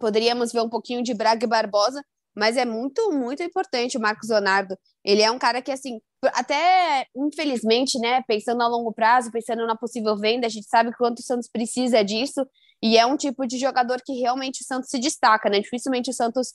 poderíamos 0.00 0.52
ver 0.52 0.62
um 0.62 0.68
pouquinho 0.68 1.02
de 1.02 1.12
Braga 1.12 1.44
e 1.44 1.48
Barbosa, 1.48 2.02
mas 2.38 2.56
é 2.56 2.64
muito, 2.64 3.10
muito 3.10 3.42
importante 3.42 3.98
o 3.98 4.00
Marcos 4.00 4.28
Leonardo. 4.28 4.78
Ele 5.04 5.22
é 5.22 5.30
um 5.30 5.38
cara 5.38 5.60
que, 5.60 5.72
assim, 5.72 6.00
até 6.34 7.06
infelizmente, 7.16 7.98
né, 7.98 8.22
pensando 8.28 8.62
a 8.62 8.68
longo 8.68 8.92
prazo, 8.92 9.32
pensando 9.32 9.66
na 9.66 9.76
possível 9.76 10.16
venda, 10.16 10.46
a 10.46 10.50
gente 10.50 10.68
sabe 10.68 10.96
quanto 10.96 11.18
o 11.18 11.22
Santos 11.22 11.48
precisa 11.48 12.04
disso, 12.04 12.46
e 12.80 12.96
é 12.96 13.04
um 13.04 13.16
tipo 13.16 13.44
de 13.46 13.58
jogador 13.58 14.00
que 14.04 14.12
realmente 14.20 14.62
o 14.62 14.64
Santos 14.64 14.88
se 14.88 15.00
destaca, 15.00 15.50
né? 15.50 15.58
Dificilmente 15.58 16.10
o 16.10 16.14
Santos 16.14 16.54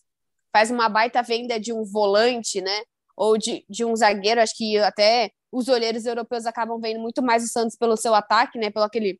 faz 0.53 0.71
uma 0.71 0.87
baita 0.87 1.21
venda 1.21 1.59
de 1.59 1.73
um 1.73 1.83
volante, 1.83 2.61
né? 2.61 2.83
Ou 3.15 3.37
de, 3.37 3.65
de 3.69 3.83
um 3.83 3.93
zagueiro. 3.93 4.39
Acho 4.39 4.55
que 4.55 4.77
até 4.77 5.31
os 5.51 5.67
olheiros 5.67 6.05
europeus 6.05 6.45
acabam 6.45 6.79
vendo 6.79 7.01
muito 7.01 7.21
mais 7.21 7.43
o 7.43 7.47
Santos 7.47 7.75
pelo 7.75 7.97
seu 7.97 8.15
ataque, 8.15 8.57
né? 8.57 8.69
Pelo 8.71 8.85
aquele 8.85 9.19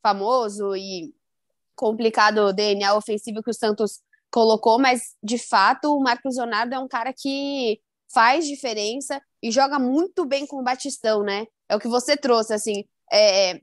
famoso 0.00 0.76
e 0.76 1.12
complicado 1.74 2.52
DNA 2.52 2.94
ofensivo 2.94 3.42
que 3.42 3.50
o 3.50 3.54
Santos 3.54 4.00
colocou, 4.34 4.80
mas 4.80 5.14
de 5.22 5.38
fato 5.38 5.96
o 5.96 6.02
Marcos 6.02 6.36
Leonardo 6.36 6.74
é 6.74 6.78
um 6.80 6.88
cara 6.88 7.14
que 7.16 7.78
faz 8.12 8.44
diferença 8.44 9.22
e 9.40 9.48
joga 9.48 9.78
muito 9.78 10.26
bem 10.26 10.44
com 10.44 10.56
o 10.56 10.62
Batistão, 10.64 11.22
né? 11.22 11.46
É 11.68 11.76
o 11.76 11.78
que 11.78 11.86
você 11.86 12.16
trouxe, 12.16 12.52
assim. 12.52 12.84
É, 13.12 13.60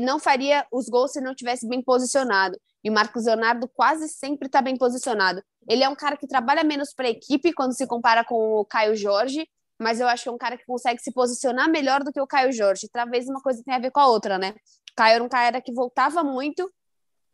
não 0.00 0.18
faria 0.18 0.66
os 0.72 0.88
gols 0.88 1.12
se 1.12 1.20
não 1.20 1.34
tivesse 1.34 1.68
bem 1.68 1.82
posicionado. 1.82 2.58
E 2.82 2.88
o 2.88 2.92
Marcos 2.92 3.26
Leonardo 3.26 3.68
quase 3.68 4.08
sempre 4.08 4.46
está 4.46 4.62
bem 4.62 4.78
posicionado. 4.78 5.42
Ele 5.68 5.84
é 5.84 5.88
um 5.90 5.94
cara 5.94 6.16
que 6.16 6.26
trabalha 6.26 6.64
menos 6.64 6.94
para 6.94 7.06
a 7.06 7.10
equipe 7.10 7.52
quando 7.52 7.76
se 7.76 7.86
compara 7.86 8.24
com 8.24 8.60
o 8.60 8.64
Caio 8.64 8.96
Jorge, 8.96 9.46
mas 9.78 10.00
eu 10.00 10.08
acho 10.08 10.22
que 10.22 10.28
é 10.30 10.32
um 10.32 10.38
cara 10.38 10.56
que 10.56 10.64
consegue 10.64 11.02
se 11.02 11.12
posicionar 11.12 11.68
melhor 11.68 12.02
do 12.02 12.10
que 12.10 12.20
o 12.20 12.26
Caio 12.26 12.50
Jorge. 12.50 12.88
Talvez 12.90 13.28
uma 13.28 13.42
coisa 13.42 13.62
tenha 13.62 13.76
a 13.76 13.80
ver 13.80 13.90
com 13.90 14.00
a 14.00 14.06
outra, 14.06 14.38
né? 14.38 14.54
O 14.90 14.94
Caio 14.96 15.16
era 15.16 15.24
um 15.24 15.28
cara 15.28 15.60
que 15.60 15.70
voltava 15.70 16.24
muito, 16.24 16.72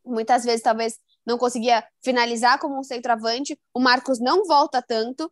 muitas 0.05 0.45
vezes 0.45 0.61
talvez 0.61 0.99
não 1.27 1.39
conseguia 1.39 1.85
finalizar 2.03 2.59
como 2.59 2.79
um 2.79 2.83
centroavante. 2.83 3.59
O 3.73 3.81
Marcos 3.81 4.21
não 4.21 4.45
volta 4.45 4.83
tanto, 4.83 5.31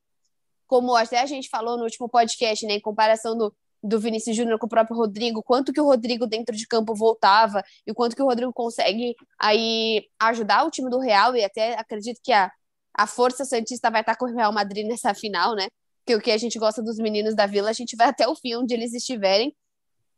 como 0.67 0.95
até 0.97 1.21
a 1.21 1.27
gente 1.27 1.49
falou 1.49 1.77
no 1.77 1.85
último 1.85 2.09
podcast, 2.09 2.67
né? 2.67 2.75
Em 2.75 2.81
comparação 2.81 3.37
do 3.37 3.55
do 3.83 3.99
Vinícius 3.99 4.37
Júnior 4.37 4.59
com 4.59 4.67
o 4.67 4.69
próprio 4.69 4.97
Rodrigo, 4.97 5.43
quanto 5.43 5.73
que 5.73 5.81
o 5.81 5.85
Rodrigo 5.85 6.27
dentro 6.27 6.55
de 6.55 6.67
campo 6.67 6.95
voltava 6.95 7.63
e 7.87 7.93
quanto 7.93 8.15
que 8.15 8.23
o 8.23 8.27
Rodrigo 8.27 8.53
consegue 8.53 9.17
aí 9.39 10.07
ajudar 10.21 10.65
o 10.65 10.71
time 10.71 10.89
do 10.89 11.01
Real 11.01 11.35
e 11.35 11.43
até 11.43 11.75
acredito 11.79 12.21
que 12.23 12.33
a, 12.33 12.51
a 12.95 13.07
força 13.07 13.45
santista 13.45 13.91
vai 13.91 14.03
estar 14.03 14.17
com 14.17 14.27
o 14.27 14.35
Real 14.35 14.53
Madrid 14.53 14.87
nessa 14.87 15.13
final, 15.15 15.57
né? 15.57 15.67
Que 16.07 16.15
o 16.15 16.21
que 16.21 16.31
a 16.31 16.39
gente 16.39 16.59
gosta 16.59 16.83
dos 16.83 16.97
meninos 16.99 17.35
da 17.35 17.47
Vila, 17.47 17.71
a 17.71 17.73
gente 17.73 17.97
vai 17.97 18.09
até 18.09 18.29
o 18.29 18.37
fim 18.37 18.55
onde 18.55 18.73
eles 18.73 18.95
estiverem. 18.95 19.55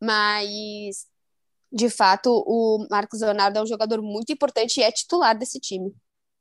Mas 0.01 1.07
de 1.75 1.91
fato, 1.91 2.31
o 2.47 2.87
Marcos 2.89 3.21
Leonardo 3.21 3.59
é 3.59 3.63
um 3.63 3.67
jogador 3.67 4.01
muito 4.01 4.33
importante 4.33 4.79
e 4.79 4.83
é 4.83 4.93
titular 4.93 5.37
desse 5.37 5.59
time. 5.59 5.93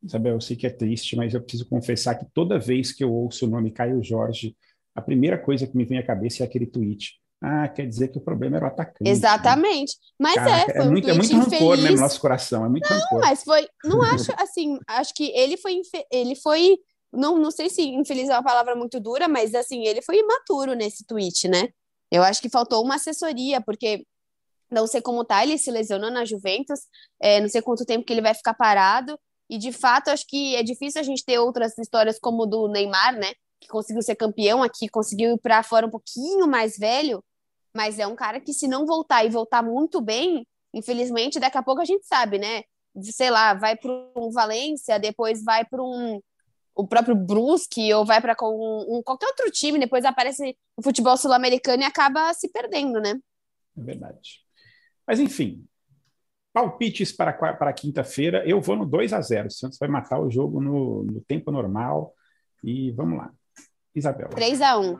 Isabel, 0.04 0.34
eu 0.34 0.42
sei 0.42 0.56
que 0.56 0.68
é 0.68 0.70
triste, 0.70 1.16
mas 1.16 1.34
eu 1.34 1.42
preciso 1.42 1.68
confessar 1.68 2.16
que 2.16 2.26
toda 2.34 2.60
vez 2.60 2.92
que 2.92 3.04
eu 3.04 3.12
ouço 3.12 3.46
o 3.46 3.50
nome 3.50 3.72
Caio 3.72 4.04
Jorge, 4.04 4.56
a 4.94 5.02
primeira 5.02 5.38
coisa 5.38 5.66
que 5.66 5.76
me 5.76 5.86
vem 5.86 5.98
à 5.98 6.06
cabeça 6.06 6.44
é 6.44 6.46
aquele 6.46 6.68
tweet. 6.68 7.20
Ah, 7.42 7.68
quer 7.68 7.88
dizer 7.88 8.10
que 8.10 8.18
o 8.18 8.22
problema 8.22 8.58
era 8.58 8.66
o 8.66 8.68
atacante. 8.68 9.04
Né? 9.04 9.10
Exatamente. 9.10 9.98
Né? 9.98 10.16
Mas 10.20 10.36
Cara, 10.36 10.52
é, 10.52 10.66
foi 10.66 10.86
é 10.86 10.90
muito, 10.90 11.08
um 11.08 11.12
é 11.12 11.14
muito 11.14 11.36
rancor 11.36 11.78
né, 11.78 11.90
no 11.90 12.00
nosso 12.00 12.22
coração. 12.22 12.66
É 12.66 12.70
muito 12.70 12.90
não, 12.90 13.00
rancor. 13.00 13.20
mas 13.20 13.44
foi. 13.44 13.68
Não 13.84 14.02
acho 14.14 14.32
assim. 14.38 14.78
Acho 14.88 15.14
que 15.14 15.32
ele 15.36 15.58
foi. 15.58 15.82
Ele 16.12 16.36
foi. 16.36 16.78
Não, 17.12 17.38
não 17.38 17.52
sei 17.52 17.70
se 17.70 17.82
infeliz 17.82 18.30
é 18.30 18.34
uma 18.34 18.44
palavra 18.44 18.76
muito 18.76 19.00
dura, 19.00 19.28
mas 19.28 19.54
assim, 19.54 19.86
ele 19.86 20.02
foi 20.02 20.20
imaturo 20.20 20.74
nesse 20.74 21.06
tweet, 21.06 21.48
né? 21.48 21.70
Eu 22.10 22.24
acho 22.24 22.42
que 22.42 22.50
faltou 22.50 22.84
uma 22.84 22.96
assessoria, 22.96 23.60
porque 23.60 24.06
não 24.74 24.88
sei 24.88 25.02
como 25.02 25.24
tá, 25.24 25.44
ele 25.44 25.58
se 25.58 25.72
lesionou 25.72 26.12
na 26.12 26.26
Juventus, 26.26 26.80
é, 27.22 27.40
não 27.40 27.50
sei 27.50 27.62
quanto 27.62 27.86
tempo 27.86 28.06
que 28.06 28.14
ele 28.14 28.22
vai 28.22 28.34
ficar 28.34 28.54
parado, 28.54 29.18
e 29.50 29.58
de 29.58 29.72
fato 29.72 30.10
acho 30.10 30.26
que 30.28 30.56
é 30.56 30.64
difícil 30.64 31.00
a 31.00 31.04
gente 31.04 31.24
ter 31.24 31.40
outras 31.40 31.78
histórias 31.78 32.18
como 32.20 32.46
do 32.46 32.68
Neymar, 32.68 33.16
né? 33.18 33.34
que 33.64 33.68
conseguiu 33.70 34.02
ser 34.02 34.16
campeão 34.16 34.62
aqui, 34.62 34.88
conseguiu 34.90 35.36
ir 35.36 35.40
para 35.40 35.64
fora 35.64 35.88
um 35.88 35.90
pouquinho 35.90 36.48
mais 36.48 36.78
velho, 36.78 37.24
mas 37.76 37.98
é 37.98 38.06
um 38.06 38.16
cara 38.16 38.40
que 38.40 38.54
se 38.54 38.68
não 38.68 38.86
voltar 38.86 39.26
e 39.26 39.30
voltar 39.30 39.64
muito 39.64 40.02
bem, 40.02 40.46
infelizmente, 40.74 41.40
daqui 41.40 41.58
a 41.58 41.64
pouco 41.64 41.82
a 41.82 41.86
gente 41.86 42.06
sabe, 42.06 42.38
né? 42.38 42.64
Sei 43.02 43.32
lá, 43.32 43.54
vai 43.54 43.76
para 43.76 43.92
um 44.16 44.30
Valência, 44.32 45.00
depois 45.00 45.44
vai 45.44 45.66
para 45.66 45.82
um 45.82 46.22
o 46.76 46.88
próprio 46.88 47.16
Brusque 47.16 47.94
ou 47.94 48.04
vai 48.04 48.20
para 48.20 48.36
um, 48.42 48.98
um, 48.98 49.04
qualquer 49.04 49.28
outro 49.28 49.50
time, 49.52 49.80
depois 49.80 50.04
aparece 50.06 50.58
no 50.76 50.84
futebol 50.84 51.16
sul-americano 51.16 51.84
e 51.84 51.86
acaba 51.86 52.34
se 52.34 52.50
perdendo, 52.50 53.00
né? 53.00 53.14
É 53.78 53.82
verdade. 53.82 54.43
Mas 55.08 55.20
enfim, 55.20 55.66
palpites 56.54 57.12
para, 57.12 57.34
para 57.34 57.74
quinta-feira, 57.74 58.44
eu 58.48 58.62
vou 58.62 58.76
no 58.76 58.86
2 58.86 59.12
a 59.14 59.22
0 59.22 59.48
O 59.48 59.52
Santos 59.52 59.78
vai 59.80 59.90
matar 59.90 60.20
o 60.20 60.30
jogo 60.30 60.62
no, 60.62 61.04
no 61.04 61.22
tempo 61.22 61.52
normal 61.52 62.14
e 62.64 62.92
vamos 62.92 63.18
lá. 63.18 63.32
Isabel. 63.96 64.30
3x1. 64.30 65.00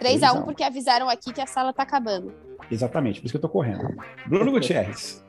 3x1 0.00 0.44
porque 0.44 0.62
avisaram 0.62 1.08
aqui 1.08 1.32
que 1.32 1.40
a 1.40 1.46
sala 1.46 1.72
tá 1.72 1.82
acabando. 1.82 2.32
Exatamente, 2.70 3.20
por 3.20 3.26
isso 3.26 3.32
que 3.32 3.36
eu 3.36 3.42
tô 3.42 3.48
correndo. 3.48 3.96
Bruno 4.26 4.50
Gutierrez. 4.50 5.24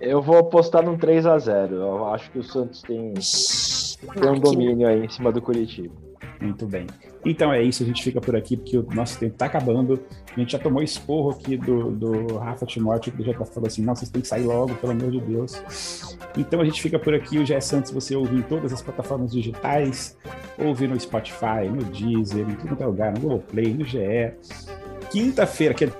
Eu 0.00 0.20
vou 0.20 0.38
apostar 0.38 0.84
num 0.84 0.98
3x0. 0.98 1.72
Eu 1.72 2.06
acho 2.08 2.30
que 2.30 2.38
o 2.38 2.42
Santos 2.42 2.82
tem, 2.82 3.14
tem 3.14 4.30
um 4.30 4.40
domínio 4.40 4.88
aí 4.88 5.04
em 5.04 5.08
cima 5.08 5.30
do 5.30 5.40
Curitiba. 5.40 5.94
Muito 6.42 6.66
bem. 6.66 6.86
Então 7.24 7.52
é 7.52 7.62
isso, 7.62 7.82
a 7.82 7.86
gente 7.86 8.02
fica 8.02 8.20
por 8.20 8.34
aqui, 8.34 8.56
porque 8.56 8.76
o 8.76 8.86
nosso 8.94 9.18
tempo 9.18 9.34
está 9.34 9.46
acabando. 9.46 10.00
A 10.34 10.40
gente 10.40 10.52
já 10.52 10.58
tomou 10.58 10.82
esporro 10.82 11.30
aqui 11.30 11.56
do, 11.56 11.92
do 11.92 12.36
Rafa 12.38 12.66
Timóteo, 12.66 13.12
que 13.12 13.22
já 13.22 13.32
tá 13.32 13.44
falou 13.44 13.68
assim: 13.68 13.82
não, 13.82 13.94
vocês 13.94 14.10
têm 14.10 14.20
que 14.20 14.28
sair 14.28 14.44
logo, 14.44 14.74
pelo 14.74 14.92
amor 14.92 15.10
de 15.10 15.20
Deus. 15.20 16.16
Então 16.36 16.60
a 16.60 16.64
gente 16.64 16.82
fica 16.82 16.98
por 16.98 17.14
aqui. 17.14 17.38
O 17.38 17.46
GE 17.46 17.60
Santos 17.60 17.92
você 17.92 18.16
ouve 18.16 18.36
em 18.36 18.42
todas 18.42 18.72
as 18.72 18.82
plataformas 18.82 19.30
digitais, 19.30 20.18
ouve 20.58 20.88
no 20.88 20.98
Spotify, 20.98 21.68
no 21.70 21.84
Deezer, 21.84 22.48
em 22.48 22.56
todo 22.56 22.84
lugar, 22.84 23.12
no 23.12 23.20
Google 23.20 23.40
Play, 23.40 23.72
no 23.72 23.84
GE. 23.84 24.32
Quinta-feira, 25.10 25.74
que 25.74 25.84
é 25.84 25.92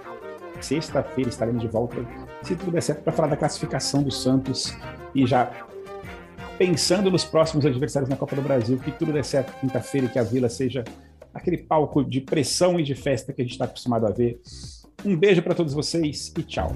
sexta-feira, 0.60 1.28
estaremos 1.28 1.60
de 1.60 1.68
volta, 1.68 1.96
se 2.42 2.56
tudo 2.56 2.70
der 2.70 2.82
certo, 2.82 3.02
para 3.02 3.12
falar 3.12 3.28
da 3.28 3.36
classificação 3.36 4.02
do 4.02 4.10
Santos 4.10 4.76
e 5.14 5.26
já 5.26 5.50
pensando 6.62 7.10
nos 7.10 7.24
próximos 7.24 7.66
adversários 7.66 8.08
na 8.08 8.14
Copa 8.14 8.36
do 8.36 8.42
Brasil, 8.42 8.78
que 8.78 8.92
tudo 8.92 9.12
dê 9.12 9.24
certo 9.24 9.52
quinta-feira 9.60 10.06
e 10.06 10.08
que 10.08 10.16
a 10.16 10.22
Vila 10.22 10.48
seja 10.48 10.84
aquele 11.34 11.58
palco 11.58 12.04
de 12.04 12.20
pressão 12.20 12.78
e 12.78 12.84
de 12.84 12.94
festa 12.94 13.32
que 13.32 13.42
a 13.42 13.44
gente 13.44 13.54
está 13.54 13.64
acostumado 13.64 14.06
a 14.06 14.10
ver. 14.10 14.40
Um 15.04 15.16
beijo 15.16 15.42
para 15.42 15.56
todos 15.56 15.74
vocês 15.74 16.32
e 16.38 16.42
tchau. 16.44 16.72